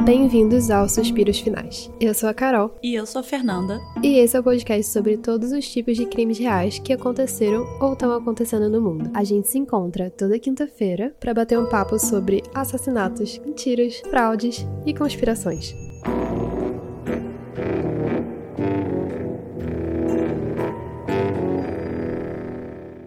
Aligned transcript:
Bem-vindos 0.00 0.70
aos 0.70 0.92
Suspiros 0.92 1.38
Finais. 1.38 1.88
Eu 2.00 2.14
sou 2.14 2.28
a 2.28 2.34
Carol. 2.34 2.74
E 2.82 2.94
eu 2.94 3.04
sou 3.04 3.20
a 3.20 3.22
Fernanda. 3.22 3.78
E 4.02 4.18
esse 4.18 4.34
é 4.36 4.40
o 4.40 4.42
podcast 4.42 4.90
sobre 4.90 5.18
todos 5.18 5.52
os 5.52 5.68
tipos 5.68 5.96
de 5.96 6.06
crimes 6.06 6.38
reais 6.38 6.78
que 6.78 6.94
aconteceram 6.94 7.64
ou 7.78 7.92
estão 7.92 8.10
acontecendo 8.10 8.68
no 8.68 8.80
mundo. 8.80 9.10
A 9.14 9.22
gente 9.22 9.46
se 9.46 9.58
encontra 9.58 10.10
toda 10.10 10.38
quinta-feira 10.38 11.14
para 11.20 11.34
bater 11.34 11.58
um 11.58 11.68
papo 11.68 11.98
sobre 11.98 12.42
assassinatos, 12.54 13.38
mentiras, 13.44 14.00
fraudes 14.08 14.66
e 14.86 14.94
conspirações. 14.94 15.72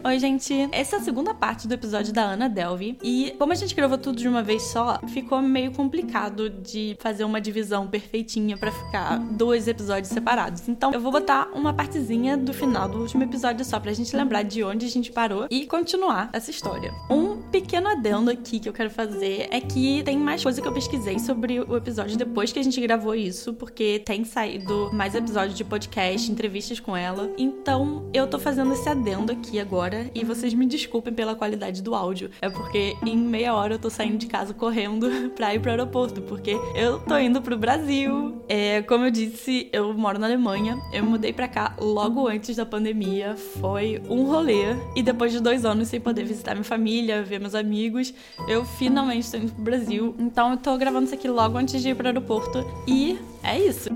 Oi, 0.06 0.20
gente. 0.20 0.68
Essa 0.70 0.94
é 0.94 0.98
a 1.00 1.02
segunda 1.02 1.34
parte 1.34 1.66
do 1.66 1.74
episódio 1.74 2.12
da 2.12 2.22
Ana 2.22 2.48
Delvey. 2.48 2.96
E 3.02 3.34
como 3.40 3.52
a 3.52 3.56
gente 3.56 3.74
gravou 3.74 3.98
tudo 3.98 4.16
de 4.16 4.28
uma 4.28 4.40
vez 4.40 4.62
só, 4.62 5.00
ficou 5.08 5.42
meio 5.42 5.72
complicado 5.72 6.48
de 6.48 6.96
fazer 7.00 7.24
uma 7.24 7.40
divisão 7.40 7.88
perfeitinha 7.88 8.56
para 8.56 8.70
ficar 8.70 9.18
dois 9.18 9.66
episódios 9.66 10.08
separados. 10.10 10.68
Então 10.68 10.92
eu 10.92 11.00
vou 11.00 11.10
botar 11.10 11.48
uma 11.52 11.74
partezinha 11.74 12.36
do 12.36 12.54
final 12.54 12.88
do 12.88 13.00
último 13.00 13.24
episódio 13.24 13.64
só 13.64 13.80
pra 13.80 13.92
gente 13.92 14.14
lembrar 14.16 14.44
de 14.44 14.62
onde 14.62 14.86
a 14.86 14.88
gente 14.88 15.10
parou 15.10 15.48
e 15.50 15.66
continuar 15.66 16.30
essa 16.32 16.52
história. 16.52 16.94
Um 17.10 17.42
pequeno 17.42 17.88
adendo 17.88 18.30
aqui 18.30 18.60
que 18.60 18.68
eu 18.68 18.72
quero 18.72 18.90
fazer 18.90 19.48
é 19.50 19.60
que 19.60 20.04
tem 20.04 20.16
mais 20.16 20.40
coisa 20.40 20.62
que 20.62 20.68
eu 20.68 20.72
pesquisei 20.72 21.18
sobre 21.18 21.58
o 21.58 21.76
episódio 21.76 22.16
depois 22.16 22.52
que 22.52 22.60
a 22.60 22.62
gente 22.62 22.80
gravou 22.80 23.12
isso, 23.12 23.52
porque 23.54 23.98
tem 23.98 24.22
saído 24.22 24.88
mais 24.92 25.16
episódios 25.16 25.56
de 25.56 25.64
podcast, 25.64 26.30
entrevistas 26.30 26.78
com 26.78 26.96
ela. 26.96 27.28
Então 27.36 28.08
eu 28.14 28.28
tô 28.28 28.38
fazendo 28.38 28.72
esse 28.72 28.88
adendo 28.88 29.32
aqui 29.32 29.58
agora 29.58 29.95
e 30.14 30.24
vocês 30.24 30.54
me 30.54 30.66
desculpem 30.66 31.12
pela 31.12 31.34
qualidade 31.34 31.82
do 31.82 31.94
áudio. 31.94 32.30
É 32.40 32.48
porque 32.48 32.96
em 33.04 33.16
meia 33.16 33.54
hora 33.54 33.74
eu 33.74 33.78
tô 33.78 33.90
saindo 33.90 34.18
de 34.18 34.26
casa 34.26 34.54
correndo 34.54 35.08
pra 35.34 35.54
ir 35.54 35.60
pro 35.60 35.70
aeroporto, 35.70 36.22
porque 36.22 36.56
eu 36.74 36.98
tô 37.00 37.16
indo 37.18 37.40
pro 37.42 37.56
Brasil. 37.56 38.42
É, 38.48 38.82
como 38.82 39.04
eu 39.04 39.10
disse, 39.10 39.68
eu 39.72 39.92
moro 39.94 40.18
na 40.18 40.26
Alemanha. 40.26 40.78
Eu 40.92 41.04
mudei 41.04 41.32
pra 41.32 41.48
cá 41.48 41.74
logo 41.78 42.28
antes 42.28 42.56
da 42.56 42.66
pandemia. 42.66 43.36
Foi 43.60 44.02
um 44.08 44.24
rolê. 44.24 44.76
E 44.94 45.02
depois 45.02 45.32
de 45.32 45.40
dois 45.40 45.64
anos 45.64 45.88
sem 45.88 46.00
poder 46.00 46.24
visitar 46.24 46.54
minha 46.54 46.64
família, 46.64 47.22
ver 47.22 47.40
meus 47.40 47.54
amigos, 47.54 48.12
eu 48.48 48.64
finalmente 48.64 49.30
tô 49.30 49.36
indo 49.36 49.52
pro 49.52 49.62
Brasil. 49.62 50.14
Então 50.18 50.52
eu 50.52 50.56
tô 50.56 50.76
gravando 50.76 51.06
isso 51.06 51.14
aqui 51.14 51.28
logo 51.28 51.58
antes 51.58 51.82
de 51.82 51.90
ir 51.90 51.94
pro 51.94 52.06
aeroporto. 52.06 52.64
E 52.86 53.18
é 53.42 53.58
isso. 53.58 53.88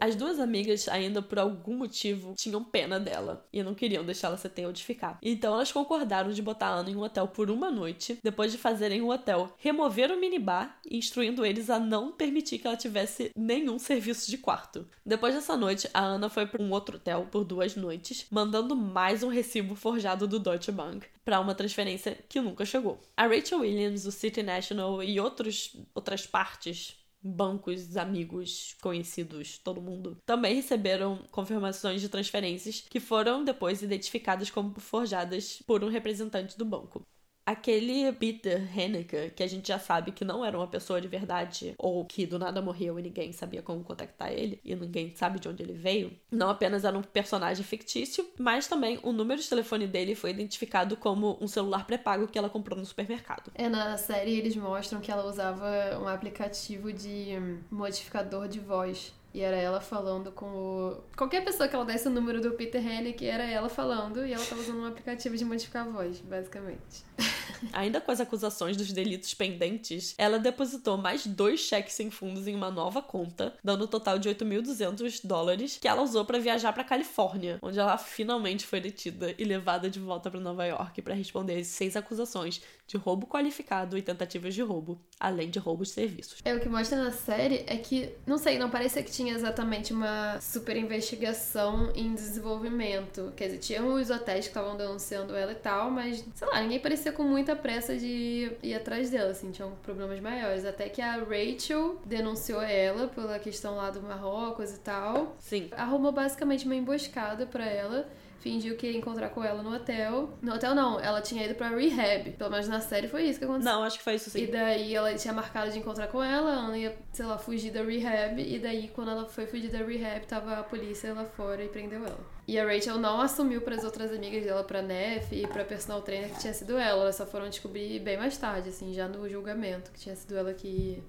As 0.00 0.16
duas 0.16 0.40
amigas, 0.40 0.88
ainda 0.88 1.20
por 1.20 1.38
algum 1.38 1.76
motivo, 1.76 2.34
tinham 2.34 2.64
pena 2.64 2.98
dela 2.98 3.46
e 3.52 3.62
não 3.62 3.74
queriam 3.74 4.02
deixar 4.02 4.28
ela 4.28 4.38
ter 4.38 4.66
onde 4.66 4.82
ficar. 4.82 5.18
Então 5.22 5.52
elas 5.52 5.70
concordaram 5.70 6.32
de 6.32 6.40
botar 6.40 6.68
a 6.68 6.74
Ana 6.76 6.90
em 6.90 6.96
um 6.96 7.02
hotel 7.02 7.28
por 7.28 7.50
uma 7.50 7.70
noite, 7.70 8.18
depois 8.22 8.50
de 8.50 8.56
fazerem 8.56 9.02
o 9.02 9.10
hotel 9.10 9.52
remover 9.58 10.10
o 10.10 10.18
minibar, 10.18 10.80
instruindo 10.90 11.44
eles 11.44 11.68
a 11.68 11.78
não 11.78 12.12
permitir 12.12 12.58
que 12.58 12.66
ela 12.66 12.76
tivesse 12.76 13.30
nenhum 13.36 13.78
serviço 13.78 14.30
de 14.30 14.38
quarto. 14.38 14.88
Depois 15.04 15.34
dessa 15.34 15.54
noite, 15.54 15.88
a 15.92 16.00
Ana 16.00 16.30
foi 16.30 16.46
para 16.46 16.62
um 16.62 16.70
outro 16.70 16.96
hotel 16.96 17.28
por 17.30 17.44
duas 17.44 17.76
noites, 17.76 18.26
mandando 18.30 18.74
mais 18.74 19.22
um 19.22 19.28
recibo 19.28 19.74
forjado 19.74 20.26
do 20.26 20.38
Deutsche 20.38 20.72
Bank 20.72 21.06
para 21.24 21.40
uma 21.40 21.54
transferência 21.54 22.18
que 22.28 22.40
nunca 22.40 22.64
chegou. 22.64 23.00
A 23.16 23.26
Rachel 23.26 23.60
Williams, 23.60 24.06
o 24.06 24.12
City 24.12 24.42
National 24.42 25.02
e 25.02 25.20
outros, 25.20 25.76
outras 25.94 26.26
partes 26.26 26.96
bancos, 27.22 27.96
amigos, 27.96 28.76
conhecidos, 28.80 29.58
todo 29.58 29.80
mundo, 29.80 30.16
também 30.24 30.54
receberam 30.54 31.18
confirmações 31.30 32.00
de 32.00 32.08
transferências 32.08 32.84
que 32.88 33.00
foram 33.00 33.44
depois 33.44 33.82
identificadas 33.82 34.50
como 34.50 34.78
forjadas 34.80 35.62
por 35.66 35.84
um 35.84 35.88
representante 35.88 36.56
do 36.56 36.64
banco. 36.64 37.02
Aquele 37.50 38.12
Peter 38.12 38.62
Haneke, 38.72 39.32
que 39.34 39.42
a 39.42 39.46
gente 39.48 39.66
já 39.66 39.78
sabe 39.80 40.12
que 40.12 40.24
não 40.24 40.44
era 40.44 40.56
uma 40.56 40.68
pessoa 40.68 41.00
de 41.00 41.08
verdade, 41.08 41.74
ou 41.76 42.04
que 42.04 42.24
do 42.24 42.38
nada 42.38 42.62
morreu 42.62 42.96
e 42.96 43.02
ninguém 43.02 43.32
sabia 43.32 43.60
como 43.60 43.82
contactar 43.82 44.32
ele, 44.32 44.60
e 44.64 44.72
ninguém 44.76 45.12
sabe 45.16 45.40
de 45.40 45.48
onde 45.48 45.60
ele 45.60 45.72
veio, 45.72 46.12
não 46.30 46.48
apenas 46.48 46.84
era 46.84 46.96
um 46.96 47.02
personagem 47.02 47.64
fictício, 47.64 48.24
mas 48.38 48.68
também 48.68 49.00
o 49.02 49.12
número 49.12 49.42
de 49.42 49.48
telefone 49.48 49.88
dele 49.88 50.14
foi 50.14 50.30
identificado 50.30 50.96
como 50.96 51.36
um 51.40 51.48
celular 51.48 51.84
pré-pago 51.88 52.28
que 52.28 52.38
ela 52.38 52.48
comprou 52.48 52.78
no 52.78 52.86
supermercado. 52.86 53.50
É, 53.56 53.68
na 53.68 53.98
série 53.98 54.38
eles 54.38 54.54
mostram 54.54 55.00
que 55.00 55.10
ela 55.10 55.26
usava 55.26 55.98
um 56.00 56.06
aplicativo 56.06 56.92
de 56.92 57.36
modificador 57.68 58.46
de 58.46 58.60
voz. 58.60 59.12
E 59.32 59.40
era 59.42 59.56
ela 59.56 59.80
falando 59.80 60.32
com 60.32 60.46
o... 60.46 60.96
Qualquer 61.16 61.44
pessoa 61.44 61.68
que 61.68 61.74
ela 61.76 61.84
desse 61.84 62.08
o 62.08 62.10
número 62.10 62.40
do 62.40 62.50
Peter 62.52 62.84
Haneke, 62.84 63.24
era 63.24 63.44
ela 63.44 63.68
falando 63.68 64.26
e 64.26 64.32
ela 64.32 64.44
tava 64.44 64.60
usando 64.60 64.80
um 64.80 64.86
aplicativo 64.86 65.36
de 65.36 65.44
modificar 65.44 65.86
a 65.86 65.88
voz, 65.88 66.18
basicamente. 66.20 67.04
Ainda 67.72 68.00
com 68.00 68.10
as 68.10 68.20
acusações 68.20 68.76
dos 68.76 68.92
delitos 68.92 69.34
pendentes, 69.34 70.14
ela 70.18 70.38
depositou 70.38 70.96
mais 70.96 71.26
dois 71.26 71.60
cheques 71.60 71.94
sem 71.94 72.10
fundos 72.10 72.46
em 72.46 72.54
uma 72.54 72.70
nova 72.70 73.02
conta, 73.02 73.54
dando 73.62 73.84
um 73.84 73.88
total 73.88 74.18
de 74.18 74.28
8.200 74.28 75.20
dólares, 75.24 75.78
que 75.80 75.88
ela 75.88 76.02
usou 76.02 76.24
para 76.24 76.38
viajar 76.38 76.72
para 76.72 76.84
Califórnia, 76.84 77.58
onde 77.62 77.78
ela 77.78 77.96
finalmente 77.98 78.66
foi 78.66 78.80
detida 78.80 79.34
e 79.38 79.44
levada 79.44 79.88
de 79.88 80.00
volta 80.00 80.30
para 80.30 80.40
Nova 80.40 80.64
York 80.64 81.02
para 81.02 81.14
responder 81.14 81.62
seis 81.64 81.96
acusações 81.96 82.60
de 82.86 82.96
roubo 82.96 83.26
qualificado 83.26 83.96
e 83.96 84.02
tentativas 84.02 84.52
de 84.52 84.62
roubo, 84.62 85.00
além 85.18 85.48
de 85.48 85.60
roubo 85.60 85.84
de 85.84 85.90
serviços. 85.90 86.40
É 86.44 86.52
o 86.54 86.60
que 86.60 86.68
mostra 86.68 87.02
na 87.02 87.12
série 87.12 87.64
é 87.66 87.76
que, 87.76 88.12
não 88.26 88.36
sei, 88.36 88.58
não 88.58 88.68
parecia 88.68 89.02
que 89.02 89.12
tinha 89.12 89.32
exatamente 89.32 89.92
uma 89.92 90.40
super 90.40 90.76
investigação 90.76 91.92
em 91.94 92.12
desenvolvimento. 92.14 93.32
Quer 93.36 93.46
dizer, 93.46 93.58
tinham 93.58 93.94
os 93.94 94.10
hotéis 94.10 94.46
que 94.46 94.50
estavam 94.50 94.76
denunciando 94.76 95.36
ela 95.36 95.52
e 95.52 95.56
tal, 95.56 95.90
mas, 95.90 96.24
sei 96.34 96.48
lá, 96.48 96.60
ninguém 96.60 96.80
parecia 96.80 97.12
com 97.12 97.22
muita 97.22 97.49
pressa 97.56 97.96
de 97.96 98.52
ir 98.62 98.74
atrás 98.74 99.10
dela, 99.10 99.30
assim, 99.30 99.50
tinham 99.50 99.72
problemas 99.82 100.20
maiores. 100.20 100.64
Até 100.64 100.88
que 100.88 101.00
a 101.02 101.16
Rachel 101.16 102.00
denunciou 102.04 102.62
ela 102.62 103.08
pela 103.08 103.38
questão 103.38 103.76
lá 103.76 103.90
do 103.90 104.00
Marrocos 104.02 104.72
e 104.72 104.80
tal. 104.80 105.36
Sim. 105.38 105.68
Arrumou 105.72 106.12
basicamente 106.12 106.64
uma 106.64 106.74
emboscada 106.74 107.46
para 107.46 107.66
ela 107.66 108.08
fingiu 108.40 108.76
que 108.76 108.86
ia 108.86 108.98
encontrar 108.98 109.28
com 109.28 109.44
ela 109.44 109.62
no 109.62 109.74
hotel. 109.74 110.30
No 110.42 110.54
hotel 110.54 110.74
não, 110.74 110.98
ela 110.98 111.20
tinha 111.20 111.44
ido 111.44 111.54
pra 111.54 111.68
rehab. 111.68 112.30
Pelo 112.32 112.50
menos 112.50 112.66
na 112.68 112.80
série 112.80 113.06
foi 113.06 113.24
isso 113.24 113.38
que 113.38 113.44
aconteceu. 113.44 113.72
Não, 113.72 113.82
acho 113.84 113.98
que 113.98 114.04
foi 114.04 114.14
isso 114.14 114.30
sim. 114.30 114.42
E 114.42 114.46
daí 114.46 114.94
ela 114.94 115.14
tinha 115.14 115.32
marcado 115.32 115.70
de 115.70 115.78
encontrar 115.78 116.08
com 116.08 116.22
ela, 116.22 116.52
ela 116.52 116.78
ia, 116.78 116.96
sei 117.12 117.26
lá, 117.26 117.38
fugir 117.38 117.70
da 117.70 117.82
rehab. 117.82 118.40
E 118.40 118.58
daí 118.58 118.88
quando 118.88 119.10
ela 119.10 119.26
foi 119.26 119.46
fugir 119.46 119.70
da 119.70 119.78
rehab, 119.78 120.26
tava 120.26 120.58
a 120.58 120.62
polícia 120.62 121.12
lá 121.14 121.24
fora 121.24 121.62
e 121.62 121.68
prendeu 121.68 122.04
ela. 122.04 122.20
E 122.48 122.58
a 122.58 122.64
Rachel 122.64 122.98
não 122.98 123.20
assumiu 123.20 123.60
para 123.60 123.76
as 123.76 123.84
outras 123.84 124.12
amigas 124.12 124.42
dela, 124.42 124.64
pra 124.64 124.82
Neff 124.82 125.32
e 125.34 125.46
pra 125.46 125.64
personal 125.64 126.02
trainer 126.02 126.30
que 126.30 126.40
tinha 126.40 126.52
sido 126.52 126.76
ela. 126.76 127.02
Elas 127.02 127.14
só 127.14 127.24
foram 127.24 127.48
descobrir 127.48 128.00
bem 128.00 128.16
mais 128.16 128.36
tarde, 128.36 128.70
assim, 128.70 128.92
já 128.92 129.06
no 129.06 129.28
julgamento, 129.28 129.92
que 129.92 130.00
tinha 130.00 130.16
sido 130.16 130.36
ela 130.36 130.52
que 130.52 131.00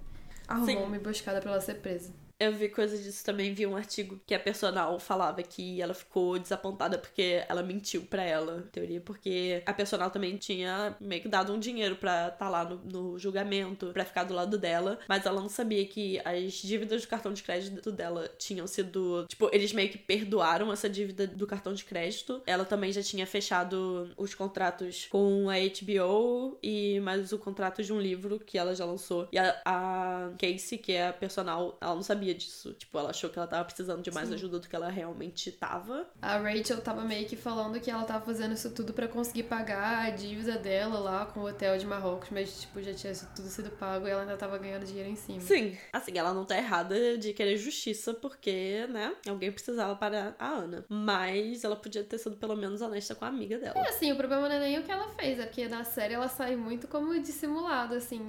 arrumou 0.47 0.67
Sim. 0.67 0.83
uma 0.83 0.97
emboscada 0.97 1.39
pra 1.39 1.51
ela 1.51 1.61
ser 1.61 1.75
presa. 1.75 2.13
Eu 2.41 2.51
vi 2.51 2.69
coisa 2.69 2.97
disso 2.97 3.23
também, 3.23 3.53
vi 3.53 3.67
um 3.67 3.75
artigo 3.75 4.19
que 4.25 4.33
a 4.33 4.39
personal 4.39 4.99
falava 4.99 5.43
que 5.43 5.79
ela 5.79 5.93
ficou 5.93 6.39
desapontada 6.39 6.97
porque 6.97 7.43
ela 7.47 7.61
mentiu 7.61 8.01
para 8.01 8.23
ela, 8.23 8.63
em 8.65 8.69
teoria, 8.71 8.99
porque 8.99 9.61
a 9.63 9.71
personal 9.71 10.09
também 10.09 10.37
tinha 10.37 10.97
meio 10.99 11.21
que 11.21 11.27
dado 11.27 11.53
um 11.53 11.59
dinheiro 11.59 11.97
para 11.97 12.29
estar 12.29 12.37
tá 12.37 12.49
lá 12.49 12.65
no, 12.65 12.77
no 12.77 13.19
julgamento, 13.19 13.91
para 13.93 14.03
ficar 14.03 14.23
do 14.23 14.33
lado 14.33 14.57
dela, 14.57 14.97
mas 15.07 15.23
ela 15.23 15.39
não 15.39 15.49
sabia 15.49 15.85
que 15.85 16.19
as 16.25 16.53
dívidas 16.53 17.03
do 17.03 17.07
cartão 17.07 17.31
de 17.31 17.43
crédito 17.43 17.91
dela 17.91 18.27
tinham 18.39 18.65
sido, 18.65 19.27
tipo, 19.27 19.47
eles 19.53 19.71
meio 19.71 19.91
que 19.91 19.99
perdoaram 19.99 20.73
essa 20.73 20.89
dívida 20.89 21.27
do 21.27 21.45
cartão 21.45 21.75
de 21.75 21.85
crédito. 21.85 22.41
Ela 22.47 22.65
também 22.65 22.91
já 22.91 23.03
tinha 23.03 23.27
fechado 23.27 24.11
os 24.17 24.33
contratos 24.33 25.05
com 25.11 25.47
a 25.47 25.57
HBO 25.59 26.57
e 26.63 26.99
mais 27.01 27.31
o 27.31 27.37
contrato 27.37 27.83
de 27.83 27.93
um 27.93 28.01
livro 28.01 28.39
que 28.39 28.57
ela 28.57 28.73
já 28.73 28.83
lançou. 28.83 29.27
E 29.31 29.37
a, 29.37 29.61
a 29.63 30.31
Casey, 30.39 30.79
que 30.79 30.93
é 30.93 31.09
a 31.09 31.13
personal, 31.13 31.77
ela 31.79 31.93
não 31.93 32.01
sabia 32.01 32.30
sabia 32.31 32.33
disso. 32.33 32.73
Tipo, 32.73 32.97
ela 32.97 33.09
achou 33.09 33.29
que 33.29 33.37
ela 33.37 33.47
tava 33.47 33.65
precisando 33.65 34.01
de 34.01 34.11
mais 34.11 34.29
Sim. 34.29 34.35
ajuda 34.35 34.59
do 34.59 34.67
que 34.67 34.75
ela 34.75 34.89
realmente 34.89 35.51
tava. 35.51 36.07
A 36.21 36.37
Rachel 36.37 36.81
tava 36.81 37.03
meio 37.03 37.27
que 37.27 37.35
falando 37.35 37.79
que 37.79 37.91
ela 37.91 38.03
tava 38.03 38.25
fazendo 38.25 38.53
isso 38.53 38.71
tudo 38.71 38.93
para 38.93 39.07
conseguir 39.07 39.43
pagar 39.43 40.05
a 40.05 40.09
dívida 40.09 40.57
dela 40.57 40.99
lá 40.99 41.25
com 41.25 41.41
o 41.41 41.47
hotel 41.47 41.77
de 41.77 41.85
Marrocos, 41.85 42.29
mas, 42.31 42.61
tipo, 42.61 42.81
já 42.81 42.93
tinha 42.93 43.13
tudo 43.35 43.47
sido 43.47 43.69
pago 43.71 44.07
e 44.07 44.11
ela 44.11 44.21
ainda 44.21 44.37
tava 44.37 44.57
ganhando 44.57 44.85
dinheiro 44.85 45.09
em 45.09 45.15
cima. 45.15 45.41
Sim. 45.41 45.77
Assim, 45.91 46.17
ela 46.17 46.33
não 46.33 46.45
tá 46.45 46.57
errada 46.57 47.17
de 47.17 47.33
querer 47.33 47.57
justiça 47.57 48.13
porque, 48.13 48.87
né, 48.89 49.15
alguém 49.27 49.51
precisava 49.51 49.95
para 49.95 50.35
a 50.39 50.47
Ana. 50.47 50.85
Mas 50.87 51.63
ela 51.63 51.75
podia 51.75 52.03
ter 52.03 52.17
sido 52.17 52.37
pelo 52.37 52.55
menos 52.55 52.81
honesta 52.81 53.15
com 53.15 53.25
a 53.25 53.27
amiga 53.27 53.57
dela. 53.57 53.77
É, 53.77 53.89
assim, 53.89 54.11
o 54.11 54.15
problema 54.15 54.47
não 54.47 54.55
é 54.55 54.59
nem 54.59 54.79
o 54.79 54.83
que 54.83 54.91
ela 54.91 55.09
fez, 55.09 55.39
é 55.39 55.45
porque 55.45 55.67
na 55.67 55.83
série 55.83 56.13
ela 56.13 56.27
sai 56.27 56.55
muito 56.55 56.87
como 56.87 57.19
dissimulada, 57.19 57.95
assim, 57.95 58.21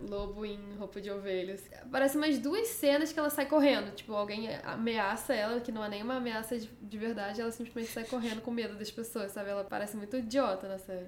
lobo 0.00 0.44
em 0.44 0.74
roupa 0.76 1.00
de 1.00 1.10
ovelhas. 1.10 1.62
Parece 1.90 2.16
umas 2.16 2.38
duas 2.38 2.68
cenas 2.68 3.12
que 3.12 3.18
ela 3.18 3.30
sai 3.30 3.45
correndo. 3.46 3.94
Tipo, 3.94 4.14
alguém 4.14 4.48
ameaça 4.64 5.34
ela, 5.34 5.60
que 5.60 5.72
não 5.72 5.84
é 5.84 5.88
nenhuma 5.88 6.16
ameaça 6.16 6.58
de, 6.58 6.66
de 6.66 6.98
verdade, 6.98 7.40
ela 7.40 7.50
simplesmente 7.50 7.92
sai 7.92 8.04
correndo 8.04 8.40
com 8.42 8.50
medo 8.50 8.76
das 8.76 8.90
pessoas, 8.90 9.32
sabe? 9.32 9.50
Ela 9.50 9.64
parece 9.64 9.96
muito 9.96 10.16
idiota 10.16 10.68
na 10.68 10.78
série. 10.78 11.06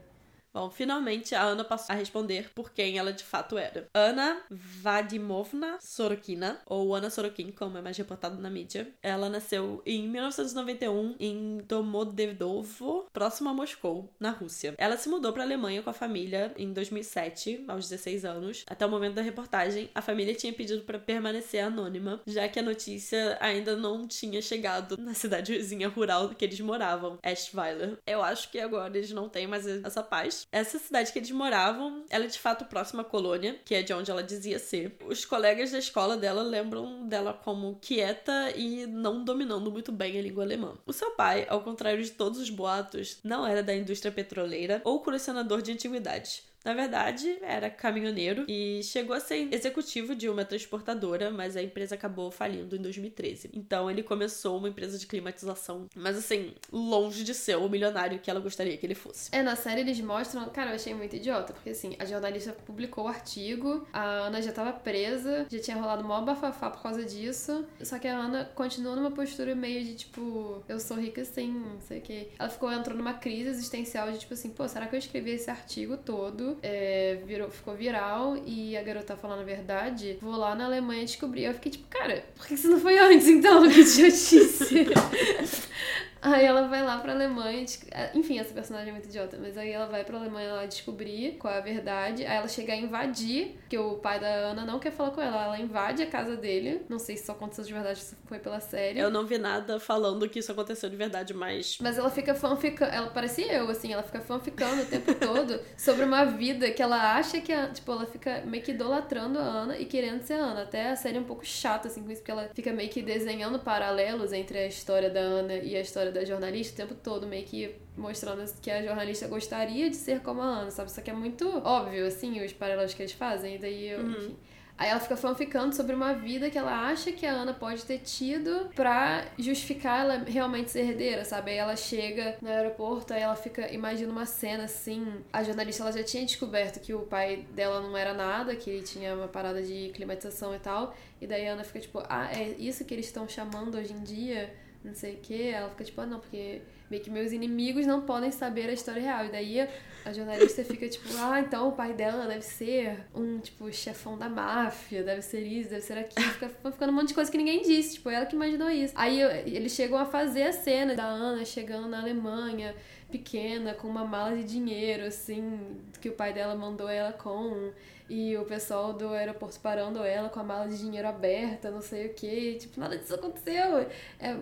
Bom, 0.53 0.71
finalmente 0.71 1.35
a 1.35 1.43
Ana 1.43 1.63
passou 1.63 1.95
a 1.95 1.97
responder 1.97 2.51
por 2.55 2.73
quem 2.73 2.99
ela 2.99 3.13
de 3.13 3.23
fato 3.23 3.59
era. 3.59 3.89
Ana 3.95 4.41
Vadimovna 4.51 5.79
Sorokina, 5.81 6.61
ou 6.67 6.95
Ana 6.95 7.11
Sorokin, 7.11 7.53
como 7.53 7.79
é 7.79 7.83
mais 7.83 7.97
reportado 7.97 8.41
na 8.41 8.51
mídia. 8.51 8.93
Ela 9.03 9.29
nasceu 9.29 9.83
em 9.85 10.09
1991 10.09 11.17
em 11.21 11.59
Domodedovo, 11.59 13.07
próximo 13.13 13.51
a 13.51 13.55
Moscou, 13.55 14.13
na 14.19 14.31
Rússia. 14.31 14.75
Ela 14.79 14.97
se 14.97 15.09
mudou 15.09 15.33
para 15.33 15.43
a 15.43 15.47
Alemanha 15.47 15.83
com 15.83 15.91
a 15.91 15.95
família 15.95 16.53
em 16.57 16.73
2007, 16.73 17.65
aos 17.69 17.89
16 17.89 18.25
anos. 18.25 18.65
Até 18.67 18.87
o 18.87 18.91
momento 18.91 19.15
da 19.15 19.23
reportagem, 19.23 19.91
a 19.95 20.03
família 20.03 20.35
tinha 20.35 20.53
pedido 20.53 20.83
para 20.83 20.99
permanecer 20.99 21.63
anônima, 21.63 22.21
já 22.27 22.49
que 22.49 22.59
a 22.59 22.63
notícia 22.63 23.37
ainda 23.41 23.77
não 23.77 24.09
tinha 24.09 24.41
chegado 24.41 24.97
na 24.99 25.15
cidade 25.15 25.53
vizinha 25.53 25.89
rural 25.89 26.31
que 26.31 26.45
eles 26.45 26.61
moravam, 26.61 27.19
Eschweiler. 27.23 27.99
Eu 28.07 28.23
acho 28.23 28.51
que 28.51 28.59
agora 28.59 28.97
eles 28.97 29.11
não 29.11 29.29
têm 29.29 29.47
mais 29.47 29.67
essa 29.67 30.03
paz. 30.03 30.48
Essa 30.51 30.79
cidade 30.79 31.13
que 31.13 31.19
eles 31.19 31.31
moravam, 31.31 32.05
ela 32.09 32.25
é 32.25 32.29
de 32.29 32.39
fato 32.39 32.65
próxima 32.65 33.03
à 33.03 33.05
colônia, 33.05 33.59
que 33.65 33.75
é 33.75 33.83
de 33.83 33.93
onde 33.93 34.11
ela 34.11 34.23
dizia 34.23 34.59
ser. 34.59 34.97
Os 35.05 35.25
colegas 35.25 35.71
da 35.71 35.79
escola 35.79 36.17
dela 36.17 36.43
lembram 36.43 37.07
dela 37.07 37.35
como 37.35 37.79
quieta 37.81 38.51
e 38.57 38.87
não 38.87 39.23
dominando 39.23 39.71
muito 39.71 39.93
bem 39.93 40.19
a 40.19 40.23
língua 40.23 40.45
alemã. 40.45 40.75
O 40.87 40.93
seu 40.93 41.11
pai, 41.11 41.47
ao 41.49 41.61
contrário 41.61 42.03
de 42.03 42.11
todos 42.11 42.39
os 42.39 42.49
boatos, 42.49 43.19
não 43.23 43.47
era 43.47 43.63
da 43.63 43.75
indústria 43.75 44.11
petroleira 44.11 44.81
ou 44.85 45.01
colecionador 45.01 45.61
de 45.61 45.73
antiguidades. 45.73 46.43
Na 46.69 46.75
verdade, 46.75 47.39
era 47.41 47.71
caminhoneiro 47.71 48.45
e 48.47 48.83
chegou 48.83 49.17
a 49.17 49.21
ser 49.21 49.49
executivo 49.51 50.15
de 50.15 50.29
uma 50.29 50.45
transportadora, 50.45 51.31
mas 51.31 51.57
a 51.57 51.63
empresa 51.63 51.95
acabou 51.95 52.31
falindo 52.31 52.77
em 52.77 52.83
2013. 52.83 53.49
Então 53.55 53.91
ele 53.91 54.03
começou 54.03 54.59
uma 54.59 54.69
empresa 54.69 54.99
de 54.99 55.07
climatização, 55.07 55.87
mas 55.97 56.19
assim, 56.19 56.53
longe 56.71 57.25
de 57.25 57.33
ser 57.33 57.57
o 57.57 57.67
milionário 57.71 58.19
que 58.19 58.31
ela 58.31 58.39
gostaria 58.39 58.77
que 58.77 58.85
ele 58.85 58.95
fosse. 58.95 59.31
É, 59.33 59.43
na 59.43 59.57
série 59.57 59.81
eles 59.81 59.99
mostram. 59.99 60.47
Cara, 60.51 60.73
eu 60.73 60.75
achei 60.75 60.93
muito 60.93 61.17
idiota, 61.17 61.55
porque 61.55 61.71
assim, 61.71 61.97
a 61.99 62.05
jornalista 62.05 62.53
publicou 62.53 63.05
o 63.05 63.09
artigo, 63.09 63.87
a 63.91 64.27
Ana 64.27 64.43
já 64.43 64.53
tava 64.53 64.75
presa, 64.75 65.47
já 65.51 65.59
tinha 65.61 65.77
rolado 65.79 66.05
mó 66.05 66.21
bafafá 66.21 66.69
por 66.69 66.83
causa 66.83 67.03
disso. 67.03 67.65
Só 67.81 67.99
que 67.99 68.07
a 68.07 68.15
Ana 68.15 68.45
continua 68.55 68.95
numa 68.95 69.11
postura 69.11 69.55
meio 69.55 69.83
de 69.87 69.95
tipo, 69.95 70.63
eu 70.69 70.79
sou 70.79 70.99
rica 70.99 71.25
sim, 71.25 71.51
não 71.51 71.81
sei 71.81 72.01
o 72.01 72.03
que. 72.03 72.29
Ela 72.39 72.51
ficou, 72.51 72.71
entrou 72.71 72.95
numa 72.95 73.15
crise 73.15 73.49
existencial 73.49 74.13
de 74.13 74.19
tipo 74.19 74.35
assim, 74.35 74.51
pô, 74.51 74.69
será 74.69 74.87
que 74.87 74.95
eu 74.95 74.99
escrevi 74.99 75.31
esse 75.31 75.51
artigo 75.51 75.97
todo? 75.97 76.58
É, 76.63 77.19
virou, 77.27 77.51
ficou 77.51 77.75
viral 77.75 78.37
e 78.47 78.77
a 78.77 78.83
garota 78.83 79.17
falando 79.17 79.41
a 79.41 79.45
verdade, 79.45 80.19
vou 80.21 80.37
lá 80.37 80.55
na 80.55 80.67
Alemanha 80.67 81.05
descobrir. 81.05 81.45
Eu 81.45 81.55
fiquei 81.55 81.73
tipo, 81.73 81.87
cara, 81.89 82.25
por 82.37 82.47
que 82.47 82.57
você 82.57 82.69
não 82.69 82.81
foi 82.81 82.99
antes 82.99 83.27
então? 83.27 83.69
Que 83.69 83.81
idiotice! 83.81 84.87
Aí 86.21 86.45
ela 86.45 86.67
vai 86.69 86.83
lá 86.83 86.99
pra 86.99 87.13
Alemanha. 87.13 87.65
É, 87.91 88.11
enfim, 88.15 88.39
essa 88.39 88.53
personagem 88.53 88.91
é 88.91 88.93
muito 88.93 89.09
idiota, 89.09 89.39
mas 89.41 89.57
aí 89.57 89.71
ela 89.71 89.87
vai 89.87 90.05
pra 90.05 90.19
Alemanha 90.19 90.53
lá 90.53 90.67
descobrir 90.67 91.37
qual 91.39 91.55
é 91.55 91.59
a 91.59 91.61
verdade. 91.61 92.25
Aí 92.25 92.37
ela 92.37 92.49
chega 92.49 92.73
a 92.73 92.77
invadir, 92.77 93.57
que 93.69 93.79
o 93.79 93.95
pai 93.95 94.19
da 94.19 94.29
Ana 94.29 94.65
não 94.65 94.79
quer 94.79 94.91
falar 94.91 95.11
com 95.11 95.21
ela. 95.21 95.45
Ela 95.45 95.59
invade 95.59 96.03
a 96.03 96.07
casa 96.07 96.37
dele. 96.37 96.83
Não 96.89 96.99
sei 96.99 97.17
se 97.17 97.23
isso 97.23 97.33
aconteceu 97.33 97.65
de 97.65 97.73
verdade, 97.73 97.99
se 98.01 98.17
foi 98.27 98.39
pela 98.39 98.61
série. 98.61 98.99
Eu 98.99 99.11
não 99.11 99.27
vi 99.27 99.39
nada 99.39 99.79
falando 99.79 100.29
que 100.29 100.39
isso 100.39 100.51
aconteceu 100.51 100.91
de 100.91 100.97
verdade, 100.97 101.33
mas. 101.33 101.79
Mas 101.81 101.99
ela 101.99 102.11
fica 102.11 102.35
fanficando. 102.35 102.93
Ela 102.93 103.11
parecia 103.11 103.53
eu, 103.53 103.69
assim, 103.71 103.93
ela 103.93 104.03
fica 104.03 104.21
fanficando 104.21 104.83
o 104.83 104.87
tempo 104.87 105.15
todo 105.17 105.61
sobre 105.77 106.05
uma 106.05 106.25
vida 106.25 106.71
que 106.71 106.83
ela 106.83 107.17
acha 107.17 107.41
que 107.41 107.53
a. 107.53 107.69
Tipo, 107.69 107.93
ela 107.93 108.07
fica 108.07 108.43
meio 108.45 108.63
que 108.63 108.73
idolatrando 108.73 109.39
a 109.39 109.43
Ana 109.43 109.79
e 109.79 109.85
querendo 109.85 110.23
ser 110.23 110.35
a 110.35 110.45
Ana. 110.45 110.63
Até 110.63 110.91
a 110.91 110.97
série 110.97 111.17
é 111.17 111.21
um 111.21 111.25
pouco 111.25 111.45
chata, 111.45 111.89
assim, 111.89 112.03
com 112.03 112.11
isso, 112.11 112.21
porque 112.23 112.33
ela 112.33 112.51
fica 112.55 112.73
meio 112.73 112.89
que 112.89 113.03
desenhando 113.03 113.59
paralelos 113.59 114.33
entre 114.33 114.59
a 114.59 114.67
história 114.67 115.11
da 115.11 115.21
Ana 115.21 115.55
e 115.55 115.77
a 115.77 115.81
história 115.81 116.08
da 116.11 116.25
jornalista 116.25 116.75
o 116.75 116.87
tempo 116.87 117.01
todo, 117.01 117.27
meio 117.27 117.45
que 117.45 117.75
mostrando 117.97 118.45
que 118.61 118.71
a 118.71 118.83
jornalista 118.83 119.27
gostaria 119.27 119.91
de 119.91 119.97
ser 119.97 120.21
como 120.21 120.41
a 120.41 120.45
Ana, 120.45 120.71
sabe? 120.71 120.91
Só 120.91 121.01
que 121.01 121.11
é 121.11 121.15
muito 121.15 121.49
óbvio, 121.65 122.07
assim, 122.07 122.45
os 122.45 122.53
paralelos 122.53 122.95
que 122.95 123.03
eles 123.03 123.13
fazem, 123.13 123.57
e 123.57 123.59
daí, 123.59 123.89
eu, 123.89 124.01
uhum. 124.01 124.11
enfim. 124.13 124.37
Aí 124.79 124.91
ela 124.91 125.01
fica 125.01 125.17
fanficando 125.17 125.75
sobre 125.75 125.93
uma 125.93 126.15
vida 126.15 126.49
que 126.49 126.57
ela 126.57 126.87
acha 126.89 127.11
que 127.11 127.27
a 127.27 127.33
Ana 127.33 127.53
pode 127.53 127.85
ter 127.85 127.99
tido 127.99 128.71
pra 128.77 129.27
justificar 129.37 130.03
ela 130.03 130.25
realmente 130.25 130.71
ser 130.71 130.91
herdeira, 130.91 131.25
sabe? 131.25 131.51
Aí 131.51 131.57
ela 131.57 131.75
chega 131.75 132.37
no 132.41 132.49
aeroporto, 132.49 133.13
aí 133.13 133.21
ela 133.21 133.35
fica, 133.35 133.73
imagina 133.73 134.13
uma 134.13 134.25
cena 134.25 134.65
assim. 134.65 135.05
A 135.33 135.43
jornalista 135.43 135.83
ela 135.83 135.91
já 135.91 136.05
tinha 136.05 136.25
descoberto 136.25 136.79
que 136.79 136.95
o 136.95 137.01
pai 137.01 137.45
dela 137.51 137.81
não 137.81 137.97
era 137.97 138.15
nada, 138.15 138.55
que 138.55 138.71
ele 138.71 138.83
tinha 138.85 139.17
uma 139.17 139.27
parada 139.27 139.61
de 139.61 139.91
climatização 139.93 140.55
e 140.55 140.61
tal. 140.61 140.95
E 141.21 141.27
daí 141.27 141.49
a 141.49 141.55
Ana 141.55 141.65
fica 141.65 141.81
tipo, 141.81 142.01
ah, 142.09 142.31
é 142.33 142.55
isso 142.57 142.85
que 142.85 142.95
eles 142.95 143.07
estão 143.07 143.29
chamando 143.29 143.77
hoje 143.77 143.93
em 143.93 144.05
dia? 144.05 144.55
Não 144.85 144.95
sei 144.95 145.15
o 145.15 145.19
que. 145.19 145.49
Ela 145.49 145.69
fica 145.71 145.85
tipo, 145.85 146.01
ah, 146.01 146.07
não, 146.07 146.21
porque 146.21 146.63
meio 146.91 147.03
que 147.03 147.11
meus 147.11 147.33
inimigos 147.33 147.87
não 147.87 148.03
podem 148.03 148.31
saber 148.31 148.69
a 148.69 148.73
história 148.73 149.03
real. 149.03 149.27
E 149.27 149.29
daí 149.31 149.69
a 150.05 150.13
jornalista 150.13 150.65
fica 150.65 150.89
tipo, 150.89 151.09
ah, 151.19 151.41
então 151.41 151.69
o 151.69 151.73
pai 151.73 151.93
dela 151.93 152.27
deve 152.27 152.43
ser 152.43 153.07
um, 153.15 153.39
tipo, 153.39 153.71
chefão 153.73 154.17
da 154.17 154.29
máfia, 154.29 155.03
deve 155.03 155.23
ser 155.23 155.41
isso, 155.41 155.71
deve 155.71 155.83
ser 155.83 155.99
aquilo. 155.99 156.27
Fica 156.31 156.49
ficando 156.49 156.91
um 156.91 156.95
monte 156.95 157.09
de 157.09 157.15
coisa 157.15 157.31
que 157.31 157.39
ninguém 157.39 157.63
disse, 157.63 157.95
tipo, 157.95 158.09
ela 158.09 158.27
que 158.27 158.35
imaginou 158.35 158.71
isso. 158.71 158.95
Aí 158.97 159.21
eles 159.21 159.73
chegam 159.73 159.99
a 159.99 160.07
fazer 160.07 160.45
a 160.45 160.53
cena 160.53 160.95
da 160.95 161.05
Ana 161.05 161.45
chegando 161.45 161.89
na 161.89 162.01
Alemanha, 162.01 162.75
pequena, 163.11 163.75
com 163.75 163.89
uma 163.89 164.05
mala 164.05 164.37
de 164.37 164.45
dinheiro, 164.45 165.05
assim, 165.05 165.77
que 166.01 166.09
o 166.09 166.13
pai 166.13 166.33
dela 166.33 166.55
mandou 166.55 166.89
ela 166.89 167.13
com 167.13 167.71
e 168.09 168.35
o 168.39 168.45
pessoal 168.47 168.95
do 168.95 169.11
aeroporto 169.11 169.61
parando 169.61 170.03
ela 170.03 170.31
com 170.31 170.41
a 170.41 170.43
mala 170.43 170.67
de 170.67 170.79
dinheiro 170.79 171.07
aberta, 171.07 171.71
não 171.71 171.83
sei 171.83 172.07
o 172.07 172.15
que, 172.15 172.55
tipo, 172.55 172.81
nada 172.81 172.97
disso 172.97 173.15
aconteceu. 173.15 173.87
É 174.19 174.37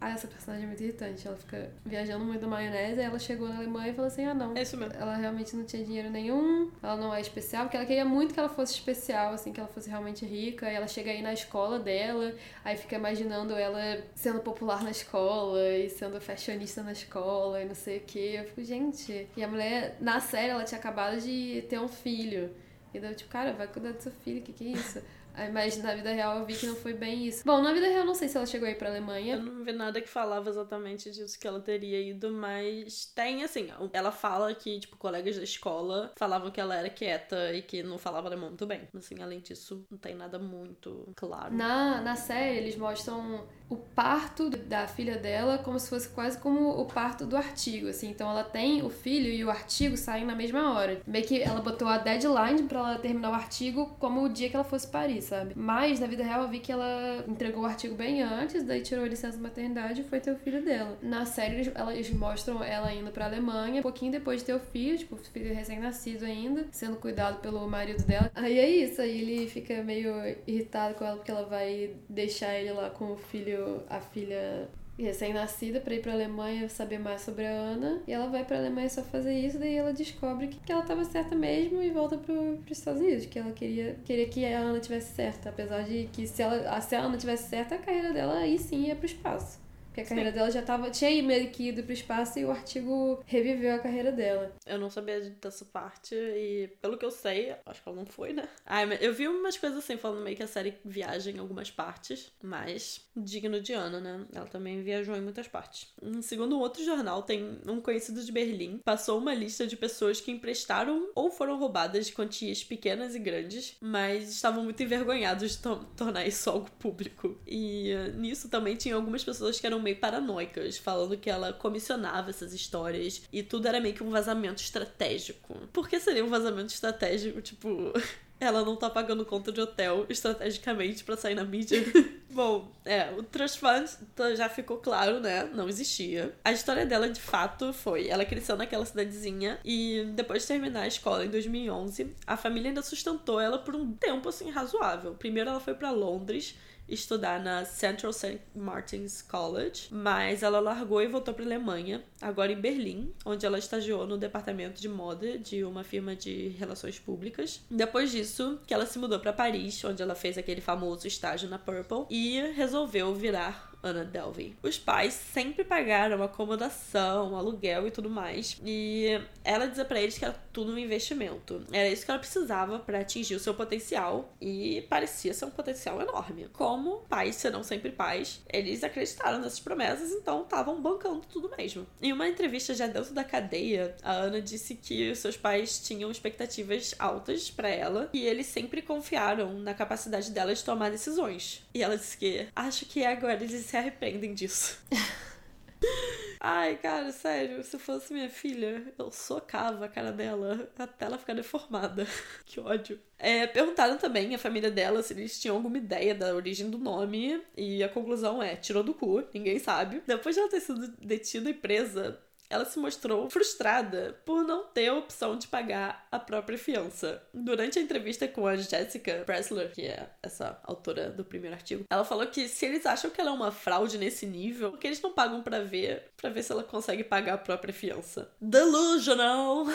ah, 0.00 0.10
essa 0.10 0.28
personagem 0.28 0.64
é 0.64 0.66
muito 0.68 0.82
irritante. 0.82 1.26
Ela 1.26 1.36
fica 1.36 1.70
viajando 1.84 2.24
muito 2.24 2.42
na 2.42 2.46
maionese. 2.46 3.00
Aí 3.00 3.06
ela 3.06 3.18
chegou 3.18 3.48
na 3.48 3.56
Alemanha 3.56 3.90
e 3.90 3.94
falou 3.94 4.06
assim: 4.06 4.24
ah, 4.24 4.34
não. 4.34 4.56
É 4.56 4.62
isso 4.62 4.76
mesmo. 4.76 4.94
Ela 4.94 5.16
realmente 5.16 5.56
não 5.56 5.64
tinha 5.64 5.84
dinheiro 5.84 6.08
nenhum. 6.08 6.70
Ela 6.80 6.96
não 6.96 7.12
é 7.12 7.20
especial. 7.20 7.64
Porque 7.64 7.76
ela 7.76 7.86
queria 7.86 8.04
muito 8.04 8.32
que 8.32 8.38
ela 8.38 8.48
fosse 8.48 8.74
especial, 8.74 9.32
assim, 9.32 9.52
que 9.52 9.58
ela 9.58 9.68
fosse 9.68 9.90
realmente 9.90 10.24
rica. 10.24 10.70
E 10.70 10.74
ela 10.74 10.86
chega 10.86 11.10
aí 11.10 11.20
na 11.20 11.32
escola 11.32 11.80
dela. 11.80 12.32
Aí 12.64 12.76
fica 12.76 12.94
imaginando 12.94 13.54
ela 13.54 14.04
sendo 14.14 14.38
popular 14.40 14.84
na 14.84 14.90
escola 14.90 15.68
e 15.68 15.90
sendo 15.90 16.20
fashionista 16.20 16.82
na 16.82 16.92
escola 16.92 17.60
e 17.60 17.64
não 17.64 17.74
sei 17.74 17.98
o 17.98 18.00
que. 18.02 18.36
Eu 18.36 18.44
fico, 18.44 18.62
gente. 18.62 19.28
E 19.36 19.42
a 19.42 19.48
mulher, 19.48 19.96
na 20.00 20.20
série, 20.20 20.50
ela 20.50 20.62
tinha 20.62 20.78
acabado 20.78 21.20
de 21.20 21.64
ter 21.68 21.80
um 21.80 21.88
filho. 21.88 22.54
E 22.94 23.00
daí, 23.00 23.14
tipo, 23.14 23.30
cara, 23.30 23.52
vai 23.52 23.66
cuidar 23.66 23.92
do 23.92 24.00
seu 24.00 24.12
filho, 24.12 24.40
o 24.40 24.42
que, 24.42 24.52
que 24.52 24.66
é 24.66 24.70
isso? 24.70 25.02
Mas 25.52 25.76
na 25.82 25.94
vida 25.94 26.12
real 26.12 26.38
eu 26.38 26.46
vi 26.46 26.54
que 26.54 26.66
não 26.66 26.76
foi 26.76 26.92
bem 26.92 27.26
isso. 27.26 27.42
Bom, 27.44 27.62
na 27.62 27.72
vida 27.72 27.86
real 27.86 28.00
eu 28.00 28.06
não 28.06 28.14
sei 28.14 28.28
se 28.28 28.36
ela 28.36 28.46
chegou 28.46 28.66
aí 28.66 28.74
pra 28.74 28.88
Alemanha. 28.88 29.36
Eu 29.36 29.42
não 29.42 29.64
vi 29.64 29.72
nada 29.72 30.00
que 30.00 30.08
falava 30.08 30.48
exatamente 30.48 31.10
disso 31.10 31.38
que 31.38 31.46
ela 31.46 31.60
teria 31.60 32.00
ido, 32.00 32.30
mas 32.32 33.06
tem 33.14 33.44
assim, 33.44 33.68
ela 33.92 34.10
fala 34.10 34.54
que, 34.54 34.80
tipo, 34.80 34.96
colegas 34.96 35.36
da 35.36 35.44
escola 35.44 36.12
falavam 36.16 36.50
que 36.50 36.60
ela 36.60 36.74
era 36.74 36.90
quieta 36.90 37.52
e 37.54 37.62
que 37.62 37.82
não 37.82 37.98
falava 37.98 38.28
alemão 38.28 38.48
muito 38.48 38.66
bem. 38.66 38.88
Assim, 38.96 39.22
além 39.22 39.40
disso, 39.40 39.84
não 39.90 39.98
tem 39.98 40.14
nada 40.14 40.38
muito 40.38 41.12
claro. 41.14 41.54
Na, 41.54 42.00
na 42.00 42.16
série, 42.16 42.58
eles 42.58 42.76
mostram 42.76 43.46
o 43.68 43.76
parto 43.76 44.48
da 44.48 44.86
filha 44.86 45.18
dela 45.18 45.58
como 45.58 45.78
se 45.78 45.90
fosse 45.90 46.08
quase 46.08 46.38
como 46.38 46.70
o 46.70 46.86
parto 46.86 47.26
do 47.26 47.36
artigo, 47.36 47.88
assim. 47.88 48.08
Então 48.08 48.30
ela 48.30 48.44
tem 48.44 48.82
o 48.82 48.88
filho 48.88 49.30
e 49.30 49.44
o 49.44 49.50
artigo 49.50 49.96
saem 49.96 50.24
na 50.24 50.34
mesma 50.34 50.72
hora. 50.72 51.00
Meio 51.06 51.26
que 51.26 51.42
ela 51.42 51.60
botou 51.60 51.86
a 51.86 51.98
deadline 51.98 52.62
para 52.62 52.78
ela 52.78 52.98
terminar 52.98 53.30
o 53.30 53.34
artigo 53.34 53.94
como 53.98 54.22
o 54.22 54.28
dia 54.28 54.48
que 54.48 54.56
ela 54.56 54.64
fosse 54.64 54.86
Paris, 54.86 55.24
sabe? 55.28 55.52
Mas 55.54 56.00
na 56.00 56.06
vida 56.06 56.24
real 56.24 56.42
eu 56.42 56.48
vi 56.48 56.58
que 56.58 56.72
ela 56.72 57.24
entregou 57.28 57.62
o 57.62 57.66
artigo 57.66 57.94
bem 57.94 58.22
antes, 58.22 58.64
daí 58.64 58.82
tirou 58.82 59.04
a 59.04 59.08
licença 59.08 59.38
maternidade 59.38 60.00
e 60.00 60.04
foi 60.04 60.20
ter 60.20 60.32
o 60.32 60.36
filho 60.36 60.64
dela. 60.64 60.98
Na 61.02 61.24
série 61.24 61.56
eles, 61.56 62.10
mostram 62.10 62.62
ela 62.62 62.92
indo 62.92 63.10
pra 63.10 63.26
Alemanha, 63.26 63.80
um 63.80 63.82
pouquinho 63.82 64.12
depois 64.12 64.40
de 64.40 64.46
ter 64.46 64.54
o 64.54 64.60
filho, 64.60 64.98
tipo, 64.98 65.16
filho 65.16 65.54
recém-nascido 65.54 66.24
ainda, 66.24 66.66
sendo 66.72 66.96
cuidado 66.96 67.40
pelo 67.40 67.68
marido 67.68 68.04
dela. 68.04 68.30
Aí 68.34 68.58
é 68.58 68.68
isso, 68.68 69.00
aí 69.00 69.20
ele 69.20 69.48
fica 69.48 69.82
meio 69.82 70.12
irritado 70.46 70.94
com 70.94 71.04
ela 71.04 71.16
porque 71.16 71.30
ela 71.30 71.44
vai 71.44 71.94
deixar 72.08 72.54
ele 72.54 72.72
lá 72.72 72.90
com 72.90 73.12
o 73.12 73.16
filho, 73.16 73.82
a 73.88 74.00
filha 74.00 74.68
recém-nascida 75.04 75.80
para 75.80 75.94
ir 75.94 76.02
para 76.02 76.12
Alemanha 76.12 76.68
saber 76.68 76.98
mais 76.98 77.22
sobre 77.22 77.46
a 77.46 77.50
Ana. 77.50 78.02
E 78.06 78.12
ela 78.12 78.28
vai 78.28 78.44
para 78.44 78.58
Alemanha 78.58 78.88
só 78.88 79.02
fazer 79.02 79.34
isso, 79.34 79.58
daí 79.58 79.76
ela 79.76 79.92
descobre 79.92 80.48
que, 80.48 80.58
que 80.58 80.72
ela 80.72 80.82
estava 80.82 81.04
certa 81.04 81.34
mesmo 81.34 81.82
e 81.82 81.90
volta 81.90 82.16
para 82.18 82.34
os 82.34 82.60
Estados 82.70 83.00
Unidos, 83.00 83.26
que 83.26 83.38
ela 83.38 83.52
queria, 83.52 83.96
queria 84.04 84.28
que 84.28 84.44
a 84.44 84.58
Ana 84.58 84.80
tivesse 84.80 85.14
certa, 85.14 85.50
apesar 85.50 85.82
de 85.82 86.08
que 86.12 86.26
se 86.26 86.42
ela 86.42 86.80
se 86.80 86.94
a 86.94 87.00
Ana 87.00 87.16
tivesse 87.16 87.48
certa, 87.48 87.74
a 87.74 87.78
carreira 87.78 88.12
dela 88.12 88.38
aí 88.38 88.58
sim 88.58 88.86
ia 88.86 88.96
para 88.96 89.04
o 89.04 89.06
espaço. 89.06 89.67
Porque 89.98 90.00
a 90.00 90.04
carreira 90.04 90.30
Sim. 90.30 90.36
dela 90.36 90.50
já 90.50 90.62
tava. 90.62 90.90
Tinha 90.90 91.22
meio 91.22 91.50
que 91.50 91.68
ido 91.68 91.82
pro 91.82 91.92
espaço 91.92 92.38
e 92.38 92.44
o 92.44 92.50
artigo 92.50 93.22
reviveu 93.26 93.74
a 93.74 93.78
carreira 93.78 94.12
dela. 94.12 94.54
Eu 94.64 94.78
não 94.78 94.90
sabia 94.90 95.20
dessa 95.40 95.64
parte 95.64 96.14
e, 96.14 96.70
pelo 96.80 96.96
que 96.96 97.04
eu 97.04 97.10
sei, 97.10 97.54
acho 97.66 97.82
que 97.82 97.88
ela 97.88 97.98
não 97.98 98.06
foi, 98.06 98.32
né? 98.32 98.48
Ai, 98.64 98.98
eu 99.00 99.12
vi 99.12 99.26
umas 99.26 99.56
coisas 99.56 99.78
assim, 99.78 99.96
falando 99.96 100.22
meio 100.22 100.36
que 100.36 100.42
a 100.42 100.46
série 100.46 100.74
viaja 100.84 101.30
em 101.30 101.38
algumas 101.38 101.70
partes, 101.70 102.30
mas 102.42 103.08
digno 103.16 103.60
de 103.60 103.72
Ana, 103.72 104.00
né? 104.00 104.26
Ela 104.32 104.46
também 104.46 104.82
viajou 104.82 105.16
em 105.16 105.20
muitas 105.20 105.48
partes. 105.48 105.92
Segundo 106.22 106.56
um 106.56 106.60
outro 106.60 106.84
jornal, 106.84 107.22
tem 107.22 107.58
um 107.66 107.80
conhecido 107.80 108.22
de 108.22 108.30
Berlim, 108.30 108.78
passou 108.84 109.18
uma 109.18 109.34
lista 109.34 109.66
de 109.66 109.76
pessoas 109.76 110.20
que 110.20 110.30
emprestaram 110.30 111.10
ou 111.14 111.30
foram 111.30 111.58
roubadas 111.58 112.06
de 112.06 112.12
quantias 112.12 112.62
pequenas 112.62 113.14
e 113.14 113.18
grandes, 113.18 113.76
mas 113.80 114.30
estavam 114.30 114.62
muito 114.62 114.82
envergonhados 114.82 115.52
de 115.52 115.58
to 115.58 115.84
tornar 115.96 116.26
isso 116.26 116.48
algo 116.48 116.70
público. 116.78 117.36
E 117.46 117.92
uh, 117.94 118.16
nisso 118.16 118.48
também 118.48 118.76
tinha 118.76 118.94
algumas 118.94 119.24
pessoas 119.24 119.58
que 119.58 119.66
eram 119.66 119.80
meio 119.88 119.96
paranoicas, 119.96 120.76
falando 120.76 121.16
que 121.16 121.30
ela 121.30 121.52
comissionava 121.52 122.30
essas 122.30 122.52
histórias 122.52 123.22
e 123.32 123.42
tudo 123.42 123.66
era 123.66 123.80
meio 123.80 123.94
que 123.94 124.02
um 124.02 124.10
vazamento 124.10 124.62
estratégico. 124.62 125.54
Por 125.72 125.88
que 125.88 125.98
seria 125.98 126.24
um 126.24 126.28
vazamento 126.28 126.72
estratégico? 126.72 127.40
Tipo, 127.40 127.68
ela 128.38 128.64
não 128.64 128.76
tá 128.76 128.90
pagando 128.90 129.24
conta 129.24 129.50
de 129.50 129.60
hotel 129.60 130.04
estrategicamente 130.08 131.02
para 131.02 131.16
sair 131.16 131.34
na 131.34 131.44
mídia. 131.44 131.82
Bom, 132.30 132.70
é, 132.84 133.10
o 133.16 133.22
Trust 133.22 133.58
Fund 133.58 133.88
já 134.36 134.48
ficou 134.48 134.76
claro, 134.76 135.18
né? 135.18 135.44
Não 135.44 135.68
existia. 135.68 136.34
A 136.44 136.52
história 136.52 136.84
dela, 136.84 137.08
de 137.08 137.20
fato, 137.20 137.72
foi: 137.72 138.08
ela 138.08 138.24
cresceu 138.24 138.56
naquela 138.56 138.84
cidadezinha 138.84 139.58
e 139.64 140.04
depois 140.14 140.42
de 140.42 140.48
terminar 140.48 140.82
a 140.82 140.86
escola 140.86 141.24
em 141.24 141.30
2011, 141.30 142.14
a 142.26 142.36
família 142.36 142.70
ainda 142.70 142.82
sustentou 142.82 143.40
ela 143.40 143.58
por 143.58 143.74
um 143.74 143.92
tempo 143.92 144.28
assim 144.28 144.50
razoável. 144.50 145.14
Primeiro 145.14 145.50
ela 145.50 145.60
foi 145.60 145.74
para 145.74 145.90
Londres 145.90 146.54
estudar 146.88 147.42
na 147.42 147.64
Central 147.64 148.12
St. 148.12 148.40
Martin's 148.54 149.22
College, 149.22 149.88
mas 149.90 150.42
ela 150.42 150.60
largou 150.60 151.02
e 151.02 151.06
voltou 151.06 151.34
para 151.34 151.44
Alemanha, 151.44 152.02
agora 152.20 152.52
em 152.52 152.60
Berlim, 152.60 153.12
onde 153.24 153.44
ela 153.44 153.58
estagiou 153.58 154.06
no 154.06 154.16
departamento 154.16 154.80
de 154.80 154.88
moda 154.88 155.38
de 155.38 155.64
uma 155.64 155.84
firma 155.84 156.16
de 156.16 156.48
relações 156.58 156.98
públicas. 156.98 157.60
Depois 157.70 158.10
disso, 158.10 158.60
que 158.66 158.74
ela 158.74 158.86
se 158.86 158.98
mudou 158.98 159.18
para 159.20 159.32
Paris, 159.32 159.82
onde 159.84 160.02
ela 160.02 160.14
fez 160.14 160.38
aquele 160.38 160.60
famoso 160.60 161.06
estágio 161.06 161.48
na 161.48 161.58
Purple 161.58 162.06
e 162.10 162.40
resolveu 162.52 163.14
virar 163.14 163.67
Anna 163.82 164.04
Delvey. 164.04 164.56
Os 164.62 164.78
pais 164.78 165.14
sempre 165.14 165.64
pagaram 165.64 166.22
acomodação, 166.22 167.36
aluguel 167.36 167.86
e 167.86 167.90
tudo 167.90 168.10
mais. 168.10 168.60
E 168.64 169.20
ela 169.44 169.66
dizia 169.66 169.84
para 169.84 170.00
eles 170.00 170.18
que 170.18 170.24
era 170.24 170.34
tudo 170.52 170.72
um 170.72 170.78
investimento. 170.78 171.64
Era 171.72 171.88
isso 171.88 172.04
que 172.04 172.10
ela 172.10 172.20
precisava 172.20 172.78
para 172.78 173.00
atingir 173.00 173.34
o 173.34 173.40
seu 173.40 173.54
potencial 173.54 174.34
e 174.40 174.86
parecia 174.88 175.32
ser 175.32 175.44
um 175.44 175.50
potencial 175.50 176.00
enorme. 176.00 176.48
Como 176.52 177.02
pais 177.08 177.36
serão 177.36 177.62
sempre 177.62 177.90
pais, 177.90 178.42
eles 178.48 178.82
acreditaram 178.82 179.38
nessas 179.38 179.60
promessas, 179.60 180.10
então 180.10 180.42
estavam 180.42 180.80
bancando 180.80 181.20
tudo 181.30 181.50
mesmo. 181.56 181.86
Em 182.02 182.12
uma 182.12 182.28
entrevista 182.28 182.74
já 182.74 182.86
dentro 182.86 183.14
da 183.14 183.24
cadeia, 183.24 183.96
a 184.02 184.12
Ana 184.12 184.40
disse 184.40 184.74
que 184.74 185.14
seus 185.14 185.36
pais 185.36 185.80
tinham 185.80 186.10
expectativas 186.10 186.94
altas 186.98 187.50
para 187.50 187.68
ela 187.68 188.10
e 188.12 188.26
eles 188.26 188.46
sempre 188.46 188.82
confiaram 188.82 189.54
na 189.60 189.74
capacidade 189.74 190.30
dela 190.30 190.54
de 190.54 190.64
tomar 190.64 190.90
decisões. 190.90 191.64
E 191.72 191.82
ela 191.82 191.96
disse 191.96 192.16
que 192.16 192.48
acho 192.54 192.86
que 192.86 193.04
agora 193.04 193.34
eles 193.34 193.67
se 193.68 193.76
arrependem 193.76 194.32
disso. 194.34 194.80
Ai, 196.40 196.76
cara, 196.76 197.10
sério, 197.10 197.62
se 197.64 197.78
fosse 197.78 198.12
minha 198.12 198.30
filha, 198.30 198.94
eu 198.96 199.10
socava 199.10 199.84
a 199.84 199.88
cara 199.88 200.12
dela 200.12 200.70
até 200.78 201.04
ela 201.04 201.18
ficar 201.18 201.34
deformada. 201.34 202.06
que 202.46 202.60
ódio. 202.60 202.98
É, 203.18 203.46
perguntaram 203.46 203.98
também 203.98 204.34
a 204.34 204.38
família 204.38 204.70
dela 204.70 205.02
se 205.02 205.12
eles 205.12 205.40
tinham 205.40 205.56
alguma 205.56 205.76
ideia 205.76 206.14
da 206.14 206.34
origem 206.34 206.70
do 206.70 206.78
nome, 206.78 207.42
e 207.56 207.82
a 207.82 207.88
conclusão 207.88 208.42
é: 208.42 208.54
tirou 208.56 208.82
do 208.82 208.94
cu, 208.94 209.24
ninguém 209.34 209.58
sabe. 209.58 210.02
Depois 210.06 210.34
de 210.34 210.40
ela 210.40 210.50
ter 210.50 210.60
sido 210.60 210.88
detida 211.00 211.50
e 211.50 211.54
presa, 211.54 212.18
ela 212.50 212.64
se 212.64 212.78
mostrou 212.78 213.28
frustrada 213.30 214.18
por 214.24 214.42
não 214.42 214.64
ter 214.64 214.88
a 214.88 214.94
opção 214.94 215.36
de 215.36 215.46
pagar 215.46 216.06
a 216.10 216.18
própria 216.18 216.58
fiança. 216.58 217.22
Durante 217.32 217.78
a 217.78 217.82
entrevista 217.82 218.26
com 218.26 218.46
a 218.46 218.56
Jessica 218.56 219.22
Pressler, 219.24 219.72
que 219.72 219.82
é 219.82 220.08
essa 220.22 220.58
autora 220.64 221.10
do 221.10 221.24
primeiro 221.24 221.54
artigo, 221.54 221.84
ela 221.90 222.04
falou 222.04 222.26
que 222.26 222.48
se 222.48 222.66
eles 222.66 222.86
acham 222.86 223.10
que 223.10 223.20
ela 223.20 223.30
é 223.30 223.34
uma 223.34 223.52
fraude 223.52 223.98
nesse 223.98 224.26
nível, 224.26 224.70
porque 224.70 224.86
eles 224.86 225.00
não 225.00 225.12
pagam 225.12 225.42
para 225.42 225.62
ver, 225.62 226.04
para 226.16 226.30
ver 226.30 226.42
se 226.42 226.52
ela 226.52 226.64
consegue 226.64 227.04
pagar 227.04 227.34
a 227.34 227.38
própria 227.38 227.74
fiança. 227.74 228.30
Delusional! 228.40 229.66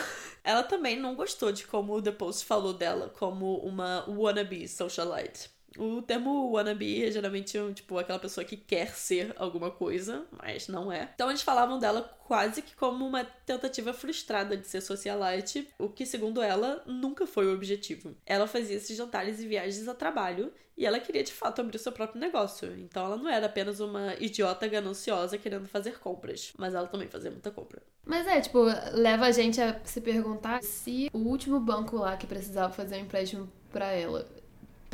Ela 0.42 0.62
também 0.62 0.98
não 0.98 1.14
gostou 1.14 1.50
de 1.50 1.66
como 1.66 1.94
o 1.94 2.02
The 2.02 2.12
Post 2.12 2.44
falou 2.44 2.74
dela 2.74 3.08
como 3.18 3.56
uma 3.58 4.04
wannabe 4.08 4.68
socialite. 4.68 5.53
O 5.78 6.02
termo 6.02 6.50
wannabe 6.52 7.04
é 7.04 7.10
geralmente 7.10 7.58
tipo 7.74 7.98
aquela 7.98 8.18
pessoa 8.18 8.44
que 8.44 8.56
quer 8.56 8.94
ser 8.94 9.32
alguma 9.36 9.70
coisa, 9.70 10.24
mas 10.42 10.68
não 10.68 10.92
é. 10.92 11.10
Então 11.14 11.28
eles 11.28 11.42
falavam 11.42 11.78
dela 11.78 12.02
quase 12.26 12.62
que 12.62 12.74
como 12.74 13.06
uma 13.06 13.24
tentativa 13.24 13.92
frustrada 13.92 14.56
de 14.56 14.66
ser 14.66 14.80
socialite, 14.80 15.68
o 15.78 15.88
que, 15.88 16.06
segundo 16.06 16.42
ela, 16.42 16.82
nunca 16.86 17.26
foi 17.26 17.46
o 17.46 17.54
objetivo. 17.54 18.14
Ela 18.24 18.46
fazia 18.46 18.76
esses 18.76 18.96
jantares 18.96 19.40
e 19.40 19.46
viagens 19.46 19.86
a 19.88 19.94
trabalho 19.94 20.52
e 20.76 20.84
ela 20.84 20.98
queria 20.98 21.22
de 21.22 21.32
fato 21.32 21.60
abrir 21.60 21.78
seu 21.78 21.92
próprio 21.92 22.20
negócio. 22.20 22.72
Então 22.78 23.04
ela 23.04 23.16
não 23.16 23.28
era 23.28 23.46
apenas 23.46 23.80
uma 23.80 24.14
idiota 24.18 24.66
gananciosa 24.66 25.38
querendo 25.38 25.68
fazer 25.68 25.98
compras, 25.98 26.52
mas 26.58 26.74
ela 26.74 26.86
também 26.88 27.08
fazia 27.08 27.30
muita 27.30 27.50
compra. 27.50 27.82
Mas 28.04 28.26
é, 28.26 28.40
tipo, 28.40 28.64
leva 28.92 29.26
a 29.26 29.30
gente 29.30 29.60
a 29.60 29.80
se 29.84 30.00
perguntar 30.00 30.62
se 30.62 31.08
o 31.12 31.18
último 31.18 31.60
banco 31.60 31.96
lá 31.96 32.16
que 32.16 32.26
precisava 32.26 32.72
fazer 32.72 32.96
um 32.96 33.00
empréstimo 33.00 33.50
para 33.70 33.92
ela 33.92 34.26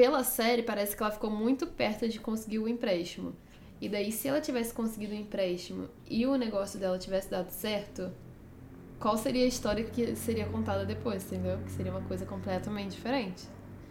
pela 0.00 0.24
série, 0.24 0.62
parece 0.62 0.96
que 0.96 1.02
ela 1.02 1.12
ficou 1.12 1.30
muito 1.30 1.66
perto 1.66 2.08
de 2.08 2.18
conseguir 2.18 2.58
o 2.58 2.66
empréstimo. 2.66 3.36
E 3.78 3.86
daí, 3.86 4.10
se 4.10 4.28
ela 4.28 4.40
tivesse 4.40 4.72
conseguido 4.72 5.12
o 5.12 5.14
empréstimo 5.14 5.90
e 6.08 6.24
o 6.24 6.36
negócio 6.36 6.80
dela 6.80 6.98
tivesse 6.98 7.30
dado 7.30 7.50
certo, 7.50 8.10
qual 8.98 9.18
seria 9.18 9.44
a 9.44 9.46
história 9.46 9.84
que 9.84 10.16
seria 10.16 10.46
contada 10.46 10.86
depois, 10.86 11.26
entendeu? 11.26 11.58
Que 11.58 11.70
seria 11.72 11.92
uma 11.92 12.00
coisa 12.00 12.24
completamente 12.24 12.92
diferente. 12.92 13.42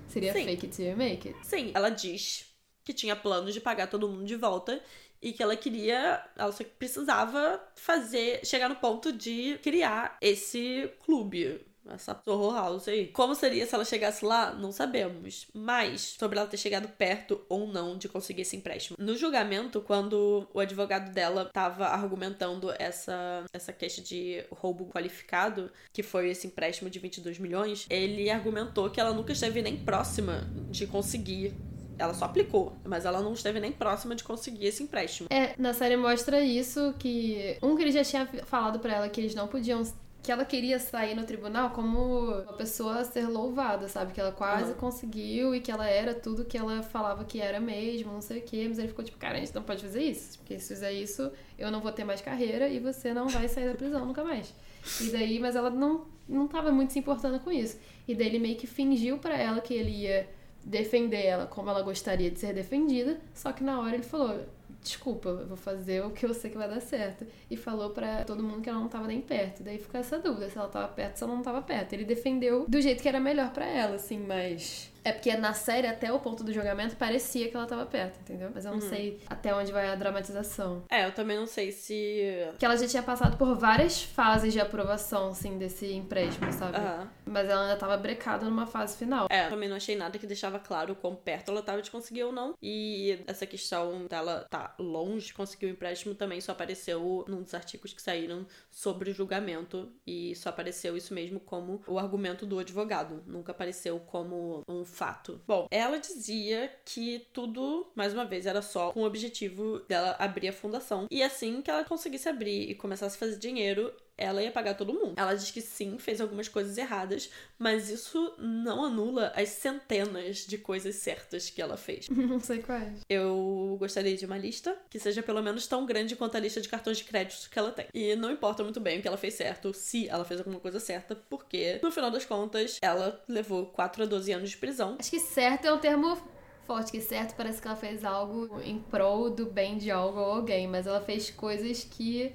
Seria 0.08 0.34
Sim. 0.34 0.46
fake 0.46 0.66
it 0.66 0.76
till 0.76 0.88
you 0.88 0.98
make 0.98 1.30
it. 1.30 1.38
Sim, 1.44 1.72
ela 1.76 1.92
diz 1.92 2.56
que 2.84 2.92
tinha 2.92 3.16
planos 3.16 3.54
de 3.54 3.62
pagar 3.62 3.86
todo 3.86 4.10
mundo 4.10 4.26
de 4.26 4.36
volta 4.36 4.82
e 5.22 5.32
que 5.32 5.44
ela 5.44 5.56
queria, 5.56 6.26
ela 6.36 6.52
só 6.52 6.64
precisava 6.64 7.62
fazer, 7.76 8.44
chegar 8.44 8.68
no 8.68 8.78
ponto 8.78 9.12
de 9.12 9.60
criar 9.62 10.18
esse 10.20 10.92
clube, 11.06 11.64
essa 11.88 12.20
Soho 12.24 12.52
House 12.54 12.88
aí. 12.88 13.08
Como 13.08 13.36
seria 13.36 13.66
se 13.66 13.74
ela 13.74 13.86
chegasse 13.86 14.26
lá? 14.26 14.54
Não 14.54 14.72
sabemos. 14.72 15.48
Mas 15.54 16.16
sobre 16.20 16.38
ela 16.38 16.48
ter 16.48 16.58
chegado 16.58 16.88
perto 16.90 17.42
ou 17.50 17.68
não 17.68 17.98
de 17.98 18.08
conseguir 18.08 18.42
esse 18.42 18.56
empréstimo. 18.56 18.98
No 19.00 19.16
julgamento, 19.16 19.82
quando 19.82 20.48
o 20.54 20.60
advogado 20.60 21.12
dela 21.12 21.46
tava 21.46 21.88
argumentando 21.88 22.74
essa, 22.78 23.46
essa 23.54 23.74
queixa 23.74 24.02
de 24.02 24.44
roubo 24.52 24.86
qualificado, 24.88 25.72
que 25.92 26.04
foi 26.04 26.30
esse 26.30 26.48
empréstimo 26.48 26.90
de 26.90 27.00
22 27.00 27.40
milhões, 27.40 27.86
ele 27.90 28.30
argumentou 28.30 28.90
que 28.90 29.00
ela 29.00 29.14
nunca 29.14 29.34
esteve 29.34 29.62
nem 29.62 29.78
próxima 29.78 30.48
de 30.70 30.86
conseguir 30.88 31.54
ela 32.00 32.14
só 32.14 32.26
aplicou, 32.26 32.78
mas 32.86 33.04
ela 33.06 33.22
não 33.22 33.34
esteve 33.34 33.60
nem 33.60 33.74
próxima 33.74 34.16
de 34.16 34.24
conseguir 34.24 34.68
esse 34.68 34.82
empréstimo. 34.82 35.28
É, 35.30 35.54
na 35.58 35.74
série 35.74 35.98
mostra 35.98 36.40
isso 36.40 36.96
que 36.98 37.58
um 37.62 37.76
que 37.76 37.84
ele 37.84 37.92
já 37.92 38.04
tinha 38.04 38.26
falado 38.46 38.80
para 38.80 38.94
ela 38.94 39.10
que 39.10 39.20
eles 39.20 39.36
não 39.36 39.50
podiam 39.50 39.84
que 40.22 40.32
ela 40.32 40.44
queria 40.44 40.80
sair 40.80 41.16
no 41.16 41.24
tribunal 41.24 41.70
como 41.70 42.32
uma 42.42 42.54
pessoa 42.54 43.00
a 43.00 43.04
ser 43.06 43.28
louvada, 43.28 43.88
sabe? 43.88 44.14
Que 44.14 44.20
ela 44.20 44.32
quase 44.32 44.72
uhum. 44.72 44.78
conseguiu 44.78 45.56
e 45.56 45.62
que 45.62 45.72
ela 45.72 45.88
era 45.88 46.14
tudo 46.14 46.44
que 46.44 46.58
ela 46.58 46.84
falava 46.84 47.24
que 47.24 47.40
era 47.40 47.60
mesmo, 47.60 48.12
não 48.12 48.22
sei 48.22 48.40
o 48.40 48.42
quê. 48.42 48.66
Mas 48.68 48.80
ele 48.80 48.90
ficou 48.90 49.04
tipo, 49.04 49.18
cara, 49.18 49.38
a 49.38 49.40
gente 49.40 49.56
não 49.56 49.64
pode 49.64 49.82
fazer 49.82 50.04
isso. 50.04 50.38
Porque 50.40 50.60
se 50.60 50.68
fizer 50.74 50.92
isso, 50.92 51.32
eu 51.58 51.72
não 51.72 51.80
vou 51.80 51.92
ter 51.92 52.04
mais 52.04 52.22
carreira 52.22 52.68
e 52.68 52.80
você 52.80 53.14
não 53.14 53.28
vai 53.30 53.48
sair 53.48 53.70
da 53.70 53.76
prisão 53.76 54.06
nunca 54.06 54.24
mais. 54.24 54.54
E 55.02 55.10
daí, 55.10 55.40
mas 55.40 55.56
ela 55.56 55.70
não, 55.70 56.06
não 56.28 56.48
tava 56.48 56.72
muito 56.72 56.94
se 56.94 57.00
importando 57.00 57.40
com 57.40 57.52
isso. 57.52 57.80
E 58.08 58.14
daí 58.14 58.28
ele 58.28 58.40
meio 58.40 58.58
que 58.58 58.68
fingiu 58.68 59.20
para 59.20 59.38
ela 59.38 59.62
que 59.62 59.74
ele 59.74 59.92
ia 59.92 60.30
defender 60.64 61.26
ela 61.26 61.48
como 61.48 61.70
ela 61.70 61.82
gostaria 61.82 62.30
de 62.30 62.40
ser 62.40 62.54
defendida, 62.54 63.20
só 63.34 63.52
que 63.52 63.64
na 63.64 63.80
hora 63.80 63.96
ele 63.96 64.04
falou: 64.04 64.40
desculpa, 64.82 65.30
eu 65.30 65.48
vou 65.48 65.58
fazer 65.58 66.04
o 66.04 66.12
que 66.12 66.26
eu 66.26 66.34
sei 66.34 66.50
que 66.50 66.58
vai 66.58 66.70
dar 66.70 66.82
certo. 66.82 67.26
E 67.50 67.58
falou 67.58 67.92
para 67.92 68.24
todo 68.24 68.44
mundo 68.44 68.62
que 68.62 68.70
ela 68.70 68.80
não 68.80 68.88
tava 68.88 69.08
nem 69.08 69.22
perto. 69.22 69.64
Daí 69.64 69.78
ficou 69.78 70.00
essa 70.00 70.20
dúvida 70.20 70.50
se 70.50 70.58
ela 70.58 70.68
tava 70.68 70.88
perto, 70.88 71.18
se 71.18 71.24
ela 71.24 71.36
não 71.36 71.42
tava 71.42 71.62
perto. 71.62 71.94
Ele 71.94 72.06
defendeu 72.06 72.66
do 72.68 72.82
jeito 72.82 73.02
que 73.02 73.08
era 73.10 73.20
melhor 73.20 73.52
para 73.52 73.66
ela, 73.66 73.96
assim, 73.96 74.20
mas 74.20 74.92
é 75.10 75.14
porque 75.14 75.36
na 75.36 75.54
série, 75.54 75.88
até 75.88 76.12
o 76.12 76.20
ponto 76.20 76.44
do 76.44 76.54
julgamento, 76.54 76.96
parecia 76.96 77.50
que 77.50 77.56
ela 77.56 77.66
tava 77.66 77.86
perto, 77.86 78.20
entendeu? 78.22 78.52
Mas 78.54 78.66
eu 78.66 78.72
não 78.72 78.80
uhum. 78.80 78.90
sei 78.90 79.20
até 79.28 79.54
onde 79.54 79.72
vai 79.72 79.90
a 79.90 79.96
dramatização. 79.96 80.84
É, 80.90 81.06
eu 81.06 81.12
também 81.12 81.38
não 81.38 81.48
sei 81.48 81.72
se. 81.72 82.50
Que 82.58 82.66
ela 82.66 82.78
já 82.78 82.88
tinha 82.88 83.04
passado 83.04 83.38
por 83.38 83.56
várias 83.56 84.04
fases 84.04 84.54
de 84.54 84.60
aprovação, 84.60 85.30
assim, 85.30 85.58
desse 85.58 85.92
empréstimo, 85.92 86.52
sabe? 86.54 86.78
Uhum. 86.78 87.08
Mas 87.26 87.50
ela 87.50 87.64
ainda 87.64 87.76
tava 87.76 87.98
brecada 87.98 88.46
numa 88.46 88.68
fase 88.68 88.98
final. 88.98 89.28
É, 89.30 89.46
eu 89.46 89.50
também 89.50 89.68
não 89.68 89.76
achei 89.76 89.96
nada 89.96 90.18
que 90.18 90.28
deixava 90.28 90.60
claro 90.60 90.96
quão 90.96 91.16
perto 91.16 91.50
ela 91.52 91.62
tava 91.62 91.82
de 91.82 91.90
conseguir 91.90 92.24
ou 92.24 92.32
não. 92.32 92.54
E 92.62 93.20
essa 93.26 93.46
questão 93.46 94.06
dela 94.08 94.46
tá 94.50 94.76
longe 94.80 95.28
de 95.28 95.34
conseguir 95.34 95.66
o 95.66 95.70
empréstimo 95.70 96.14
também 96.14 96.40
só 96.40 96.52
apareceu 96.52 97.26
num 97.28 97.42
dos 97.42 97.54
artigos 97.54 97.94
que 97.94 98.02
saíram 98.02 98.46
sobre 98.70 99.10
o 99.10 99.14
julgamento. 99.14 99.92
E 100.06 100.36
só 100.36 100.50
apareceu 100.50 100.96
isso 100.96 101.14
mesmo 101.14 101.40
como 101.40 101.82
o 101.88 101.98
argumento 101.98 102.46
do 102.46 102.60
advogado. 102.60 103.24
Nunca 103.26 103.52
apareceu 103.52 104.00
como 104.00 104.62
um 104.68 104.86
fato. 105.00 105.42
Bom, 105.48 105.66
ela 105.72 105.98
dizia 105.98 106.70
que 106.84 107.26
tudo, 107.32 107.90
mais 107.96 108.14
uma 108.14 108.26
vez, 108.26 108.46
era 108.46 108.62
só 108.62 108.92
com 108.92 109.02
o 109.02 109.06
objetivo 109.06 109.80
dela 109.88 110.14
abrir 110.20 110.50
a 110.50 110.54
fundação. 110.54 111.08
E 111.10 111.24
assim 111.24 111.62
que 111.62 111.72
ela 111.72 111.86
conseguisse 111.86 112.28
abrir 112.28 112.70
e 112.70 112.76
começasse 112.76 113.16
a 113.16 113.20
fazer 113.20 113.38
dinheiro, 113.38 113.94
ela 114.20 114.44
ia 114.44 114.52
pagar 114.52 114.76
todo 114.76 114.94
mundo. 114.94 115.14
Ela 115.16 115.34
diz 115.34 115.50
que 115.50 115.62
sim, 115.62 115.98
fez 115.98 116.20
algumas 116.20 116.48
coisas 116.48 116.78
erradas, 116.78 117.30
mas 117.58 117.90
isso 117.90 118.34
não 118.38 118.84
anula 118.84 119.32
as 119.36 119.50
centenas 119.50 120.46
de 120.46 120.58
coisas 120.58 120.96
certas 120.96 121.50
que 121.50 121.62
ela 121.62 121.78
fez. 121.78 122.08
Não 122.30 122.40
sei 122.40 122.62
quais. 122.62 123.00
Eu 123.10 123.78
gostaria 123.80 124.16
de 124.16 124.26
uma 124.26 124.38
lista 124.38 124.78
que 124.90 125.00
seja 125.00 125.24
pelo 125.24 125.42
menos 125.42 125.66
tão 125.68 125.86
grande 125.86 126.16
quanto 126.16 126.36
a 126.36 126.40
lista 126.40 126.62
de 126.62 126.68
cartões 126.70 126.98
de 126.98 127.06
crédito 127.06 127.50
que 127.50 127.58
ela 127.58 127.72
tem. 127.72 127.88
E 127.94 128.16
não 128.16 128.32
importa 128.32 128.64
muito 128.64 128.80
bem 128.80 129.00
o 129.00 129.02
que 129.02 129.08
ela 129.08 129.18
fez 129.18 129.34
certo, 129.34 129.74
se 129.74 130.08
ela 130.08 130.26
fez 130.26 130.40
alguma 130.40 130.60
coisa 130.60 130.80
certa, 130.80 131.16
porque 131.16 131.80
no 131.82 131.92
final 131.92 132.12
das 132.12 132.26
contas 132.26 132.78
ela 132.82 133.24
levou 133.28 133.68
4 133.68 134.04
a 134.04 134.06
12 134.06 134.32
anos 134.34 134.50
de 134.50 134.58
prisão. 134.58 134.98
Acho 135.00 135.10
que 135.10 135.20
certo 135.20 135.66
é 135.66 135.74
um 135.74 135.80
termo 135.80 136.18
forte, 136.66 136.92
que 136.92 137.02
certo 137.02 137.36
parece 137.36 137.60
que 137.60 137.68
ela 137.68 137.76
fez 137.76 138.06
algo 138.06 138.62
em 138.62 138.80
prol 138.80 139.30
do 139.30 139.48
bem 139.48 139.78
de 139.78 139.90
algo 139.90 140.20
ou 140.20 140.32
alguém, 140.34 140.68
mas 140.68 140.86
ela 140.86 141.02
fez 141.02 141.32
coisas 141.32 141.84
que 141.84 142.32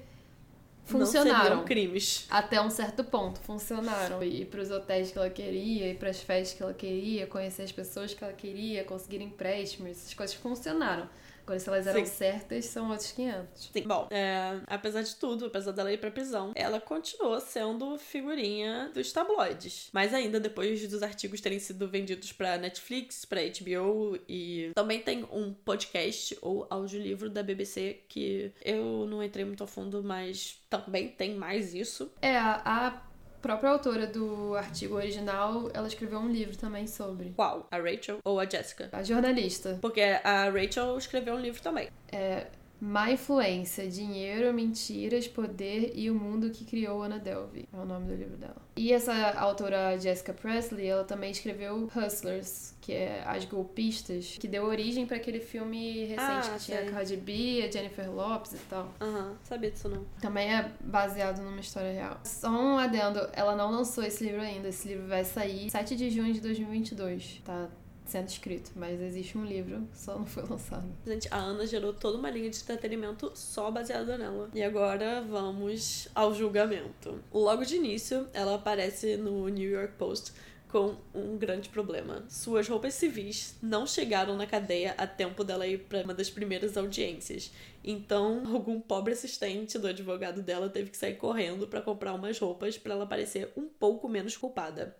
funcionaram. 0.85 1.57
Não 1.57 1.65
crimes. 1.65 2.25
Até 2.29 2.61
um 2.61 2.69
certo 2.69 3.03
ponto, 3.03 3.39
funcionaram. 3.41 4.23
Ir 4.23 4.45
pros 4.45 4.71
hotéis 4.71 5.11
que 5.11 5.17
ela 5.17 5.29
queria, 5.29 5.89
ir 5.89 5.97
pras 5.97 6.21
festas 6.21 6.55
que 6.55 6.63
ela 6.63 6.73
queria, 6.73 7.27
conhecer 7.27 7.63
as 7.63 7.71
pessoas 7.71 8.13
que 8.13 8.23
ela 8.23 8.33
queria, 8.33 8.83
conseguir 8.83 9.21
empréstimos, 9.21 9.91
essas 9.91 10.13
coisas 10.13 10.35
funcionaram. 10.35 11.09
Agora, 11.45 11.59
se 11.59 11.69
elas 11.69 11.85
eram 11.85 11.99
Sim. 11.99 12.11
certas, 12.11 12.65
são 12.65 12.89
outros 12.89 13.11
500. 13.11 13.69
Sim. 13.71 13.83
Bom, 13.83 14.07
é, 14.09 14.59
apesar 14.65 15.03
de 15.03 15.15
tudo, 15.15 15.45
apesar 15.45 15.71
dela 15.71 15.93
ir 15.93 15.99
pra 15.99 16.09
prisão, 16.09 16.51
ela 16.55 16.81
continuou 16.81 17.39
sendo 17.39 17.97
figurinha 17.99 18.89
dos 18.93 19.11
tabloides. 19.13 19.89
Mas 19.93 20.11
ainda 20.11 20.39
depois 20.39 20.87
dos 20.87 21.03
artigos 21.03 21.39
terem 21.39 21.59
sido 21.59 21.87
vendidos 21.87 22.31
pra 22.31 22.57
Netflix, 22.57 23.25
pra 23.25 23.41
HBO 23.41 24.17
e 24.27 24.71
também 24.73 24.99
tem 24.99 25.23
um 25.31 25.53
podcast 25.53 26.35
ou 26.41 26.65
audiolivro 26.67 27.29
da 27.29 27.43
BBC 27.43 28.01
que 28.09 28.51
eu 28.63 29.05
não 29.05 29.23
entrei 29.23 29.45
muito 29.45 29.63
a 29.63 29.67
fundo, 29.67 30.03
mas 30.03 30.59
também 30.67 31.09
tem 31.09 31.35
mais 31.35 31.75
isso. 31.75 32.11
É, 32.21 32.35
a 32.37 33.03
própria 33.45 33.69
autora 33.69 34.07
do 34.07 34.55
artigo 34.55 34.95
original, 34.95 35.69
ela 35.71 35.87
escreveu 35.87 36.17
um 36.17 36.27
livro 36.27 36.57
também 36.57 36.87
sobre. 36.87 37.31
Qual? 37.35 37.67
A 37.69 37.77
Rachel 37.77 38.17
ou 38.23 38.39
a 38.39 38.45
Jessica? 38.49 38.89
A 38.91 39.03
jornalista. 39.03 39.77
Porque 39.79 40.01
a 40.01 40.49
Rachel 40.49 40.97
escreveu 40.97 41.35
um 41.35 41.39
livro 41.39 41.61
também. 41.61 41.89
É. 42.11 42.47
Má 42.79 43.11
Influência, 43.11 43.87
Dinheiro, 43.87 44.53
Mentiras, 44.53 45.27
Poder 45.27 45.91
e 45.95 46.09
o 46.09 46.15
Mundo 46.15 46.49
que 46.49 46.65
Criou 46.65 47.01
Anna 47.01 47.19
Delvey. 47.19 47.67
É 47.71 47.77
o 47.77 47.85
nome 47.85 48.07
do 48.07 48.15
livro 48.15 48.37
dela. 48.37 48.57
E 48.75 48.91
essa 48.91 49.13
autora 49.39 49.97
Jessica 49.97 50.33
Presley, 50.33 50.87
ela 50.87 51.03
também 51.03 51.31
escreveu 51.31 51.89
Hustlers, 51.95 52.75
que 52.81 52.91
é 52.93 53.23
As 53.25 53.45
Golpistas, 53.45 54.37
que 54.37 54.47
deu 54.47 54.65
origem 54.65 55.05
para 55.05 55.17
aquele 55.17 55.39
filme 55.39 56.05
recente 56.05 56.49
ah, 56.49 56.55
que 56.57 56.65
tinha 56.65 56.81
a 56.81 56.91
Cardi 56.91 57.15
B, 57.15 57.63
a 57.65 57.71
Jennifer 57.71 58.11
Lopes 58.11 58.53
e 58.53 58.57
tal. 58.69 58.93
Aham, 58.99 59.29
uhum, 59.29 59.35
sabia 59.43 59.71
disso 59.71 59.87
não. 59.87 60.05
Também 60.21 60.53
é 60.53 60.71
baseado 60.81 61.41
numa 61.41 61.59
história 61.59 61.91
real. 61.91 62.19
Só 62.23 62.49
um 62.49 62.77
adendo, 62.77 63.27
ela 63.31 63.55
não 63.55 63.71
lançou 63.71 64.03
esse 64.03 64.23
livro 64.23 64.41
ainda. 64.41 64.67
Esse 64.67 64.89
livro 64.89 65.07
vai 65.07 65.23
sair 65.23 65.69
7 65.69 65.95
de 65.95 66.09
junho 66.09 66.33
de 66.33 66.41
2022. 66.41 67.41
Tá 67.45 67.69
sendo 68.05 68.27
escrito, 68.27 68.71
mas 68.75 69.01
existe 69.01 69.37
um 69.37 69.45
livro, 69.45 69.87
só 69.93 70.17
não 70.17 70.25
foi 70.25 70.43
lançado. 70.43 70.87
Gente, 71.05 71.27
a 71.31 71.37
Ana 71.37 71.65
gerou 71.65 71.93
toda 71.93 72.17
uma 72.17 72.29
linha 72.29 72.49
de 72.49 72.57
entretenimento 72.57 73.31
só 73.35 73.71
baseada 73.71 74.17
nela. 74.17 74.49
E 74.53 74.63
agora 74.63 75.21
vamos 75.21 76.07
ao 76.13 76.33
julgamento. 76.33 77.19
Logo 77.33 77.65
de 77.65 77.75
início, 77.75 78.27
ela 78.33 78.55
aparece 78.55 79.17
no 79.17 79.47
New 79.49 79.69
York 79.69 79.93
Post 79.97 80.33
com 80.75 80.95
um 81.13 81.37
grande 81.37 81.69
problema. 81.69 82.25
Suas 82.27 82.67
roupas 82.67 82.93
civis 82.95 83.55
não 83.61 83.87
chegaram 83.87 84.35
na 84.35 84.45
cadeia 84.45 84.93
a 84.97 85.07
tempo 85.07 85.41
dela 85.41 85.65
ir 85.65 85.79
para 85.85 86.03
uma 86.03 86.13
das 86.13 86.29
primeiras 86.29 86.75
audiências. 86.75 87.49
Então, 87.81 88.43
algum 88.53 88.81
pobre 88.81 89.13
assistente 89.13 89.79
do 89.79 89.87
advogado 89.87 90.41
dela 90.41 90.67
teve 90.67 90.89
que 90.89 90.97
sair 90.97 91.15
correndo 91.15 91.65
para 91.65 91.81
comprar 91.81 92.13
umas 92.13 92.37
roupas 92.39 92.77
para 92.77 92.93
ela 92.93 93.05
parecer 93.05 93.53
um 93.55 93.67
pouco 93.67 94.09
menos 94.09 94.35
culpada. 94.35 94.93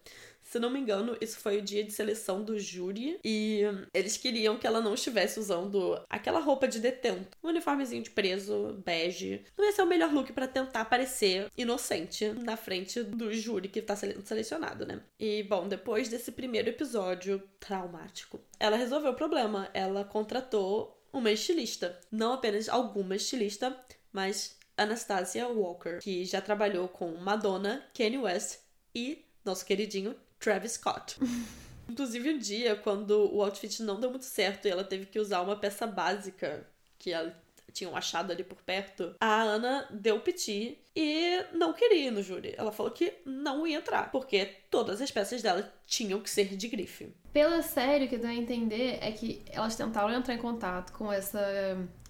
Se 0.46 0.60
não 0.60 0.70
me 0.70 0.80
engano, 0.80 1.18
isso 1.20 1.40
foi 1.40 1.58
o 1.58 1.62
dia 1.62 1.84
de 1.84 1.92
seleção 1.92 2.44
do 2.44 2.58
júri 2.58 3.20
e 3.26 3.62
eles 3.94 4.16
queriam 4.16 4.58
que 4.58 4.68
ela 4.68 4.80
não 4.80 4.94
estivesse 4.94 5.40
usando 5.40 6.00
aquela 6.08 6.40
roupa 6.40 6.68
de 6.68 6.80
detento, 6.80 7.36
um 7.44 7.50
uniformezinho 7.50 8.04
de 8.04 8.12
preso, 8.12 8.82
bege. 8.86 9.44
Não 9.58 9.66
ia 9.66 9.72
ser 9.72 9.82
o 9.82 9.88
melhor 9.88 10.14
look 10.14 10.32
para 10.32 10.48
tentar 10.48 10.86
parecer 10.86 11.52
inocente 11.58 12.30
na 12.30 12.56
frente 12.56 13.02
do 13.02 13.34
júri 13.34 13.68
que 13.68 13.82
tá 13.82 13.96
sendo 13.96 14.26
selecionado, 14.26 14.86
né? 14.86 15.02
E 15.20 15.42
bom, 15.44 15.68
depois 15.68 16.10
desse 16.10 16.32
primeiro 16.32 16.70
episódio 16.70 17.42
traumático, 17.60 18.40
ela 18.60 18.78
resolveu 18.78 19.12
o 19.12 19.16
problema. 19.16 19.70
Ela 19.74 20.04
contratou 20.04 21.04
uma 21.12 21.32
estilista, 21.32 22.00
não 22.12 22.34
apenas 22.34 22.70
alguma 22.70 23.16
estilista, 23.16 23.76
mas 24.14 24.58
Anastasia 24.78 25.48
Walker, 25.48 26.00
que 26.00 26.24
já 26.24 26.40
trabalhou 26.40 26.88
com 26.88 27.16
Madonna, 27.16 27.84
Kanye 27.94 28.20
West 28.20 28.60
e 28.94 29.26
nosso 29.44 29.66
queridinho 29.66 30.16
Travis 30.46 30.74
Scott. 30.74 31.18
Inclusive, 31.90 32.30
um 32.30 32.38
dia, 32.38 32.76
quando 32.76 33.34
o 33.34 33.42
outfit 33.42 33.82
não 33.82 34.00
deu 34.00 34.12
muito 34.12 34.26
certo 34.26 34.68
e 34.68 34.72
ela 34.72 34.84
teve 34.84 35.08
que 35.08 35.20
usar 35.20 35.42
uma 35.42 35.56
peça 35.56 35.88
básica 35.88 36.68
que 37.00 37.12
ela 37.12 37.36
tinham 37.74 37.96
achado 37.96 38.32
ali 38.32 38.44
por 38.44 38.62
perto, 38.62 39.16
a 39.20 39.42
Ana 39.42 39.88
deu 39.92 40.20
piti 40.20 40.78
e 40.96 41.44
não 41.52 41.74
queria 41.74 42.08
ir 42.08 42.12
no 42.12 42.24
júri. 42.24 42.54
Ela 42.58 42.72
falou 42.72 42.92
que 42.92 43.14
não 43.26 43.68
ia 43.68 43.78
entrar, 43.78 44.12
porque 44.12 44.46
todas 44.70 45.02
as 45.02 45.12
peças 45.12 45.42
dela 45.42 45.74
tinham 45.86 46.22
que 46.22 46.30
ser 46.30 46.56
de 46.56 46.68
grife. 46.68 47.14
Pela 47.34 47.62
série, 47.62 48.06
o 48.06 48.08
que 48.08 48.18
dá 48.18 48.30
a 48.30 48.36
entender 48.36 49.00
é 49.02 49.12
que 49.12 49.44
elas 49.52 49.76
tentaram 49.76 50.14
entrar 50.14 50.36
em 50.36 50.40
contato 50.40 50.94
com 50.94 51.12
essa, 51.12 51.42